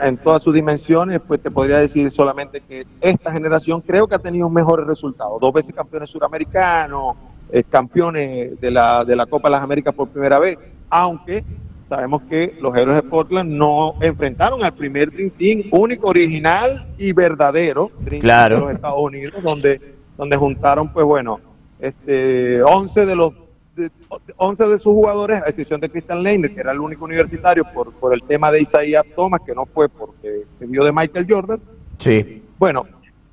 en 0.00 0.16
todas 0.16 0.42
sus 0.42 0.54
dimensiones, 0.54 1.20
pues 1.26 1.40
te 1.42 1.50
podría 1.50 1.78
decir 1.78 2.10
solamente 2.10 2.60
que 2.60 2.86
esta 3.00 3.32
generación 3.32 3.80
creo 3.80 4.06
que 4.06 4.14
ha 4.14 4.18
tenido 4.18 4.48
mejores 4.48 4.86
resultados. 4.86 5.40
Dos 5.40 5.52
veces 5.52 5.74
campeones 5.74 6.10
suramericanos, 6.10 7.16
eh, 7.50 7.64
campeones 7.64 8.60
de 8.60 8.70
la, 8.70 9.04
de 9.04 9.16
la 9.16 9.26
Copa 9.26 9.48
de 9.48 9.52
las 9.52 9.62
Américas 9.62 9.94
por 9.94 10.08
primera 10.08 10.38
vez, 10.38 10.58
aunque 10.88 11.44
sabemos 11.84 12.22
que 12.28 12.56
los 12.60 12.76
héroes 12.76 12.96
de 12.96 13.08
Portland 13.08 13.50
no 13.50 13.94
enfrentaron 14.00 14.62
al 14.62 14.74
primer 14.74 15.10
Dream 15.10 15.30
Team 15.30 15.62
único, 15.72 16.08
original 16.08 16.86
y 16.98 17.12
verdadero 17.12 17.90
Dream 18.00 18.20
Claro. 18.20 18.56
Team 18.56 18.60
de 18.60 18.66
los 18.66 18.76
Estados 18.76 19.00
Unidos, 19.00 19.42
donde, 19.42 19.94
donde 20.16 20.36
juntaron, 20.36 20.92
pues 20.92 21.06
bueno, 21.06 21.40
este, 21.80 22.62
11 22.62 23.06
de 23.06 23.16
los 23.16 23.32
de- 23.78 23.90
11 24.36 24.64
de 24.66 24.78
sus 24.78 24.92
jugadores, 24.92 25.42
a 25.42 25.46
excepción 25.48 25.80
de 25.80 25.88
Christian 25.88 26.22
Leiner, 26.22 26.52
que 26.54 26.60
era 26.60 26.72
el 26.72 26.80
único 26.80 27.04
universitario 27.04 27.64
por, 27.72 27.92
por 27.94 28.12
el 28.12 28.22
tema 28.22 28.50
de 28.52 28.60
Isaiah 28.60 29.02
Thomas, 29.16 29.40
que 29.44 29.54
no 29.54 29.64
fue 29.66 29.88
porque 29.88 30.42
se 30.58 30.66
dio 30.66 30.84
de 30.84 30.92
Michael 30.92 31.26
Jordan. 31.28 31.60
Sí. 31.98 32.42
Bueno, 32.58 32.84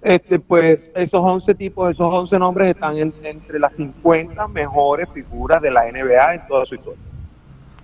este, 0.02 0.39
pues 0.39 0.89
esos 0.96 1.22
11 1.22 1.56
tipos, 1.56 1.89
esos 1.91 2.08
11 2.14 2.38
nombres 2.39 2.70
están 2.70 2.98
en- 2.98 3.14
entre 3.24 3.60
las 3.60 3.76
50 3.76 4.48
mejores 4.48 5.10
figuras 5.14 5.62
de 5.62 5.72
la 5.72 5.88
NBA 5.89 6.36
en 6.36 6.48
toda 6.48 6.66
su 6.66 6.76
historia. 6.76 7.00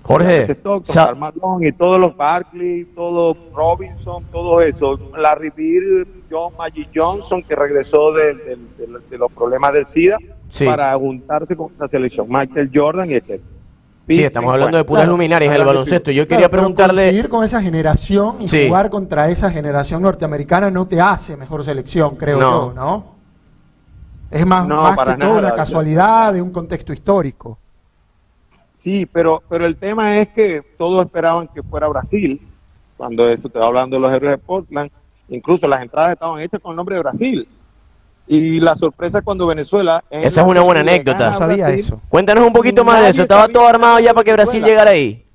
Jorge, 0.03 0.41
Stockton, 0.53 0.93
sa- 0.93 1.15
y 1.61 1.71
todos 1.73 1.99
los 1.99 2.15
Barkley, 2.17 2.85
todos 2.95 3.37
Robinson, 3.53 4.23
todo 4.31 4.59
eso. 4.61 4.99
Larry 5.17 5.51
Bird, 5.55 6.07
John 6.29 6.53
Magic 6.57 6.89
Johnson, 6.93 7.43
que 7.43 7.55
regresó 7.55 8.11
de, 8.11 8.33
de- 8.33 8.55
de- 8.77 8.99
de 9.09 9.17
los 9.17 9.31
problemas 9.31 9.73
del 9.73 9.85
SIDA 9.85 10.17
Sí. 10.49 10.65
para 10.65 10.93
juntarse 10.97 11.55
con 11.55 11.71
esa 11.73 11.87
selección. 11.87 12.27
Michael 12.29 12.69
Jordan 12.73 13.09
y 13.09 13.13
etc. 13.13 13.39
sí, 14.07 14.23
estamos 14.23 14.51
hablando 14.51 14.75
de 14.77 14.83
puras 14.83 15.03
Claro, 15.03 15.11
luminarias 15.13 15.53
del 15.53 15.63
baloncesto. 15.63 16.11
Yo 16.11 16.27
Claro, 16.27 16.29
quería 16.39 16.49
pero 16.49 16.61
preguntarle... 16.63 17.29
Con 17.29 17.43
esa 17.45 17.61
generación 17.61 18.35
y 18.41 18.47
Sí. 18.49 18.67
jugar 18.67 18.89
contra 18.89 19.29
esa 19.29 19.49
generación 19.51 20.01
norteamericana 20.01 20.69
no 20.71 20.87
te 20.87 20.99
hace 20.99 21.37
mejor 21.37 21.63
selección, 21.63 22.15
creo 22.17 22.37
No. 22.39 22.67
yo, 22.67 22.73
¿no? 22.73 23.05
Es 24.29 24.45
más, 24.45 24.67
No, 24.67 24.81
más 24.81 24.95
para 24.95 25.13
que 25.15 25.21
todo 25.21 25.35
nada. 25.35 25.47
una 25.47 25.55
casualidad 25.55 26.33
de 26.33 26.41
un 26.41 26.51
contexto 26.51 26.91
histórico. 26.91 27.57
Sí, 28.81 29.05
pero, 29.05 29.43
pero 29.47 29.67
el 29.67 29.75
tema 29.77 30.17
es 30.17 30.29
que 30.29 30.63
todos 30.75 31.05
esperaban 31.05 31.47
que 31.49 31.61
fuera 31.61 31.87
Brasil, 31.87 32.41
cuando 32.97 33.29
eso 33.29 33.47
te 33.47 33.59
va 33.59 33.67
hablando 33.67 33.95
de 33.95 34.01
los 34.01 34.11
héroes 34.11 34.31
de 34.31 34.37
Portland, 34.39 34.89
incluso 35.29 35.67
las 35.67 35.83
entradas 35.83 36.13
estaban 36.13 36.41
hechas 36.41 36.59
con 36.59 36.71
el 36.71 36.77
nombre 36.77 36.95
de 36.95 37.01
Brasil. 37.03 37.47
Y 38.25 38.59
la 38.59 38.73
sorpresa 38.73 39.21
cuando 39.21 39.45
Venezuela... 39.45 40.03
en 40.09 40.23
Esa 40.23 40.41
es 40.41 40.47
una 40.47 40.61
buena 40.61 40.79
anécdota. 40.81 41.29
No 41.29 41.37
sabía 41.37 41.65
Brasil, 41.67 41.79
eso. 41.79 42.01
Cuéntanos 42.09 42.43
un 42.43 42.53
poquito 42.53 42.83
más 42.83 43.03
de 43.03 43.09
eso. 43.09 43.21
Estaba 43.21 43.47
todo 43.49 43.67
armado 43.67 43.99
ya 43.99 44.15
para 44.15 44.23
que 44.23 44.33
Brasil 44.33 44.63
llegara 44.63 44.89
ahí. 44.89 45.27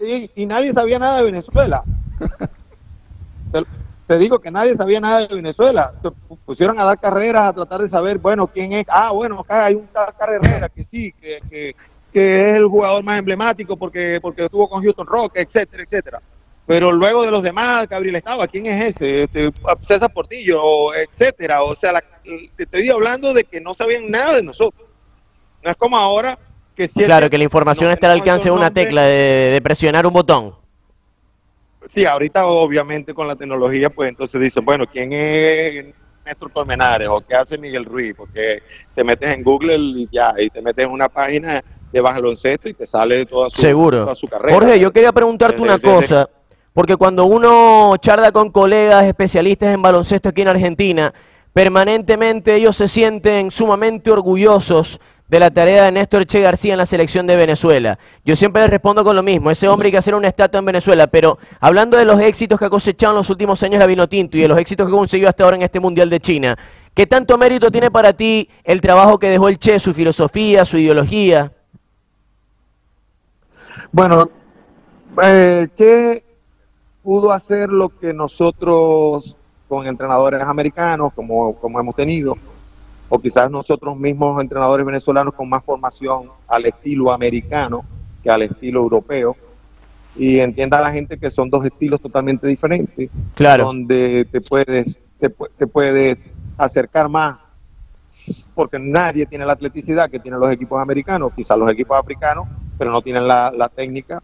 Y, 0.00 0.28
y 0.34 0.44
nadie 0.46 0.72
sabía 0.72 0.98
nada 0.98 1.18
de 1.18 1.22
Venezuela. 1.22 1.84
te, 3.52 3.62
te 4.08 4.18
digo 4.18 4.40
que 4.40 4.50
nadie 4.50 4.74
sabía 4.74 4.98
nada 4.98 5.24
de 5.28 5.36
Venezuela. 5.36 5.92
Se 6.02 6.08
pu- 6.08 6.38
pusieron 6.44 6.80
a 6.80 6.84
dar 6.84 6.98
carreras, 6.98 7.46
a 7.48 7.52
tratar 7.52 7.80
de 7.82 7.88
saber, 7.88 8.18
bueno, 8.18 8.48
quién 8.48 8.72
es. 8.72 8.86
Ah, 8.88 9.12
bueno, 9.12 9.38
acá 9.38 9.66
hay 9.66 9.76
un 9.76 9.86
tal 9.86 10.12
Carrera 10.18 10.68
que 10.68 10.82
sí, 10.82 11.12
que, 11.12 11.40
que, 11.48 11.76
que 12.12 12.50
es 12.50 12.56
el 12.56 12.66
jugador 12.66 13.02
más 13.02 13.18
emblemático 13.18 13.76
porque, 13.76 14.18
porque 14.20 14.44
estuvo 14.44 14.68
con 14.68 14.82
Houston 14.82 15.06
Rock, 15.06 15.32
etcétera, 15.36 15.82
etcétera. 15.82 16.20
Pero 16.66 16.92
luego 16.92 17.24
de 17.24 17.30
los 17.30 17.42
demás, 17.42 17.88
Gabriel 17.88 18.16
Estaba, 18.16 18.46
¿quién 18.46 18.66
es 18.66 18.96
ese? 18.96 19.24
Este, 19.24 19.50
César 19.82 20.12
Portillo, 20.12 20.94
etcétera. 20.94 21.62
O 21.62 21.74
sea, 21.74 21.92
la- 21.92 22.04
te 22.56 22.62
estoy 22.62 22.88
hablando 22.90 23.32
de 23.34 23.44
que 23.44 23.60
no 23.60 23.74
sabían 23.74 24.08
nada 24.10 24.36
de 24.36 24.42
nosotros. 24.42 24.88
No 25.64 25.70
es 25.70 25.76
como 25.76 25.96
ahora 25.96 26.38
que 26.76 26.86
siete- 26.86 27.06
Claro, 27.06 27.28
que 27.28 27.38
la 27.38 27.44
información 27.44 27.88
no 27.88 27.94
está 27.94 28.06
al 28.06 28.12
alcance 28.18 28.44
de 28.50 28.54
una 28.54 28.70
tecla, 28.70 29.02
de, 29.02 29.50
de 29.52 29.60
presionar 29.62 30.06
un 30.06 30.12
botón. 30.12 30.54
Sí, 31.88 32.04
ahorita 32.04 32.46
obviamente 32.46 33.14
con 33.14 33.26
la 33.26 33.34
tecnología, 33.34 33.90
pues 33.90 34.10
entonces 34.10 34.40
dicen, 34.40 34.64
bueno, 34.64 34.86
¿quién 34.86 35.12
es 35.12 35.86
Néstor 36.24 36.52
Colmenares 36.52 37.08
o 37.08 37.20
qué 37.26 37.34
hace 37.34 37.58
Miguel 37.58 37.84
Ruiz? 37.84 38.14
Porque 38.16 38.62
te 38.94 39.02
metes 39.02 39.28
en 39.30 39.42
Google 39.42 39.76
y 39.76 40.08
ya, 40.12 40.34
y 40.38 40.48
te 40.50 40.62
metes 40.62 40.84
en 40.84 40.92
una 40.92 41.08
página 41.08 41.64
de 41.92 42.00
baloncesto 42.00 42.68
y 42.68 42.74
te 42.74 42.86
sale 42.86 43.26
toda 43.26 43.50
su, 43.50 43.60
Seguro. 43.60 44.02
toda 44.02 44.14
su 44.14 44.28
carrera. 44.28 44.54
Jorge, 44.54 44.78
yo 44.78 44.90
quería 44.92 45.12
preguntarte 45.12 45.54
Desde- 45.56 45.64
una 45.64 45.78
desde- 45.78 45.90
cosa, 45.94 46.28
porque 46.72 46.96
cuando 46.96 47.24
uno 47.24 47.94
charla 48.00 48.30
con 48.32 48.50
colegas 48.50 49.04
especialistas 49.04 49.74
en 49.74 49.82
baloncesto 49.82 50.28
aquí 50.28 50.42
en 50.42 50.48
Argentina, 50.48 51.12
permanentemente 51.52 52.54
ellos 52.54 52.76
se 52.76 52.88
sienten 52.88 53.50
sumamente 53.50 54.10
orgullosos 54.10 55.00
de 55.28 55.38
la 55.38 55.50
tarea 55.50 55.84
de 55.84 55.92
Néstor 55.92 56.26
Che 56.26 56.40
García 56.40 56.72
en 56.74 56.78
la 56.78 56.86
selección 56.86 57.26
de 57.26 57.36
Venezuela. 57.36 57.98
Yo 58.24 58.34
siempre 58.34 58.62
les 58.62 58.70
respondo 58.70 59.04
con 59.04 59.14
lo 59.14 59.22
mismo, 59.22 59.50
ese 59.50 59.68
hombre 59.68 59.86
hay 59.86 59.92
que 59.92 59.98
hacer 59.98 60.14
una 60.16 60.26
estatua 60.26 60.58
en 60.58 60.64
Venezuela, 60.64 61.06
pero 61.06 61.38
hablando 61.60 61.96
de 61.96 62.04
los 62.04 62.18
éxitos 62.20 62.58
que 62.58 62.64
ha 62.64 62.70
cosechado 62.70 63.12
en 63.12 63.18
los 63.18 63.30
últimos 63.30 63.62
años 63.62 63.78
la 63.78 63.86
Vinotinto 63.86 64.36
y 64.36 64.40
de 64.40 64.48
los 64.48 64.58
éxitos 64.58 64.88
que 64.88 64.92
ha 64.92 64.96
conseguido 64.96 65.28
hasta 65.28 65.44
ahora 65.44 65.56
en 65.56 65.62
este 65.62 65.78
Mundial 65.78 66.10
de 66.10 66.18
China, 66.18 66.58
¿qué 66.94 67.06
tanto 67.06 67.38
mérito 67.38 67.70
tiene 67.70 67.90
para 67.92 68.12
ti 68.12 68.48
el 68.64 68.80
trabajo 68.80 69.18
que 69.20 69.28
dejó 69.28 69.48
el 69.48 69.58
Che, 69.58 69.78
su 69.78 69.94
filosofía, 69.94 70.64
su 70.64 70.78
ideología? 70.78 71.52
Bueno, 73.92 74.28
eh, 75.22 75.68
Che 75.74 76.24
pudo 77.02 77.32
hacer 77.32 77.70
lo 77.70 77.88
que 77.88 78.12
nosotros 78.12 79.36
con 79.68 79.86
entrenadores 79.86 80.42
americanos, 80.42 81.12
como, 81.14 81.54
como 81.56 81.80
hemos 81.80 81.94
tenido, 81.94 82.36
o 83.08 83.18
quizás 83.18 83.50
nosotros 83.50 83.96
mismos 83.96 84.40
entrenadores 84.40 84.86
venezolanos 84.86 85.34
con 85.34 85.48
más 85.48 85.64
formación 85.64 86.28
al 86.46 86.66
estilo 86.66 87.12
americano 87.12 87.84
que 88.22 88.30
al 88.30 88.42
estilo 88.42 88.80
europeo, 88.80 89.36
y 90.16 90.38
entienda 90.40 90.80
la 90.80 90.92
gente 90.92 91.18
que 91.18 91.30
son 91.30 91.48
dos 91.48 91.64
estilos 91.64 92.00
totalmente 92.00 92.46
diferentes, 92.46 93.08
Claro. 93.34 93.64
donde 93.64 94.26
te 94.26 94.40
puedes, 94.40 94.98
te, 95.18 95.30
te 95.30 95.66
puedes 95.66 96.30
acercar 96.58 97.08
más, 97.08 97.38
porque 98.54 98.78
nadie 98.78 99.24
tiene 99.24 99.46
la 99.46 99.52
atleticidad 99.54 100.10
que 100.10 100.18
tienen 100.18 100.38
los 100.38 100.52
equipos 100.52 100.80
americanos, 100.82 101.32
quizás 101.34 101.56
los 101.56 101.70
equipos 101.72 101.96
africanos, 101.98 102.46
pero 102.80 102.92
no 102.92 103.02
tienen 103.02 103.28
la, 103.28 103.70
técnica 103.74 104.22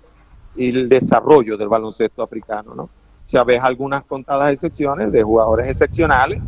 y 0.54 0.70
el 0.70 0.88
desarrollo 0.88 1.58
del 1.58 1.68
baloncesto 1.68 2.22
africano, 2.22 2.74
¿no? 2.74 2.84
O 2.84 3.28
sea, 3.28 3.44
ves 3.44 3.60
algunas 3.62 4.02
contadas 4.04 4.50
excepciones 4.50 5.12
de 5.12 5.22
jugadores 5.22 5.68
excepcionales 5.68 6.40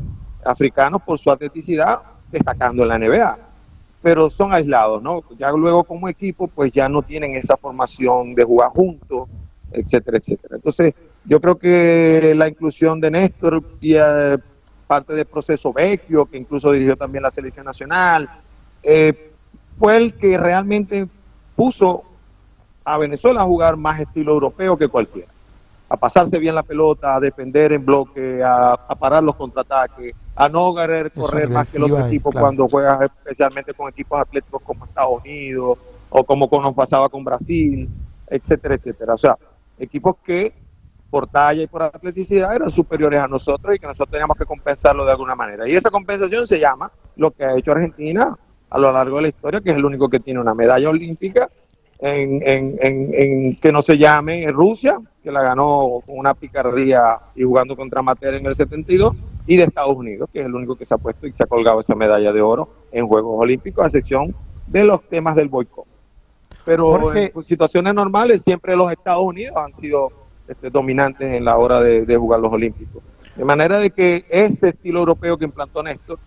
africanos 0.42 1.02
por 1.02 1.18
su 1.18 1.30
atleticidad 1.30 2.00
destacando 2.32 2.82
en 2.82 2.88
la 2.88 2.98
NBA, 2.98 3.38
pero 4.00 4.30
son 4.30 4.54
aislados, 4.54 5.02
¿no? 5.02 5.22
Ya 5.38 5.52
luego 5.52 5.84
como 5.84 6.08
equipo, 6.08 6.48
pues 6.48 6.72
ya 6.72 6.88
no 6.88 7.02
tienen 7.02 7.34
esa 7.34 7.58
formación 7.58 8.34
de 8.34 8.42
jugar 8.42 8.70
juntos, 8.70 9.28
etcétera, 9.70 10.16
etcétera. 10.16 10.56
Entonces, 10.56 10.94
yo 11.26 11.42
creo 11.42 11.58
que 11.58 12.32
la 12.34 12.48
inclusión 12.48 13.02
de 13.02 13.10
Néstor 13.10 13.62
y 13.82 13.96
eh, 13.96 14.38
parte 14.86 15.12
del 15.12 15.26
proceso 15.26 15.74
Vecchio, 15.74 16.24
que 16.24 16.38
incluso 16.38 16.72
dirigió 16.72 16.96
también 16.96 17.22
la 17.22 17.30
selección 17.30 17.66
nacional, 17.66 18.30
eh, 18.82 19.30
fue 19.76 19.98
el 19.98 20.14
que 20.14 20.38
realmente 20.38 21.06
puso 21.58 22.04
a 22.84 22.96
Venezuela 22.98 23.42
a 23.42 23.44
jugar 23.44 23.76
más 23.76 23.98
estilo 23.98 24.30
europeo 24.30 24.78
que 24.78 24.86
cualquiera. 24.86 25.28
A 25.88 25.96
pasarse 25.96 26.38
bien 26.38 26.54
la 26.54 26.62
pelota, 26.62 27.16
a 27.16 27.20
defender 27.20 27.72
en 27.72 27.84
bloque, 27.84 28.40
a, 28.44 28.74
a 28.74 28.94
parar 28.94 29.24
los 29.24 29.34
contraataques, 29.34 30.14
a 30.36 30.48
no 30.48 30.72
querer 30.72 31.10
correr 31.10 31.48
más 31.48 31.68
que 31.68 31.78
el 31.78 31.82
otro 31.82 32.06
equipo 32.06 32.30
claro. 32.30 32.46
cuando 32.46 32.68
juegas 32.68 33.00
especialmente 33.00 33.74
con 33.74 33.88
equipos 33.88 34.20
atléticos 34.20 34.62
como 34.62 34.84
Estados 34.84 35.20
Unidos 35.20 35.78
o 36.10 36.24
como 36.24 36.48
nos 36.62 36.74
pasaba 36.74 37.08
con 37.08 37.24
Brasil. 37.24 37.88
etcétera, 38.28 38.76
etcétera. 38.76 39.14
O 39.14 39.18
sea, 39.18 39.36
equipos 39.80 40.14
que 40.24 40.54
por 41.10 41.26
talla 41.26 41.62
y 41.62 41.66
por 41.66 41.82
atleticidad 41.82 42.54
eran 42.54 42.70
superiores 42.70 43.20
a 43.20 43.26
nosotros 43.26 43.74
y 43.74 43.80
que 43.80 43.86
nosotros 43.88 44.12
teníamos 44.12 44.36
que 44.36 44.46
compensarlo 44.46 45.04
de 45.04 45.10
alguna 45.10 45.34
manera. 45.34 45.68
Y 45.68 45.74
esa 45.74 45.90
compensación 45.90 46.46
se 46.46 46.60
llama 46.60 46.92
lo 47.16 47.32
que 47.32 47.44
ha 47.44 47.56
hecho 47.56 47.72
Argentina 47.72 48.38
a 48.70 48.78
lo 48.78 48.92
largo 48.92 49.16
de 49.16 49.22
la 49.22 49.28
historia, 49.28 49.60
que 49.60 49.70
es 49.70 49.76
el 49.76 49.84
único 49.84 50.08
que 50.08 50.20
tiene 50.20 50.40
una 50.40 50.54
medalla 50.54 50.88
olímpica 50.88 51.48
en, 52.00 52.40
en, 52.44 52.78
en, 52.80 53.56
que 53.56 53.72
no 53.72 53.82
se 53.82 53.98
llame 53.98 54.50
Rusia, 54.52 54.98
que 55.22 55.32
la 55.32 55.42
ganó 55.42 56.02
con 56.06 56.18
una 56.18 56.34
picardía 56.34 57.18
y 57.34 57.42
jugando 57.42 57.76
contra 57.76 58.02
Mater 58.02 58.34
en 58.34 58.46
el 58.46 58.54
72, 58.54 59.16
y 59.46 59.56
de 59.56 59.64
Estados 59.64 59.96
Unidos, 59.96 60.28
que 60.32 60.40
es 60.40 60.46
el 60.46 60.54
único 60.54 60.76
que 60.76 60.84
se 60.84 60.94
ha 60.94 60.98
puesto 60.98 61.26
y 61.26 61.32
se 61.32 61.42
ha 61.42 61.46
colgado 61.46 61.80
esa 61.80 61.94
medalla 61.94 62.32
de 62.32 62.40
oro 62.40 62.68
en 62.92 63.06
Juegos 63.06 63.40
Olímpicos, 63.40 63.82
a 63.82 63.86
excepción 63.86 64.34
de 64.66 64.84
los 64.84 65.02
temas 65.08 65.34
del 65.36 65.48
boicot. 65.48 65.86
Pero 66.64 67.14
en 67.14 67.32
situaciones 67.44 67.94
normales 67.94 68.42
siempre 68.42 68.76
los 68.76 68.92
Estados 68.92 69.24
Unidos 69.24 69.56
han 69.56 69.72
sido 69.72 70.12
este, 70.46 70.68
dominantes 70.68 71.32
en 71.32 71.44
la 71.44 71.56
hora 71.56 71.80
de, 71.80 72.16
jugar 72.16 72.40
los 72.40 72.52
Olímpicos. 72.52 73.02
De 73.36 73.44
manera 73.44 73.78
de 73.78 73.90
que 73.90 74.26
ese 74.28 74.68
estilo 74.68 75.00
europeo 75.00 75.38
que 75.38 75.46
implantó 75.46 75.82
Néstor 75.82 76.18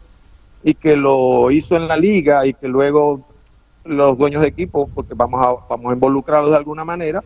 y 0.63 0.73
que 0.73 0.95
lo 0.95 1.49
hizo 1.51 1.75
en 1.75 1.87
la 1.87 1.97
liga 1.97 2.45
y 2.45 2.53
que 2.53 2.67
luego 2.67 3.27
los 3.83 4.17
dueños 4.17 4.41
de 4.41 4.47
equipo, 4.47 4.89
porque 4.93 5.13
vamos 5.15 5.41
a, 5.41 5.55
vamos 5.69 5.91
a 5.91 5.93
involucrarlos 5.93 6.51
de 6.51 6.57
alguna 6.57 6.85
manera, 6.85 7.23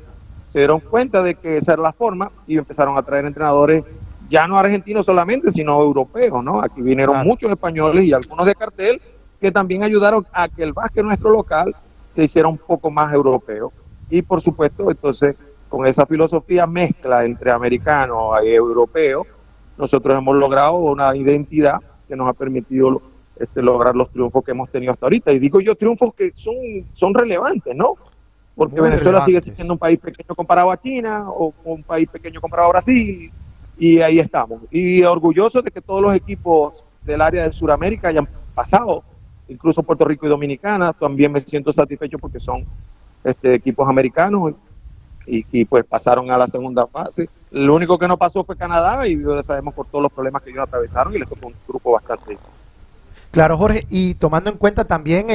se 0.50 0.60
dieron 0.60 0.80
cuenta 0.80 1.22
de 1.22 1.36
que 1.36 1.58
esa 1.58 1.74
era 1.74 1.82
la 1.82 1.94
forma 1.94 2.32
y 2.48 2.58
empezaron 2.58 2.98
a 2.98 3.04
traer 3.04 3.26
entrenadores 3.26 3.84
ya 4.30 4.48
no 4.48 4.58
argentinos 4.58 5.06
solamente, 5.06 5.52
sino 5.52 5.82
europeos, 5.82 6.44
¿no? 6.44 6.62
Aquí 6.62 6.82
vinieron 6.82 7.26
muchos 7.26 7.52
españoles 7.52 8.06
y 8.06 8.14
algunos 8.14 8.46
de 8.46 8.56
cartel 8.56 9.02
que 9.40 9.52
también 9.52 9.84
ayudaron 9.84 10.26
a 10.32 10.48
que 10.48 10.64
el 10.64 10.74
básquet 10.74 11.04
nuestro 11.04 11.30
local 11.30 11.76
se 12.16 12.24
hiciera 12.24 12.48
un 12.48 12.58
poco 12.58 12.90
más 12.90 13.14
europeo. 13.14 13.72
Y 14.10 14.22
por 14.22 14.42
supuesto, 14.42 14.90
entonces, 14.90 15.36
con 15.70 15.86
esa 15.86 16.06
filosofía 16.06 16.66
mezcla 16.66 17.26
entre 17.26 17.52
americano 17.52 18.32
y 18.44 18.50
europeo, 18.50 19.28
nosotros 19.78 20.18
hemos 20.18 20.38
logrado 20.38 20.76
una 20.76 21.16
identidad 21.16 21.80
que 22.08 22.16
nos 22.16 22.30
ha 22.30 22.34
permitido 22.34 23.02
este, 23.40 23.62
lograr 23.62 23.96
los 23.96 24.10
triunfos 24.10 24.44
que 24.44 24.52
hemos 24.52 24.70
tenido 24.70 24.94
hasta 24.94 25.06
ahorita. 25.06 25.32
Y 25.32 25.40
digo 25.40 25.62
yo 25.62 25.76
triunfos 25.76 26.14
que 26.14 26.32
son, 26.36 26.56
son 26.92 27.14
relevantes, 27.14 27.76
¿no? 27.76 27.94
Porque 28.56 28.80
Venezuela 28.80 29.24
sigue 29.26 29.42
siendo 29.42 29.74
un 29.74 29.80
país 29.80 30.00
pequeño 30.00 30.34
comparado 30.34 30.72
a 30.72 30.80
China 30.80 31.30
o 31.30 31.54
un 31.66 31.84
país 31.84 32.08
pequeño 32.10 32.40
comparado 32.40 32.70
a 32.70 32.72
Brasil. 32.72 33.32
Y 33.78 34.00
ahí 34.00 34.20
estamos. 34.20 34.62
Y 34.72 35.04
orgulloso 35.04 35.62
de 35.62 35.72
que 35.72 35.82
todos 35.82 36.02
los 36.02 36.16
equipos 36.16 36.84
del 37.04 37.22
área 37.22 37.44
de 37.44 37.52
Sudamérica 37.52 38.08
hayan 38.08 38.28
pasado 38.54 39.04
incluso 39.48 39.84
Puerto 39.84 40.06
Rico 40.06 40.26
y 40.26 40.30
Dominicana, 40.30 40.94
también 40.94 41.32
me 41.32 41.40
siento 41.40 41.72
satisfecho 41.72 42.18
porque 42.18 42.40
son 42.40 42.66
este, 43.24 43.56
equipos 43.56 43.88
americanos 43.88 44.54
y, 45.28 45.66
pues 45.66 45.84
pasaron 45.84 46.30
a 46.30 46.38
la 46.38 46.48
segunda 46.48 46.86
fase. 46.86 47.28
Lo 47.50 47.74
único 47.74 47.98
que 47.98 48.08
no 48.08 48.16
pasó 48.16 48.44
fue 48.44 48.56
Canadá 48.56 49.08
y 49.08 49.20
ya 49.20 49.42
sabemos 49.42 49.74
por 49.74 49.88
todos 49.88 50.04
los 50.04 50.12
problemas 50.12 50.44
que 50.44 50.52
ellos 50.52 50.62
atravesaron 50.62 51.16
y 51.16 51.18
les 51.18 51.28
tocó 51.28 51.48
un 51.48 51.56
grupo 51.68 51.92
bastante 51.92 52.38
Claro, 53.36 53.58
Jorge, 53.58 53.86
y 53.90 54.14
tomando 54.14 54.50
en 54.50 54.56
cuenta 54.56 54.86
también 54.86 55.28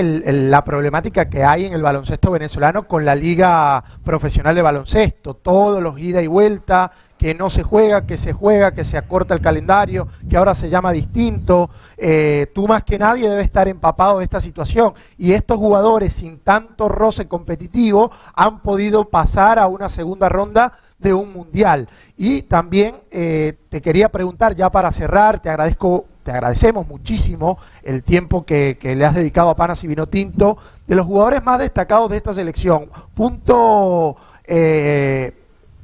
la 0.50 0.64
problemática 0.64 1.28
que 1.28 1.44
hay 1.44 1.66
en 1.66 1.74
el 1.74 1.82
baloncesto 1.82 2.30
venezolano 2.30 2.88
con 2.88 3.04
la 3.04 3.14
Liga 3.14 3.84
Profesional 4.02 4.54
de 4.54 4.62
Baloncesto, 4.62 5.34
todos 5.34 5.82
los 5.82 5.98
ida 5.98 6.22
y 6.22 6.26
vuelta, 6.26 6.92
que 7.18 7.34
no 7.34 7.50
se 7.50 7.62
juega, 7.62 8.06
que 8.06 8.16
se 8.16 8.32
juega, 8.32 8.72
que 8.72 8.86
se 8.86 8.96
acorta 8.96 9.34
el 9.34 9.42
calendario, 9.42 10.08
que 10.30 10.38
ahora 10.38 10.54
se 10.54 10.70
llama 10.70 10.92
distinto. 10.92 11.68
Eh, 11.98 12.46
tú 12.54 12.66
más 12.66 12.84
que 12.84 12.98
nadie 12.98 13.28
debes 13.28 13.44
estar 13.44 13.68
empapado 13.68 14.16
de 14.16 14.24
esta 14.24 14.40
situación. 14.40 14.94
Y 15.18 15.34
estos 15.34 15.58
jugadores 15.58 16.14
sin 16.14 16.38
tanto 16.38 16.88
roce 16.88 17.28
competitivo 17.28 18.10
han 18.34 18.60
podido 18.60 19.10
pasar 19.10 19.58
a 19.58 19.66
una 19.66 19.90
segunda 19.90 20.30
ronda 20.30 20.72
de 20.98 21.12
un 21.12 21.34
mundial. 21.34 21.86
Y 22.16 22.40
también 22.42 22.96
eh, 23.10 23.58
te 23.68 23.82
quería 23.82 24.08
preguntar, 24.08 24.54
ya 24.54 24.70
para 24.70 24.90
cerrar, 24.90 25.40
te 25.40 25.50
agradezco, 25.50 26.06
te 26.30 26.36
agradecemos 26.36 26.86
muchísimo 26.86 27.58
el 27.82 28.04
tiempo 28.04 28.44
que, 28.44 28.78
le 28.80 29.04
has 29.04 29.16
dedicado 29.16 29.50
a 29.50 29.56
Panas 29.56 29.82
y 29.82 29.88
Vino 29.88 30.06
Tinto, 30.06 30.58
de 30.86 30.94
los 30.94 31.04
jugadores 31.04 31.44
más 31.44 31.58
destacados 31.58 32.08
de 32.08 32.18
esta 32.18 32.32
selección. 32.32 32.88
Punto 33.14 34.16
eh, 34.44 35.32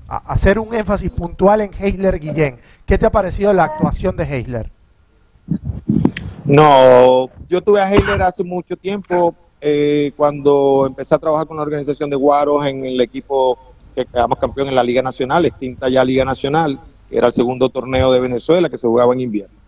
hacer 0.09 0.61
un 0.61 0.73
énfasis 0.73 1.11
puntual 1.11 1.63
en 1.63 1.73
Heisler 1.77 2.21
Guillén. 2.21 2.61
¿Qué 2.85 2.97
te 2.97 3.07
ha 3.07 3.11
parecido 3.11 3.53
la 3.53 3.65
actuación 3.65 4.17
de 4.17 4.23
Heisler? 4.23 4.71
No, 6.45 7.29
yo 7.49 7.61
tuve 7.61 7.81
a 7.81 7.93
Heisler 7.93 8.23
hace 8.23 8.45
mucho 8.45 8.77
tiempo, 8.77 9.35
eh, 9.61 10.13
cuando 10.17 10.85
empecé 10.87 11.17
a 11.17 11.19
trabajar 11.19 11.49
con 11.49 11.57
la 11.57 11.65
organización 11.65 12.09
de 12.09 12.15
Guaros 12.15 12.65
en 12.67 12.85
el 12.85 13.01
equipo 13.01 13.59
que 13.97 14.07
quedamos 14.07 14.39
campeón 14.39 14.69
en 14.69 14.77
la 14.77 14.85
Liga 14.85 15.03
Nacional, 15.03 15.45
extinta 15.45 15.89
ya 15.89 16.05
Liga 16.05 16.25
Nacional, 16.25 16.79
que 17.11 17.19
era 17.19 17.27
el 17.27 17.33
segundo 17.33 17.69
torneo 17.69 18.13
de 18.13 18.21
Venezuela 18.21 18.69
que 18.69 18.79
se 18.79 18.87
jugaba 18.87 19.13
en 19.13 19.23
invierno. 19.23 19.66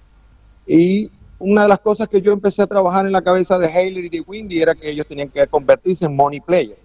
Y 0.68 1.10
una 1.38 1.62
de 1.62 1.68
las 1.68 1.78
cosas 1.78 2.08
que 2.08 2.20
yo 2.20 2.32
empecé 2.32 2.62
a 2.62 2.66
trabajar 2.66 3.06
en 3.06 3.12
la 3.12 3.22
cabeza 3.22 3.58
de 3.58 3.68
Heisler 3.68 4.04
y 4.04 4.08
de 4.10 4.20
Windy 4.20 4.60
era 4.60 4.74
que 4.74 4.90
ellos 4.90 5.06
tenían 5.06 5.30
que 5.30 5.46
convertirse 5.46 6.04
en 6.04 6.14
money 6.14 6.40
player. 6.40 6.78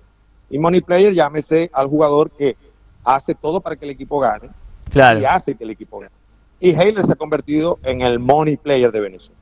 Y 0.49 0.57
money 0.57 0.81
player 0.81 1.13
llámese 1.13 1.69
al 1.73 1.87
jugador 1.87 2.31
que 2.31 2.55
hace 3.03 3.35
todo 3.35 3.59
para 3.59 3.75
que 3.75 3.83
el 3.83 3.91
equipo 3.91 4.19
gane 4.19 4.49
claro. 4.89 5.19
y 5.19 5.25
hace 5.25 5.55
que 5.55 5.65
el 5.65 5.71
equipo 5.71 5.99
gane. 5.99 6.13
Y 6.61 6.69
Heiler 6.69 7.05
se 7.05 7.11
ha 7.11 7.15
convertido 7.15 7.79
en 7.83 8.01
el 8.01 8.19
money 8.19 8.55
player 8.55 8.91
de 8.91 9.01
Venezuela. 9.01 9.39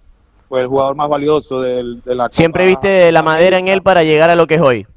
Fue 0.50 0.62
el 0.62 0.68
jugador 0.68 0.96
más 0.96 1.08
valioso 1.08 1.62
de, 1.62 2.00
de 2.04 2.16
la 2.16 2.30
Siempre 2.32 2.66
viste 2.66 3.12
la 3.12 3.22
madera 3.22 3.60
en 3.60 3.68
él 3.68 3.84
para 3.84 4.04
llegar 4.04 4.32
a 4.32 4.36
lo 4.36 4.48
que 4.48 4.56
es 4.56 4.62
hoy. 4.62 4.88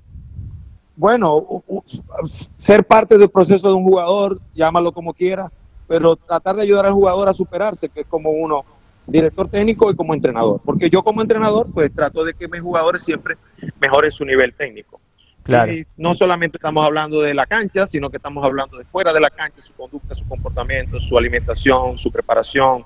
Bueno, 0.96 1.44
ser 2.56 2.84
parte 2.84 3.18
del 3.18 3.28
proceso 3.28 3.68
de 3.68 3.74
un 3.74 3.84
jugador, 3.84 4.40
llámalo 4.54 4.92
como 4.92 5.12
quiera, 5.12 5.50
pero 5.86 6.16
tratar 6.16 6.56
de 6.56 6.62
ayudar 6.62 6.86
al 6.86 6.92
jugador 6.92 7.28
a 7.28 7.34
superarse, 7.34 7.88
que 7.88 8.02
es 8.02 8.06
como 8.06 8.30
uno, 8.30 8.64
director 9.06 9.48
técnico 9.48 9.90
y 9.90 9.96
como 9.96 10.14
entrenador. 10.14 10.60
Porque 10.64 10.90
yo 10.90 11.02
como 11.02 11.22
entrenador, 11.22 11.68
pues 11.72 11.92
trato 11.94 12.24
de 12.24 12.34
que 12.34 12.48
mis 12.48 12.60
jugadores 12.60 13.02
siempre 13.02 13.36
mejoren 13.80 14.10
su 14.10 14.24
nivel 14.24 14.52
técnico. 14.54 15.00
Y 15.46 15.84
no 15.98 16.14
solamente 16.14 16.56
estamos 16.56 16.86
hablando 16.86 17.20
de 17.20 17.34
la 17.34 17.44
cancha, 17.44 17.86
sino 17.86 18.08
que 18.08 18.16
estamos 18.16 18.42
hablando 18.42 18.78
de 18.78 18.84
fuera 18.84 19.12
de 19.12 19.20
la 19.20 19.28
cancha, 19.28 19.60
su 19.60 19.74
conducta, 19.74 20.14
su 20.14 20.26
comportamiento, 20.26 20.98
su 21.00 21.18
alimentación, 21.18 21.98
su 21.98 22.10
preparación. 22.10 22.82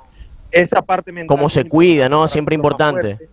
Esa 0.50 0.82
parte 0.82 1.12
mental. 1.12 1.36
Cómo 1.36 1.48
se 1.48 1.64
cuida, 1.64 2.08
¿no? 2.08 2.26
Siempre 2.26 2.56
importante. 2.56 3.28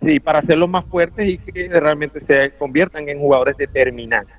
Sí, 0.00 0.20
para 0.20 0.38
hacerlos 0.40 0.68
más 0.68 0.84
fuertes 0.84 1.28
y 1.28 1.38
que 1.38 1.68
realmente 1.68 2.20
se 2.20 2.52
conviertan 2.58 3.08
en 3.08 3.18
jugadores 3.18 3.56
determinantes. 3.56 4.34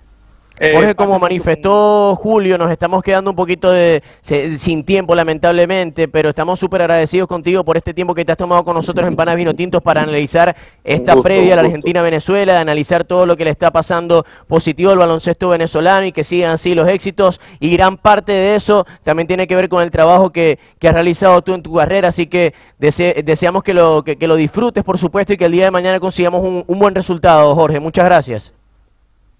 Jorge, 0.59 0.91
eh, 0.91 0.95
como 0.95 1.17
manifestó 1.17 2.15
Julio, 2.15 2.59
nos 2.59 2.69
estamos 2.69 3.01
quedando 3.01 3.31
un 3.31 3.35
poquito 3.35 3.71
de, 3.71 4.03
sin 4.21 4.83
tiempo, 4.83 5.15
lamentablemente, 5.15 6.07
pero 6.07 6.29
estamos 6.29 6.59
súper 6.59 6.81
agradecidos 6.81 7.27
contigo 7.27 7.63
por 7.63 7.75
este 7.75 7.91
tiempo 7.93 8.13
que 8.13 8.23
te 8.23 8.33
has 8.33 8.37
tomado 8.37 8.63
con 8.63 8.75
nosotros 8.75 9.07
en 9.07 9.15
Panas 9.15 9.35
Vino 9.35 9.55
Tintos 9.55 9.81
para 9.81 10.03
analizar 10.03 10.55
esta 10.83 11.19
previa 11.23 11.53
a 11.53 11.55
la 11.55 11.63
Argentina-Venezuela, 11.63 12.53
de 12.53 12.59
analizar 12.59 13.03
todo 13.03 13.25
lo 13.25 13.35
que 13.35 13.45
le 13.45 13.51
está 13.51 13.71
pasando 13.71 14.25
positivo 14.47 14.91
al 14.91 14.99
baloncesto 14.99 15.49
venezolano 15.49 16.05
y 16.05 16.11
que 16.11 16.23
sigan 16.23 16.51
así 16.51 16.75
los 16.75 16.87
éxitos. 16.87 17.41
Y 17.59 17.71
gran 17.71 17.97
parte 17.97 18.31
de 18.31 18.55
eso 18.55 18.85
también 19.01 19.27
tiene 19.27 19.47
que 19.47 19.55
ver 19.55 19.69
con 19.69 19.81
el 19.81 19.89
trabajo 19.89 20.29
que, 20.31 20.59
has 20.83 20.93
realizado 20.93 21.41
tú 21.41 21.53
en 21.53 21.63
tu 21.63 21.73
carrera, 21.73 22.09
así 22.09 22.27
que 22.27 22.53
deseamos 22.77 23.63
que 23.63 23.73
lo, 23.73 24.03
que, 24.03 24.27
lo 24.27 24.35
disfrutes, 24.35 24.83
por 24.83 24.99
supuesto, 24.99 25.33
y 25.33 25.37
que 25.37 25.45
el 25.45 25.51
día 25.51 25.65
de 25.65 25.71
mañana 25.71 25.99
consigamos 25.99 26.43
un, 26.43 26.63
un 26.67 26.79
buen 26.79 26.93
resultado, 26.93 27.55
Jorge. 27.55 27.79
Muchas 27.79 28.05
gracias. 28.05 28.53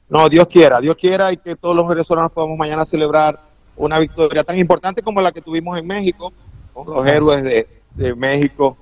No, 0.10 0.30
Dios 0.30 0.48
quiera, 0.48 0.80
Dios 0.80 0.96
quiera 0.96 1.32
y 1.32 1.38
que 1.38 1.56
todos 1.56 1.76
los 1.76 1.88
venezolanos 1.88 2.32
podamos 2.32 2.58
mañana 2.58 2.86
celebrar 2.86 3.40
una 3.76 4.00
victoria 4.00 4.44
tan 4.44 4.58
importante 4.58 5.02
como 5.02 5.22
la 5.22 5.32
que 5.32 5.42
tuvimos 5.42 5.78
en 5.78 5.88
México, 5.88 6.32
con 6.74 6.88
los 6.88 7.06
héroes 7.08 7.44
de, 7.44 8.16
México, 8.16 8.78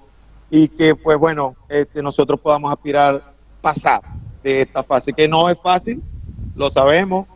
y 0.49 0.67
que 0.67 0.95
pues 0.95 1.17
bueno, 1.17 1.55
este, 1.69 2.01
nosotros 2.01 2.39
podamos 2.39 2.71
aspirar 2.71 3.33
pasar 3.61 4.01
de 4.43 4.61
esta 4.61 4.83
fase, 4.83 5.13
que 5.13 5.27
no 5.27 5.49
es 5.49 5.57
fácil, 5.61 6.01
lo 6.55 6.69
sabemos, 6.69 7.27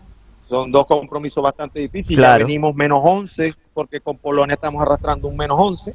son 0.50 0.72
dos 0.72 0.86
compromisos 0.86 1.44
bastante 1.44 1.80
difíciles, 1.80 2.22
ya 2.22 2.38
venimos 2.38 2.76
menos 2.76 3.00
11, 3.04 3.54
porque 3.74 4.00
con 4.00 4.18
Polonia 4.18 4.56
estamos 4.56 4.82
arrastrando 4.82 5.28
un 5.28 5.38
menos 5.38 5.58
11, 5.60 5.94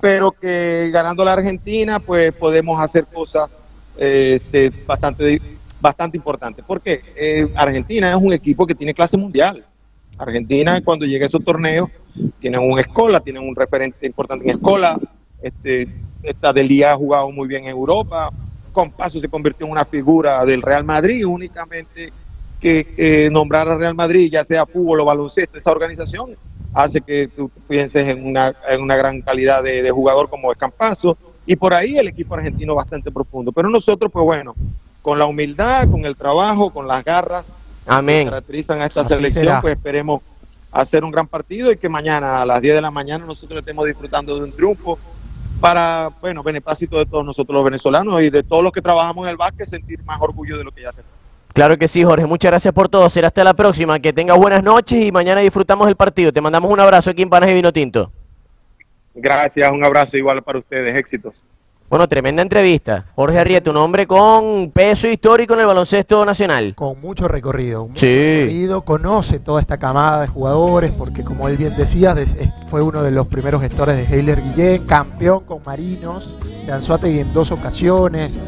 pero 0.00 0.32
que 0.32 0.90
ganando 0.92 1.24
la 1.24 1.34
Argentina 1.34 1.98
pues 1.98 2.32
podemos 2.32 2.80
hacer 2.80 3.06
cosas 3.06 3.50
este, 3.98 4.72
bastante 4.86 5.24
difíciles 5.24 5.59
bastante 5.80 6.16
importante. 6.16 6.62
Porque 6.66 7.00
eh, 7.16 7.48
Argentina 7.54 8.10
es 8.10 8.16
un 8.16 8.32
equipo 8.32 8.66
que 8.66 8.74
tiene 8.74 8.94
clase 8.94 9.16
mundial. 9.16 9.64
Argentina, 10.18 10.80
cuando 10.82 11.06
llega 11.06 11.24
a 11.24 11.28
esos 11.28 11.44
torneos, 11.44 11.88
tienen 12.40 12.60
un 12.60 12.78
escola, 12.78 13.20
tienen 13.20 13.42
un 13.42 13.56
referente 13.56 14.06
importante 14.06 14.44
en 14.44 14.56
escola. 14.56 14.98
Este, 15.42 15.88
esta 16.22 16.52
Delía 16.52 16.92
ha 16.92 16.96
jugado 16.96 17.30
muy 17.30 17.48
bien 17.48 17.64
en 17.64 17.70
Europa. 17.70 18.30
Con 18.72 18.90
paso 18.90 19.20
se 19.20 19.28
convirtió 19.28 19.66
en 19.66 19.72
una 19.72 19.84
figura 19.84 20.44
del 20.44 20.62
Real 20.62 20.84
Madrid, 20.84 21.24
únicamente 21.26 22.12
que 22.60 23.30
nombrar 23.32 23.66
al 23.68 23.78
Real 23.78 23.94
Madrid, 23.94 24.30
ya 24.30 24.44
sea 24.44 24.66
fútbol 24.66 25.00
o 25.00 25.04
baloncesto, 25.06 25.56
esa 25.56 25.72
organización 25.72 26.36
hace 26.72 27.00
que 27.00 27.28
tú 27.28 27.50
pienses 27.68 28.06
en 28.06 28.26
una, 28.26 28.54
en 28.68 28.80
una 28.80 28.96
gran 28.96 29.20
calidad 29.22 29.62
de, 29.62 29.90
jugador 29.90 30.28
como 30.28 30.52
es 30.52 30.58
Campazo, 30.58 31.16
y 31.46 31.56
por 31.56 31.74
ahí 31.74 31.98
el 31.98 32.08
equipo 32.08 32.34
argentino 32.34 32.74
bastante 32.74 33.10
profundo. 33.10 33.50
Pero 33.52 33.68
nosotros, 33.68 34.10
pues 34.12 34.24
bueno, 34.24 34.54
con 35.02 35.18
la 35.18 35.26
humildad, 35.26 35.88
con 35.90 36.04
el 36.04 36.16
trabajo, 36.16 36.70
con 36.70 36.86
las 36.86 37.04
garras 37.04 37.56
Amén. 37.86 38.24
que 38.26 38.30
caracterizan 38.30 38.80
a 38.80 38.86
esta 38.86 39.00
Así 39.00 39.14
selección, 39.14 39.44
será. 39.44 39.60
pues 39.60 39.74
esperemos 39.76 40.22
hacer 40.72 41.04
un 41.04 41.10
gran 41.10 41.26
partido 41.26 41.72
y 41.72 41.76
que 41.76 41.88
mañana 41.88 42.42
a 42.42 42.46
las 42.46 42.60
10 42.60 42.74
de 42.76 42.80
la 42.80 42.90
mañana 42.90 43.26
nosotros 43.26 43.58
estemos 43.58 43.86
disfrutando 43.86 44.36
de 44.36 44.44
un 44.44 44.52
triunfo 44.52 44.98
para, 45.60 46.10
bueno, 46.20 46.42
beneplácito 46.42 46.98
de 46.98 47.06
todos 47.06 47.24
nosotros 47.24 47.54
los 47.54 47.64
venezolanos 47.64 48.22
y 48.22 48.30
de 48.30 48.42
todos 48.42 48.62
los 48.62 48.72
que 48.72 48.80
trabajamos 48.80 49.24
en 49.24 49.30
el 49.30 49.36
básquet, 49.36 49.66
sentir 49.66 50.02
más 50.04 50.20
orgullo 50.20 50.56
de 50.56 50.64
lo 50.64 50.72
que 50.72 50.82
ya 50.82 50.92
se 50.92 51.02
fue. 51.02 51.10
Claro 51.52 51.76
que 51.76 51.88
sí, 51.88 52.04
Jorge. 52.04 52.24
Muchas 52.26 52.50
gracias 52.52 52.72
por 52.72 52.88
todo. 52.88 53.10
Será 53.10 53.26
hasta 53.26 53.42
la 53.42 53.54
próxima. 53.54 53.98
Que 53.98 54.12
tengas 54.12 54.38
buenas 54.38 54.62
noches 54.62 55.04
y 55.04 55.10
mañana 55.10 55.40
disfrutamos 55.40 55.88
el 55.88 55.96
partido. 55.96 56.32
Te 56.32 56.40
mandamos 56.40 56.70
un 56.70 56.78
abrazo 56.78 57.10
aquí 57.10 57.22
en 57.22 57.28
Panas 57.28 57.50
y 57.50 57.54
Vino 57.54 57.72
Tinto. 57.72 58.10
Gracias, 59.14 59.70
un 59.70 59.84
abrazo 59.84 60.16
igual 60.16 60.42
para 60.42 60.60
ustedes, 60.60 60.94
éxitos. 60.96 61.34
Bueno, 61.90 62.06
tremenda 62.06 62.40
entrevista. 62.40 63.04
Jorge 63.16 63.40
Arrieta, 63.40 63.68
un 63.68 63.76
hombre 63.76 64.06
con 64.06 64.70
peso 64.70 65.08
histórico 65.08 65.54
en 65.54 65.60
el 65.60 65.66
baloncesto 65.66 66.24
nacional. 66.24 66.72
Con 66.76 67.00
mucho 67.00 67.26
recorrido. 67.26 67.88
mucho 67.88 67.98
Sí. 68.06 68.06
recorrido, 68.06 68.82
conoce 68.82 69.40
toda 69.40 69.60
esta 69.60 69.76
camada 69.76 70.20
de 70.20 70.28
jugadores, 70.28 70.92
porque 70.92 71.24
como 71.24 71.48
él 71.48 71.56
bien 71.56 71.76
decía, 71.76 72.14
fue 72.68 72.80
uno 72.80 73.02
de 73.02 73.10
los 73.10 73.26
primeros 73.26 73.60
gestores 73.60 73.96
de 73.96 74.04
Heiler 74.16 74.40
Guillén, 74.40 74.86
campeón 74.86 75.40
con 75.44 75.62
Marinos, 75.66 76.36
de 76.64 76.70
Anzuategui 76.72 77.18
en 77.18 77.32
dos 77.32 77.50
ocasiones, 77.50 78.38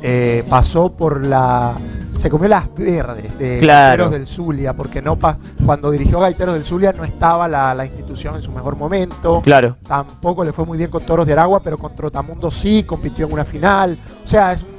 eh, 0.00 0.44
pasó 0.48 0.96
por 0.96 1.24
la... 1.26 1.74
Se 2.22 2.30
comió 2.30 2.48
las 2.48 2.72
verdes 2.76 3.36
de 3.36 3.58
Claro. 3.58 4.04
Gaiteros 4.04 4.10
del 4.12 4.26
Zulia, 4.28 4.74
porque 4.74 5.02
no 5.02 5.16
pa- 5.18 5.36
cuando 5.66 5.90
dirigió 5.90 6.20
Gaiteros 6.20 6.54
del 6.54 6.64
Zulia 6.64 6.92
no 6.92 7.02
estaba 7.02 7.48
la, 7.48 7.74
la 7.74 7.84
institución 7.84 8.36
en 8.36 8.42
su 8.42 8.52
mejor 8.52 8.76
momento. 8.76 9.40
Claro. 9.42 9.76
Tampoco 9.88 10.44
le 10.44 10.52
fue 10.52 10.64
muy 10.64 10.78
bien 10.78 10.88
con 10.88 11.02
Toros 11.02 11.26
de 11.26 11.32
Aragua, 11.32 11.58
pero 11.64 11.78
con 11.78 11.96
Trotamundos 11.96 12.54
sí, 12.54 12.84
compitió 12.84 13.26
en 13.26 13.32
una 13.32 13.44
final. 13.44 13.98
O 14.24 14.28
sea, 14.28 14.52
es 14.52 14.62
un 14.62 14.71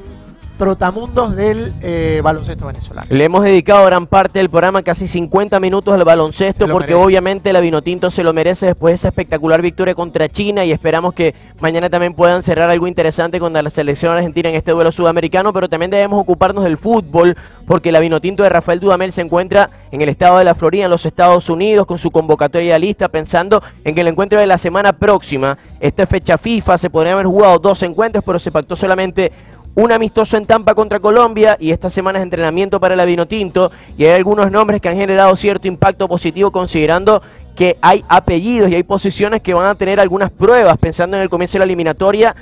Trotamundos 0.57 1.35
del 1.35 1.73
eh, 1.81 2.21
baloncesto 2.23 2.67
venezolano. 2.67 3.07
Le 3.09 3.23
hemos 3.23 3.43
dedicado 3.43 3.85
gran 3.85 4.05
parte 4.05 4.37
del 4.37 4.49
programa, 4.49 4.83
casi 4.83 5.07
50 5.07 5.59
minutos 5.59 5.93
al 5.93 6.03
baloncesto, 6.03 6.67
porque 6.67 6.93
merece. 6.93 7.05
obviamente 7.05 7.53
la 7.53 7.59
Vinotinto 7.59 8.11
se 8.11 8.23
lo 8.23 8.33
merece 8.33 8.67
después 8.67 8.91
de 8.91 8.95
esa 8.95 9.07
espectacular 9.07 9.61
victoria 9.61 9.95
contra 9.95 10.29
China 10.29 10.63
y 10.63 10.71
esperamos 10.71 11.15
que 11.15 11.33
mañana 11.59 11.89
también 11.89 12.13
puedan 12.13 12.43
cerrar 12.43 12.69
algo 12.69 12.87
interesante 12.87 13.39
con 13.39 13.51
la 13.51 13.69
selección 13.69 14.15
argentina 14.15 14.49
en 14.49 14.55
este 14.55 14.71
duelo 14.71 14.91
sudamericano, 14.91 15.51
pero 15.53 15.67
también 15.67 15.89
debemos 15.89 16.21
ocuparnos 16.21 16.63
del 16.63 16.77
fútbol, 16.77 17.35
porque 17.65 17.91
la 17.91 17.99
Vinotinto 17.99 18.43
de 18.43 18.49
Rafael 18.49 18.79
Dudamel 18.79 19.11
se 19.11 19.21
encuentra 19.21 19.69
en 19.91 20.01
el 20.01 20.09
estado 20.09 20.37
de 20.37 20.43
la 20.43 20.53
Florida, 20.53 20.85
en 20.85 20.91
los 20.91 21.05
Estados 21.05 21.49
Unidos, 21.49 21.87
con 21.87 21.97
su 21.97 22.11
convocatoria 22.11 22.77
lista, 22.77 23.07
pensando 23.07 23.63
en 23.83 23.95
que 23.95 24.01
el 24.01 24.07
encuentro 24.07 24.39
de 24.39 24.47
la 24.47 24.57
semana 24.57 24.93
próxima, 24.93 25.57
esta 25.79 26.05
fecha 26.05 26.37
FIFA, 26.37 26.77
se 26.77 26.89
podrían 26.89 27.13
haber 27.13 27.25
jugado 27.25 27.57
dos 27.59 27.81
encuentros, 27.83 28.23
pero 28.23 28.39
se 28.39 28.51
pactó 28.51 28.75
solamente 28.75 29.31
un 29.75 29.91
amistoso 29.91 30.37
en 30.37 30.45
Tampa 30.45 30.75
contra 30.75 30.99
Colombia 30.99 31.57
y 31.59 31.71
esta 31.71 31.89
semana 31.89 32.19
es 32.19 32.23
entrenamiento 32.23 32.79
para 32.79 32.95
la 32.95 33.05
Vinotinto 33.05 33.71
y 33.97 34.05
hay 34.05 34.11
algunos 34.11 34.51
nombres 34.51 34.81
que 34.81 34.89
han 34.89 34.97
generado 34.97 35.35
cierto 35.35 35.67
impacto 35.67 36.07
positivo 36.07 36.51
considerando 36.51 37.21
que 37.55 37.77
hay 37.81 38.03
apellidos 38.07 38.69
y 38.69 38.75
hay 38.75 38.83
posiciones 38.83 39.41
que 39.41 39.53
van 39.53 39.67
a 39.67 39.75
tener 39.75 39.99
algunas 39.99 40.31
pruebas 40.31 40.77
pensando 40.77 41.17
en 41.17 41.23
el 41.23 41.29
comienzo 41.29 41.53
de 41.53 41.59
la 41.59 41.65
eliminatoria 41.65 42.35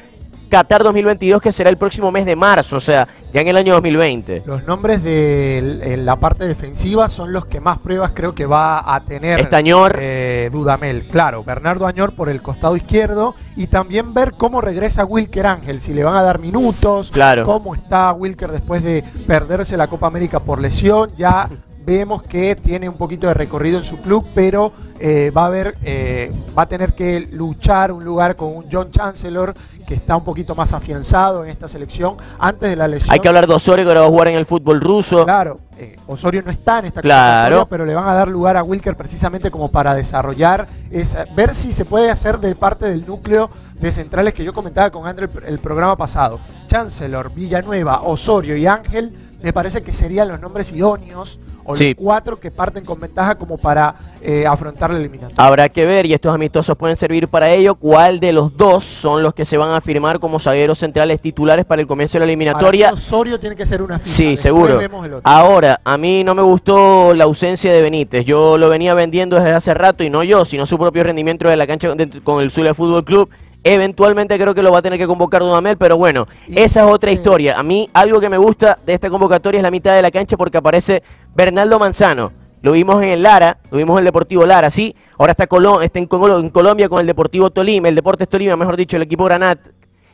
Qatar 0.52 0.84
2022 0.84 1.41
que 1.41 1.52
será 1.54 1.70
el 1.70 1.78
próximo 1.78 2.12
mes 2.12 2.26
de 2.26 2.36
marzo, 2.36 2.76
o 2.76 2.80
sea, 2.82 3.08
ya 3.34 3.39
en 3.39 3.47
el 3.47 3.56
año 3.56 3.74
2020. 3.76 4.43
Los 4.45 4.66
nombres 4.68 5.02
de 5.02 5.58
en 5.93 6.06
la 6.06 6.18
parte 6.18 6.45
defensiva 6.45 7.08
son 7.08 7.32
los 7.32 7.45
que 7.45 7.62
más 7.62 7.80
pruebas 7.80 8.12
creo 8.14 8.36
que 8.36 8.45
va 8.45 8.93
a 8.93 8.99
tener 8.99 9.39
Estañor. 9.39 9.95
eh, 9.97 10.49
Dudamel. 10.52 11.08
Claro, 11.08 11.43
Bernardo 11.45 11.88
Añor 11.88 12.14
por 12.14 12.28
el 12.28 12.41
costado 12.41 12.76
izquierdo 12.76 13.34
y 13.56 13.68
también 13.68 14.14
ver 14.14 14.34
cómo 14.34 14.60
regresa 14.60 15.06
Wilker 15.06 15.47
Ángel, 15.47 15.80
si 15.80 15.93
le 15.93 16.04
van 16.04 16.18
a 16.18 16.22
dar 16.22 16.39
minutos, 16.39 17.10
Claro. 17.12 17.45
cómo 17.45 17.74
está 17.74 18.12
Wilker 18.12 18.52
después 18.52 18.84
de 18.84 19.04
perderse 19.26 19.78
la 19.78 19.88
Copa 19.88 20.08
América 20.08 20.41
por 20.41 20.60
lesión. 20.60 21.12
Ya 21.18 21.49
vemos 21.86 22.22
que 22.24 22.56
tiene 22.56 22.88
un 22.89 22.95
poquito 22.95 23.28
de 23.28 23.34
recorrido 23.34 23.80
en 23.80 23.86
su 23.86 23.99
club, 24.02 24.24
pero 24.36 24.72
eh, 24.99 25.32
va 25.36 25.43
a 25.43 25.45
haber, 25.47 25.76
eh, 25.84 26.32
va 26.56 26.64
a 26.64 26.68
tener 26.68 26.93
que 26.93 27.22
luchar 27.32 27.91
un 27.91 28.04
lugar 28.06 28.36
con 28.36 28.56
un 28.56 28.66
John 28.72 28.91
Chancellor 28.91 29.56
que 29.92 29.98
está 29.98 30.16
un 30.16 30.24
poquito 30.24 30.56
más 30.56 30.72
afianzado 30.72 31.44
en 31.44 31.50
esta 31.50 31.68
selección 31.68 32.16
antes 32.39 32.70
de 32.70 32.78
la 32.78 32.88
lesión. 32.88 33.12
Hay 33.14 33.20
que 33.20 33.28
hablar 33.28 33.46
de 33.46 33.54
Osorio 33.54 33.84
que 33.84 33.89
ahora 33.89 34.00
va 34.00 34.08
a 34.08 34.10
jugar 34.10 34.30
en 34.30 34.36
el 34.38 34.46
fútbol 34.46 34.80
ruso. 34.80 35.26
Claro, 35.26 35.60
eh, 35.78 35.98
Osorio 36.08 36.42
no 36.46 36.50
está 36.50 36.80
en 36.80 36.86
esta 36.86 37.02
Claro. 37.02 37.66
pero 37.70 37.86
le 37.86 37.94
van 37.94 38.08
a 38.08 38.14
dar 38.14 38.30
lugar 38.30 38.56
a 38.56 38.64
Wilker 38.64 38.96
precisamente 38.96 39.52
como 39.52 39.70
para 39.70 39.94
desarrollar, 39.94 40.70
esa- 40.92 41.26
ver 41.36 41.54
si 41.56 41.74
se 41.74 41.84
puede 41.84 42.10
hacer 42.10 42.39
de 42.39 42.56
parte 42.56 42.86
del 42.89 43.06
núcleo 43.06 43.50
de 43.82 43.92
centrales 43.92 44.34
que 44.34 44.46
yo 44.46 44.54
comentaba 44.54 44.89
con 44.92 45.06
André 45.08 45.28
el, 45.39 45.44
el 45.56 45.60
programa 45.60 45.98
pasado. 45.98 46.39
Chancellor, 46.68 47.34
Villanueva, 47.34 48.00
Osorio 48.04 48.56
y 48.56 48.68
Ángel, 48.68 49.14
me 49.44 49.54
parece 49.54 49.82
que 49.82 49.94
serían 49.94 50.28
los 50.28 50.39
nombres 50.39 50.72
idóneos 50.72 51.39
o 51.64 51.76
Sí. 51.76 51.89
los 51.89 51.96
cuatro 52.04 52.39
que 52.39 52.50
parten 52.52 52.84
con 52.84 53.00
ventaja 53.00 53.36
como 53.36 53.58
para 53.58 53.96
eh, 54.24 54.46
afrontar 54.48 54.92
la 54.92 54.98
eliminatoria. 55.00 55.44
Habrá 55.44 55.68
que 55.70 55.86
ver, 55.86 56.06
y 56.06 56.14
estos 56.14 56.34
amistosos 56.34 56.78
pueden 56.78 56.96
servir 56.96 57.28
para 57.28 57.50
ello, 57.52 57.74
cuál 57.76 58.20
de 58.20 58.32
los 58.34 58.56
dos 58.56 58.84
son 58.84 59.24
los 59.24 59.34
que 59.34 59.46
se 59.46 59.58
van 59.58 59.72
a 59.72 59.82
firmar 59.82 60.20
como 60.20 60.38
zagueros 60.39 60.78
centrales 60.80 61.20
titulares 61.22 61.66
para 61.66 61.82
el 61.82 61.88
comienzo 61.88 62.14
de 62.14 62.20
la 62.20 62.24
Para 62.26 62.32
eliminatoria. 62.32 62.92
mí 62.92 62.94
Osorio 62.98 63.39
tiene 63.39 63.56
que 63.56 63.66
ser 63.66 63.82
una 63.82 63.98
fija. 64.00 64.16
Sí, 64.16 64.38
seguro. 64.38 64.80
Ahora, 65.24 65.80
a 65.84 65.98
mí 65.98 66.24
no 66.24 66.36
me 66.36 66.42
gustó 66.44 67.14
la 67.16 67.24
ausencia 67.24 67.74
de 67.74 67.82
Benítez. 67.82 68.26
Yo 68.26 68.58
lo 68.58 68.70
venía 68.70 68.94
vendiendo 68.94 69.38
desde 69.38 69.54
hace 69.54 69.74
rato 69.74 70.04
y 70.04 70.10
no 70.10 70.24
yo, 70.24 70.46
sino 70.46 70.66
su 70.66 70.78
propio 70.78 71.04
rendimiento 71.04 71.48
de 71.50 71.56
la 71.56 71.66
cancha 71.68 71.88
con- 71.89 72.20
con 72.24 72.42
el 72.44 72.52
Zulia 72.52 72.74
Fútbol 72.74 73.04
Club. 73.04 73.30
Eventualmente 73.64 74.38
creo 74.39 74.55
que 74.55 74.64
lo 74.64 74.72
va 74.72 74.80
a 74.80 74.82
tener 74.82 74.97
que 74.97 75.05
convocar 75.05 75.41
Dudamel, 75.41 75.78
pero 75.78 75.95
bueno, 75.97 76.28
esa 76.47 76.82
es 76.86 76.91
otra 76.91 77.12
historia. 77.12 77.59
A 77.59 77.64
mí 77.64 77.89
algo 77.93 78.20
que 78.20 78.28
me 78.30 78.38
gusta 78.38 78.80
de 78.86 78.93
esta 78.93 79.09
convocatoria 79.09 79.59
es 79.59 79.64
la 79.64 79.70
mitad 79.70 79.95
de 79.95 80.01
la 80.01 80.09
cancha 80.09 80.36
porque 80.36 80.57
aparece 80.57 81.03
Bernardo 81.36 81.78
Manzano. 81.78 82.32
Lo 82.64 82.72
vimos 82.74 83.01
en 83.03 83.09
el 83.09 83.24
Lara, 83.24 83.57
lo 83.70 83.78
vimos 83.78 83.95
en 83.95 83.99
el 83.99 84.05
Deportivo 84.05 84.45
Lara, 84.45 84.70
sí. 84.70 84.95
Ahora 85.18 85.32
está, 85.32 85.47
Colo- 85.47 85.82
está 85.84 85.99
en, 85.99 86.07
en 86.12 86.49
Colombia 86.49 86.89
con 86.89 86.99
el 86.99 87.07
Deportivo 87.07 87.49
Tolima, 87.51 87.88
el 87.88 87.95
Deportes 87.95 88.28
Tolima, 88.28 88.55
mejor 88.55 88.78
dicho, 88.78 88.97
el 88.97 89.03
equipo 89.03 89.26
Granat. 89.26 89.59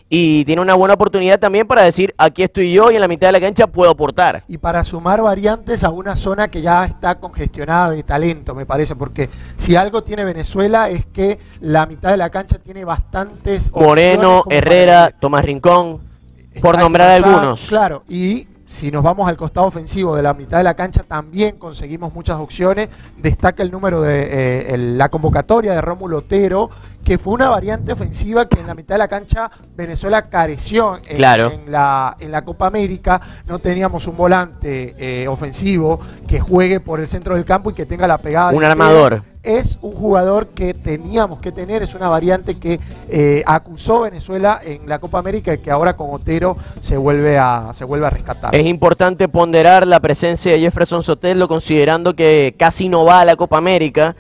Y 0.10 0.46
tiene 0.46 0.62
una 0.62 0.74
buena 0.76 0.94
oportunidad 0.94 1.38
también 1.38 1.68
para 1.68 1.84
decir, 1.84 2.14
aquí 2.18 2.42
estoy 2.42 2.72
yo 2.72 2.90
y 2.92 2.96
en 2.96 3.02
la 3.02 3.10
mitad 3.10 3.28
de 3.28 3.34
la 3.34 3.42
cancha 3.42 3.68
puedo 3.68 3.92
aportar. 3.92 4.44
y 4.48 4.58
para 4.58 4.84
sumar 4.86 5.22
variantes 5.22 5.84
a 5.84 5.90
una 5.90 6.16
zona 6.16 6.48
que 6.48 6.62
ya 6.62 6.86
está 6.86 7.16
congestionada 7.20 7.90
de 7.90 8.04
talento, 8.04 8.56
me 8.56 8.66
parece, 8.66 8.96
porque 8.96 9.30
si 9.58 9.76
algo 9.76 10.04
tiene 10.04 10.24
Venezuela 10.24 10.90
es 10.90 11.06
que 11.08 11.40
la 11.60 11.86
mitad 11.86 12.12
de 12.12 12.18
la 12.18 12.30
cancha 12.30 12.58
tiene 12.58 12.86
bastantes 12.86 13.68
opciones 13.68 13.88
Moreno, 13.88 14.44
Herrera, 14.50 15.08
para- 15.08 15.20
Tomás 15.20 15.44
Rincón, 15.44 16.00
por 16.62 16.78
nombrar 16.78 17.10
pasar, 17.22 17.34
algunos. 17.34 17.68
Claro, 17.68 18.04
y 18.08 18.48
si 18.66 18.92
nos 18.92 19.04
vamos 19.04 19.28
al 19.30 19.38
costado 19.38 19.68
ofensivo 19.68 20.16
de 20.16 20.22
la 20.24 20.34
mitad 20.34 20.58
de 20.58 20.64
la 20.64 20.74
cancha, 20.74 21.04
también 21.04 21.58
conseguimos 21.58 22.14
muchas 22.14 22.38
opciones. 22.38 22.90
Destaca 23.18 23.62
el 23.64 23.72
número 23.72 24.02
de 24.02 24.22
eh, 24.24 24.74
el- 24.74 24.98
la 24.98 25.08
convocatoria 25.10 25.74
de 25.74 25.82
Rómulo 25.82 26.18
Otero, 26.20 26.70
que 27.08 27.18
fue 27.18 27.36
una 27.36 27.48
variante 27.48 27.94
ofensiva 27.94 28.50
que 28.50 28.60
en 28.60 28.68
la 28.68 28.76
mitad 28.76 28.96
de 28.96 29.00
la 29.00 29.08
cancha 29.08 29.50
Venezuela 29.78 30.24
careció 30.24 30.98
en, 31.08 31.16
Claro. 31.16 31.50
en 31.54 31.72
la, 31.72 32.18
en 32.20 32.34
la 32.34 32.42
Copa 32.42 32.68
América. 32.68 33.22
No 33.48 33.60
teníamos 33.60 34.06
un 34.08 34.18
volante 34.18 34.94
eh, 34.98 35.26
ofensivo 35.30 36.02
que 36.28 36.42
juegue 36.42 36.82
por 36.82 37.00
el 37.00 37.08
centro 37.08 37.36
del 37.36 37.46
campo 37.46 37.70
y 37.72 37.74
que 37.74 37.86
tenga 37.86 38.08
la 38.08 38.18
pegada. 38.18 38.52
Un 38.52 38.66
armador. 38.66 39.24
Es 39.42 39.80
un 39.82 39.94
jugador 39.94 40.48
que 40.48 40.74
teníamos 40.74 41.40
que 41.40 41.54
tener, 41.54 41.82
es 41.82 41.96
una 41.96 42.10
variante 42.10 42.60
que 42.60 42.78
eh, 43.08 43.42
acusó 43.46 44.02
Venezuela 44.02 44.60
en 44.62 44.90
la 44.90 45.00
Copa 45.00 45.20
América 45.20 45.54
y 45.54 45.60
que 45.60 45.72
ahora 45.72 45.96
con 45.96 46.14
Otero 46.14 46.58
se 46.82 46.98
vuelve 46.98 47.38
a, 47.38 47.70
se 47.74 47.86
vuelve 47.86 48.06
a 48.08 48.10
rescatar. 48.10 48.54
Es 48.54 48.66
importante 48.66 49.30
ponderar 49.30 49.88
la 49.88 50.02
presencia 50.02 50.52
de 50.52 50.60
Jefferson 50.60 51.04
Sotelo 51.04 51.48
considerando 51.48 52.14
que 52.14 52.54
casi 52.60 52.90
no 52.90 53.06
va 53.06 53.22
a 53.22 53.26
la 53.26 53.38
Copa 53.38 53.58
América. 53.58 54.18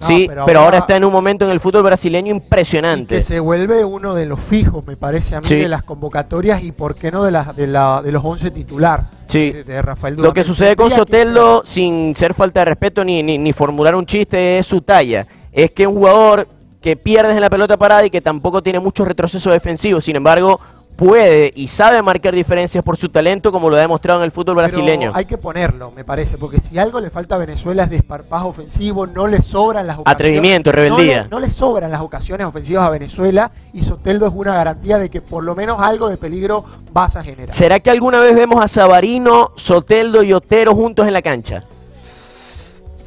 No, 0.00 0.06
sí, 0.06 0.24
pero 0.26 0.46
pero, 0.46 0.60
ahora 0.60 0.66
ahora- 0.68 0.78
está 0.78 0.96
en 0.96 1.04
un 1.04 1.12
momento 1.12 1.44
en 1.44 1.50
el 1.50 1.60
fútbol 1.60 1.82
brasileño 1.82 2.28
y 2.32 2.36
impresionante. 2.36 3.16
que 3.16 3.22
se 3.22 3.38
vuelve 3.38 3.84
uno 3.84 4.14
de 4.14 4.24
los 4.26 4.40
fijos, 4.40 4.84
me 4.86 4.96
parece 4.96 5.36
a 5.36 5.40
mí, 5.40 5.46
Sí. 5.46 5.56
de 5.56 5.68
las 5.68 5.82
convocatorias 5.82 6.62
y 6.62 6.72
por 6.72 6.94
qué 6.94 7.10
no 7.10 7.22
de, 7.22 7.30
las 7.30 7.54
de, 7.54 7.66
la, 7.66 8.00
de 8.02 8.10
los 8.12 8.24
11 8.24 8.50
titular 8.50 9.10
Sí. 9.28 9.52
de, 9.52 9.64
de 9.64 9.82
Rafael 9.82 10.16
Lo 10.16 10.32
que 10.32 10.42
sucede 10.42 10.74
con 10.74 10.90
Sotelo, 10.90 11.62
sin 11.64 12.16
ser 12.16 12.34
falta 12.34 12.60
de 12.60 12.64
respeto 12.64 13.04
ni, 13.04 13.22
ni, 13.22 13.36
ni 13.38 13.52
formular 13.52 13.94
un 13.94 14.06
chiste, 14.06 14.58
es 14.58 14.66
su 14.66 14.80
talla. 14.80 15.26
Es 15.52 15.70
que 15.72 15.86
un 15.86 15.94
jugador 15.94 16.48
que 16.80 16.96
pierdes 16.96 17.34
en 17.34 17.42
la 17.42 17.50
pelota 17.50 17.76
parada 17.76 18.04
y 18.06 18.10
que 18.10 18.22
tampoco 18.22 18.62
tiene 18.62 18.80
mucho 18.80 19.04
retroceso 19.04 19.50
defensivo. 19.50 20.00
Sin 20.00 20.16
embargo, 20.16 20.58
puede 21.00 21.50
y 21.56 21.66
sabe 21.68 22.02
marcar 22.02 22.34
diferencias 22.34 22.84
por 22.84 22.98
su 22.98 23.08
talento, 23.08 23.50
como 23.50 23.70
lo 23.70 23.76
ha 23.76 23.80
demostrado 23.80 24.20
en 24.20 24.26
el 24.26 24.30
fútbol 24.30 24.54
Pero 24.54 24.68
brasileño. 24.68 25.12
hay 25.14 25.24
que 25.24 25.38
ponerlo, 25.38 25.90
me 25.96 26.04
parece, 26.04 26.36
porque 26.36 26.60
si 26.60 26.78
algo 26.78 27.00
le 27.00 27.08
falta 27.08 27.36
a 27.36 27.38
Venezuela 27.38 27.84
es 27.84 27.90
desparpajo 27.90 28.48
ofensivo, 28.48 29.06
no 29.06 29.26
le 29.26 29.40
sobran 29.40 29.86
las 29.86 29.98
ocasiones. 29.98 30.14
Atrevimiento, 30.14 30.70
rebeldía. 30.70 31.16
No 31.16 31.22
le, 31.22 31.28
no 31.30 31.40
le 31.40 31.48
sobran 31.48 31.90
las 31.90 32.02
ocasiones 32.02 32.46
ofensivas 32.46 32.86
a 32.86 32.90
Venezuela 32.90 33.50
y 33.72 33.82
Soteldo 33.82 34.26
es 34.26 34.32
una 34.36 34.54
garantía 34.54 34.98
de 34.98 35.08
que 35.08 35.22
por 35.22 35.42
lo 35.42 35.54
menos 35.54 35.80
algo 35.80 36.10
de 36.10 36.18
peligro 36.18 36.66
vas 36.92 37.16
a 37.16 37.24
generar. 37.24 37.54
¿Será 37.54 37.80
que 37.80 37.88
alguna 37.90 38.20
vez 38.20 38.34
vemos 38.34 38.62
a 38.62 38.68
Sabarino, 38.68 39.52
Soteldo 39.56 40.22
y 40.22 40.34
Otero 40.34 40.74
juntos 40.74 41.06
en 41.06 41.14
la 41.14 41.22
cancha? 41.22 41.64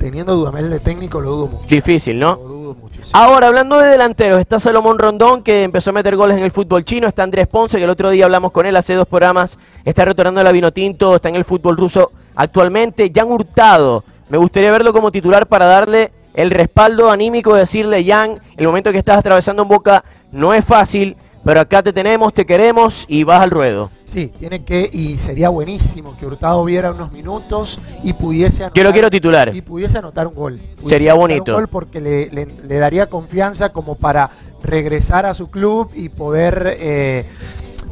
Teniendo 0.03 0.35
Dudamel 0.35 0.69
de 0.69 0.81
técnico 0.81 1.21
lo 1.21 1.31
dudo 1.31 1.47
mucho. 1.47 1.65
Difícil, 1.69 2.19
Lo 2.19 2.27
¿no? 2.27 2.35
dudo 2.35 2.75
mucho. 2.75 3.01
sí. 3.01 3.11
Ahora, 3.13 3.47
hablando 3.47 3.77
de 3.77 3.87
delanteros, 3.87 4.37
está 4.41 4.59
Salomón 4.59 4.99
Rondón, 4.99 5.43
que 5.43 5.63
empezó 5.63 5.91
a 5.91 5.93
meter 5.93 6.17
goles 6.17 6.35
en 6.37 6.43
el 6.43 6.51
fútbol 6.51 6.83
chino. 6.83 7.07
Está 7.07 7.23
Andrés 7.23 7.47
Ponce, 7.47 7.77
que 7.77 7.85
el 7.85 7.89
otro 7.89 8.09
día 8.09 8.25
hablamos 8.25 8.51
con 8.51 8.65
él 8.65 8.75
hace 8.75 8.95
dos 8.95 9.07
programas. 9.07 9.57
Está 9.85 10.03
retornando 10.03 10.41
a 10.41 10.43
la 10.43 10.51
Vinotinto, 10.51 11.15
está 11.15 11.29
en 11.29 11.35
el 11.35 11.45
fútbol 11.45 11.77
ruso. 11.77 12.11
actualmente. 12.35 13.09
Jan 13.15 13.31
Hurtado, 13.31 14.03
me 14.27 14.37
gustaría 14.37 14.71
verlo 14.71 14.91
como 14.91 15.09
titular 15.09 15.47
para 15.47 15.67
darle 15.67 16.11
el 16.33 16.51
respaldo 16.51 17.09
anímico, 17.09 17.55
decirle, 17.55 18.03
Jan, 18.03 18.41
el 18.57 18.65
momento 18.67 18.91
que 18.91 18.97
estás 18.97 19.19
atravesando 19.19 19.61
en 19.61 19.69
Boca 19.69 20.03
no 20.33 20.53
es 20.53 20.65
fácil, 20.65 21.15
pero 21.43 21.59
acá 21.59 21.83
te 21.83 21.91
tenemos, 21.93 22.33
te 22.33 22.45
queremos 22.45 23.05
y 23.07 23.23
vas 23.23 23.41
al 23.41 23.51
ruedo. 23.51 23.89
Sí, 24.05 24.31
tiene 24.37 24.63
que, 24.63 24.89
y 24.91 25.17
sería 25.17 25.49
buenísimo 25.49 26.15
que 26.17 26.25
Hurtado 26.25 26.63
viera 26.65 26.91
unos 26.91 27.11
minutos 27.11 27.79
y 28.03 28.13
pudiese 28.13 28.63
anotar, 28.63 28.77
Yo 28.77 28.83
lo 28.83 28.91
quiero 28.93 29.09
titular. 29.09 29.55
Y 29.55 29.61
pudiese 29.61 29.97
anotar 29.97 30.27
un 30.27 30.35
gol. 30.35 30.57
Pudiese 30.75 30.89
Sería 30.89 31.13
bonito. 31.15 31.51
Un 31.53 31.57
gol 31.61 31.67
porque 31.67 31.99
le, 31.99 32.29
le- 32.29 32.45
le 32.45 32.77
daría 32.77 33.07
confianza 33.07 33.69
como 33.69 33.95
para 33.95 34.29
regresar 34.61 35.25
a 35.25 35.33
su 35.33 35.49
club 35.49 35.89
y 35.95 36.09
poder 36.09 36.77
eh, 36.79 37.25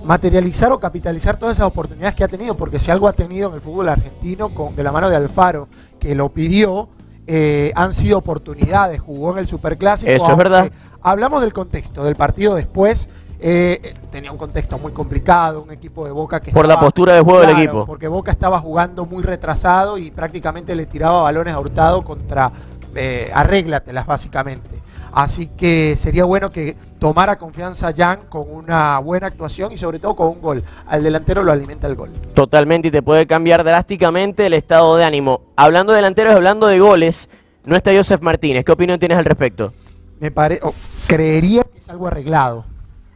materializar 0.04 0.72
o 0.72 0.80
capitalizar 0.80 1.38
todas 1.38 1.58
esas 1.58 1.68
oportunidades 1.68 2.16
que 2.16 2.24
ha 2.24 2.28
tenido, 2.28 2.56
porque 2.56 2.80
si 2.80 2.92
algo 2.92 3.08
ha 3.08 3.14
tenido 3.14 3.50
en 3.50 3.56
el 3.56 3.62
fútbol 3.62 3.90
argentino 3.90 4.50
con 4.54 4.76
de 4.76 4.84
la 4.84 4.92
mano 4.92 5.10
de 5.10 5.16
Alfaro, 5.16 5.68
que 6.00 6.16
lo 6.16 6.30
pidió, 6.30 6.88
eh, 7.28 7.72
han 7.76 7.94
sido 7.94 8.18
oportunidades, 8.18 9.00
jugó 9.00 9.32
en 9.34 9.40
el 9.40 9.48
Superclásico. 9.48 10.12
Eso 10.12 10.32
es 10.32 10.38
verdad. 10.38 10.72
Hablamos 11.02 11.42
del 11.42 11.54
contexto, 11.54 12.04
del 12.04 12.16
partido 12.16 12.56
después. 12.56 13.10
Eh, 13.42 13.96
tenía 14.12 14.32
un 14.32 14.38
contexto 14.38 14.78
muy 14.78 14.92
complicado, 14.92 15.64
un 15.64 15.72
equipo 15.72 16.06
de 16.06 16.12
Boca 16.12 16.40
que 16.40 16.52
Por 16.52 16.66
la 16.68 16.74
estaba- 16.76 16.86
postura 16.88 17.14
de 17.16 17.22
juego 17.22 17.42
del 17.42 17.50
equipo. 17.52 17.86
Porque 17.86 18.08
Boca 18.08 18.32
estaba 18.32 18.60
jugando 18.60 19.06
muy 19.06 19.24
retrasado 19.24 19.98
y 19.98 20.12
prácticamente 20.12 20.76
le 20.76 20.86
tiraba 20.86 21.24
balones 21.24 21.54
a 21.56 21.60
Hurtado 21.60 22.04
contra 22.04 22.52
eh, 22.96 23.32
arréglatelas 23.34 24.06
básicamente. 24.06 24.70
Así 25.14 25.48
que 25.48 25.96
sería 25.98 26.24
bueno 26.24 26.50
que 26.52 26.78
tomara 27.00 27.38
confianza 27.38 27.92
Jan 27.96 28.20
con 28.30 28.46
una 28.50 28.98
buena 29.00 29.28
actuación 29.28 29.72
y 29.74 29.78
sobre 29.78 30.00
todo 30.00 30.16
con 30.16 30.28
un 30.30 30.42
gol. 30.42 30.64
Al 30.88 31.04
delantero 31.04 31.44
lo 31.44 31.52
alimenta 31.52 31.88
el 31.88 31.96
gol. 31.96 32.12
Totalmente, 32.34 32.88
y 32.88 32.92
te 32.92 33.02
puede 33.02 33.28
cambiar 33.28 33.64
drásticamente 33.66 34.46
el 34.46 34.54
estado 34.54 34.96
de 34.96 35.04
ánimo. 35.04 35.42
Hablando 35.58 35.92
de 35.92 35.98
delanteros, 35.98 36.34
hablando 36.36 36.68
de 36.68 36.80
goles, 36.80 37.28
no 37.66 37.76
está 37.76 37.92
Joseph 37.94 38.22
Martínez. 38.22 38.64
¿Qué 38.64 38.72
opinión 38.72 39.00
tienes 39.00 39.18
al 39.18 39.26
respecto? 39.26 39.74
Me 40.20 40.32
pare 40.32 40.60
o 40.64 40.74
creería 41.08 41.64
que 41.64 41.80
es 41.80 41.90
algo 41.90 42.08
arreglado. 42.08 42.64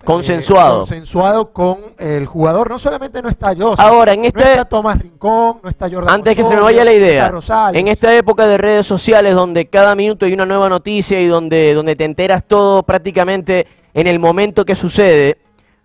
Consensuado. 0.05 0.75
Eh, 0.75 0.79
consensuado 0.87 1.51
con 1.51 1.77
el 1.97 2.25
jugador. 2.25 2.69
No 2.69 2.79
solamente 2.79 3.21
no 3.21 3.29
está 3.29 3.53
Joseph. 3.55 3.79
Ahora, 3.79 4.13
en 4.13 4.21
no 4.21 4.27
este- 4.27 4.41
está 4.43 4.65
Tomás 4.65 4.99
Rincón, 4.99 5.57
no 5.61 5.69
está 5.69 5.89
Jordan 5.89 6.13
Antes 6.15 6.35
que 6.35 6.43
se 6.43 6.55
me 6.55 6.61
vaya 6.61 6.85
la 6.85 6.91
no 6.91 6.97
idea, 6.97 7.27
Rosales. 7.29 7.79
en 7.81 7.87
esta 7.87 8.15
época 8.15 8.47
de 8.47 8.57
redes 8.57 8.85
sociales 8.87 9.35
donde 9.35 9.65
cada 9.67 9.95
minuto 9.95 10.25
hay 10.25 10.33
una 10.33 10.45
nueva 10.45 10.69
noticia 10.69 11.19
y 11.19 11.27
donde, 11.27 11.73
donde 11.73 11.95
te 11.95 12.05
enteras 12.05 12.43
todo 12.47 12.83
prácticamente 12.83 13.67
en 13.93 14.07
el 14.07 14.19
momento 14.19 14.63
que 14.65 14.75
sucede, 14.75 15.37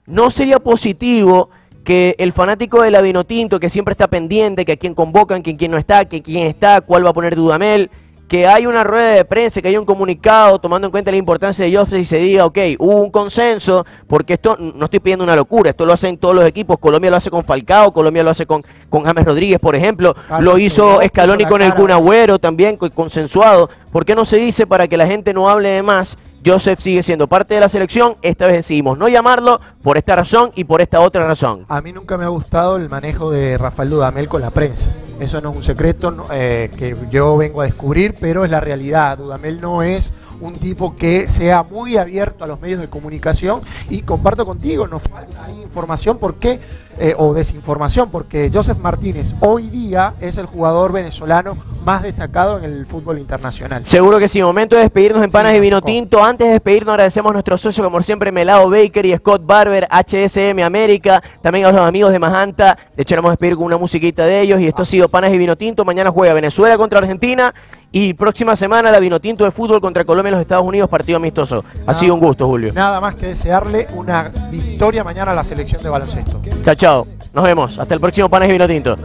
¿no 0.06 0.30
sería 0.30 0.58
positivo 0.58 1.48
que 1.84 2.14
el 2.18 2.32
fanático 2.32 2.82
de 2.82 2.90
la 2.90 3.00
Vinotinto, 3.00 3.58
que 3.58 3.70
siempre 3.70 3.92
está 3.92 4.06
pendiente, 4.06 4.64
que 4.66 4.72
a 4.72 4.76
quién 4.76 4.94
convocan, 4.94 5.42
que 5.42 5.56
quién 5.56 5.70
no 5.70 5.78
está, 5.78 6.04
que 6.04 6.22
quién 6.22 6.46
está, 6.46 6.82
cuál 6.82 7.06
va 7.06 7.10
a 7.10 7.14
poner 7.14 7.34
Dudamel, 7.34 7.90
que 8.30 8.46
hay 8.46 8.64
una 8.64 8.84
rueda 8.84 9.10
de 9.10 9.24
prensa, 9.24 9.60
que 9.60 9.66
hay 9.66 9.76
un 9.76 9.84
comunicado 9.84 10.60
tomando 10.60 10.86
en 10.86 10.92
cuenta 10.92 11.10
la 11.10 11.16
importancia 11.16 11.64
de 11.66 11.76
Joffrey 11.76 12.02
y 12.02 12.04
se 12.04 12.18
diga, 12.18 12.46
ok, 12.46 12.58
hubo 12.78 13.02
un 13.02 13.10
consenso, 13.10 13.84
porque 14.06 14.34
esto 14.34 14.56
no 14.56 14.84
estoy 14.84 15.00
pidiendo 15.00 15.24
una 15.24 15.34
locura, 15.34 15.70
esto 15.70 15.84
lo 15.84 15.92
hacen 15.92 16.16
todos 16.16 16.36
los 16.36 16.44
equipos, 16.44 16.78
Colombia 16.78 17.10
lo 17.10 17.16
hace 17.16 17.28
con 17.28 17.42
Falcao, 17.44 17.92
Colombia 17.92 18.22
lo 18.22 18.30
hace 18.30 18.46
con, 18.46 18.62
con 18.88 19.02
James 19.02 19.24
Rodríguez, 19.24 19.58
por 19.58 19.74
ejemplo, 19.74 20.14
Carlos 20.28 20.54
lo 20.54 20.58
hizo 20.60 21.00
Scaloni 21.08 21.44
con 21.44 21.60
el. 21.62 21.68
Kun 21.74 21.90
Agüero 21.90 22.38
también, 22.38 22.76
co- 22.76 22.88
consensuado. 22.90 23.68
¿Por 23.90 24.04
qué 24.04 24.14
no 24.14 24.24
se 24.24 24.36
dice 24.36 24.64
para 24.64 24.86
que 24.86 24.96
la 24.96 25.08
gente 25.08 25.34
no 25.34 25.50
hable 25.50 25.70
de 25.70 25.82
más? 25.82 26.16
Joseph 26.44 26.80
sigue 26.80 27.02
siendo 27.02 27.26
parte 27.26 27.54
de 27.54 27.60
la 27.60 27.68
selección, 27.68 28.16
esta 28.22 28.46
vez 28.46 28.56
decidimos 28.56 28.96
no 28.96 29.08
llamarlo 29.08 29.60
por 29.82 29.98
esta 29.98 30.16
razón 30.16 30.52
y 30.54 30.64
por 30.64 30.80
esta 30.80 31.00
otra 31.00 31.26
razón. 31.26 31.66
A 31.68 31.80
mí 31.80 31.92
nunca 31.92 32.16
me 32.16 32.24
ha 32.24 32.28
gustado 32.28 32.76
el 32.76 32.88
manejo 32.88 33.30
de 33.30 33.58
Rafael 33.58 33.90
Dudamel 33.90 34.28
con 34.28 34.40
la 34.40 34.50
prensa. 34.50 34.90
Eso 35.20 35.40
no 35.42 35.50
es 35.50 35.56
un 35.56 35.62
secreto 35.62 36.26
eh, 36.32 36.70
que 36.78 36.96
yo 37.10 37.36
vengo 37.36 37.60
a 37.60 37.64
descubrir, 37.64 38.14
pero 38.18 38.44
es 38.44 38.50
la 38.50 38.60
realidad. 38.60 39.18
Dudamel 39.18 39.60
no 39.60 39.82
es 39.82 40.12
un 40.40 40.54
tipo 40.54 40.96
que 40.96 41.28
sea 41.28 41.62
muy 41.62 41.96
abierto 41.96 42.44
a 42.44 42.46
los 42.46 42.60
medios 42.60 42.80
de 42.80 42.88
comunicación 42.88 43.60
y 43.88 44.02
comparto 44.02 44.46
contigo, 44.46 44.86
nos 44.86 45.02
falta 45.02 45.44
ahí 45.44 45.60
información 45.62 46.18
por 46.18 46.36
qué, 46.36 46.60
eh, 46.98 47.14
o 47.16 47.32
desinformación, 47.32 48.10
porque 48.10 48.50
Joseph 48.52 48.78
Martínez 48.78 49.34
hoy 49.40 49.70
día 49.70 50.14
es 50.20 50.36
el 50.38 50.46
jugador 50.46 50.92
venezolano 50.92 51.56
más 51.84 52.02
destacado 52.02 52.58
en 52.58 52.64
el 52.64 52.86
fútbol 52.86 53.18
internacional. 53.18 53.84
Seguro 53.84 54.18
que 54.18 54.28
sí, 54.28 54.42
momento 54.42 54.76
de 54.76 54.82
despedirnos 54.82 55.24
en 55.24 55.30
Panas 55.30 55.52
Sí, 55.52 55.58
y 55.58 55.60
Vino. 55.60 55.80
Tinto. 55.80 56.22
Antes 56.22 56.46
de 56.46 56.52
despedirnos 56.54 56.92
agradecemos 56.92 57.30
a 57.30 57.32
nuestros 57.32 57.60
socios, 57.60 57.84
como 57.84 58.00
siempre, 58.02 58.30
Melado 58.32 58.68
Baker 58.68 59.06
y 59.06 59.16
Scott 59.16 59.42
Barber, 59.44 59.88
HSM 59.90 60.62
América, 60.62 61.22
también 61.42 61.66
a 61.66 61.72
los 61.72 61.80
amigos 61.80 62.12
de 62.12 62.18
Majanta. 62.18 62.76
De 62.94 63.02
hecho, 63.02 63.16
vamos 63.16 63.30
a 63.30 63.32
despedir 63.32 63.56
con 63.56 63.64
una 63.64 63.78
musiquita 63.78 64.24
de 64.24 64.40
ellos 64.40 64.60
y 64.60 64.66
esto 64.66 64.82
ha 64.82 64.86
sido 64.86 65.08
Panas 65.08 65.32
y 65.32 65.38
Vino 65.38 65.56
Tinto. 65.56 65.84
Mañana 65.84 66.10
juega 66.10 66.34
Venezuela 66.34 66.76
contra 66.76 66.98
Argentina 66.98 67.54
y 67.92 68.14
próxima 68.14 68.54
semana 68.54 68.90
la 68.90 69.00
Vinotinto 69.00 69.44
de 69.44 69.50
fútbol 69.50 69.80
contra 69.80 70.04
Colombia 70.04 70.28
en 70.28 70.34
los 70.34 70.42
Estados 70.42 70.64
Unidos, 70.64 70.88
partido 70.88 71.16
amistoso. 71.16 71.64
Ha 71.86 71.94
sido 71.94 72.14
un 72.14 72.20
gusto, 72.20 72.46
Julio. 72.46 72.72
Nada 72.72 73.00
más 73.00 73.16
que 73.16 73.28
desearle 73.28 73.88
una 73.94 74.28
victoria 74.50 75.02
mañana 75.02 75.32
a 75.32 75.34
la 75.34 75.44
selección 75.44 75.82
de 75.82 75.88
baloncesto. 75.88 76.40
Chao, 76.64 76.74
chao. 76.74 77.06
Nos 77.34 77.44
vemos. 77.44 77.78
Hasta 77.78 77.94
el 77.94 78.00
próximo 78.00 78.28
Panes 78.28 78.48
y 78.48 78.52
Vinotinto. 78.52 78.96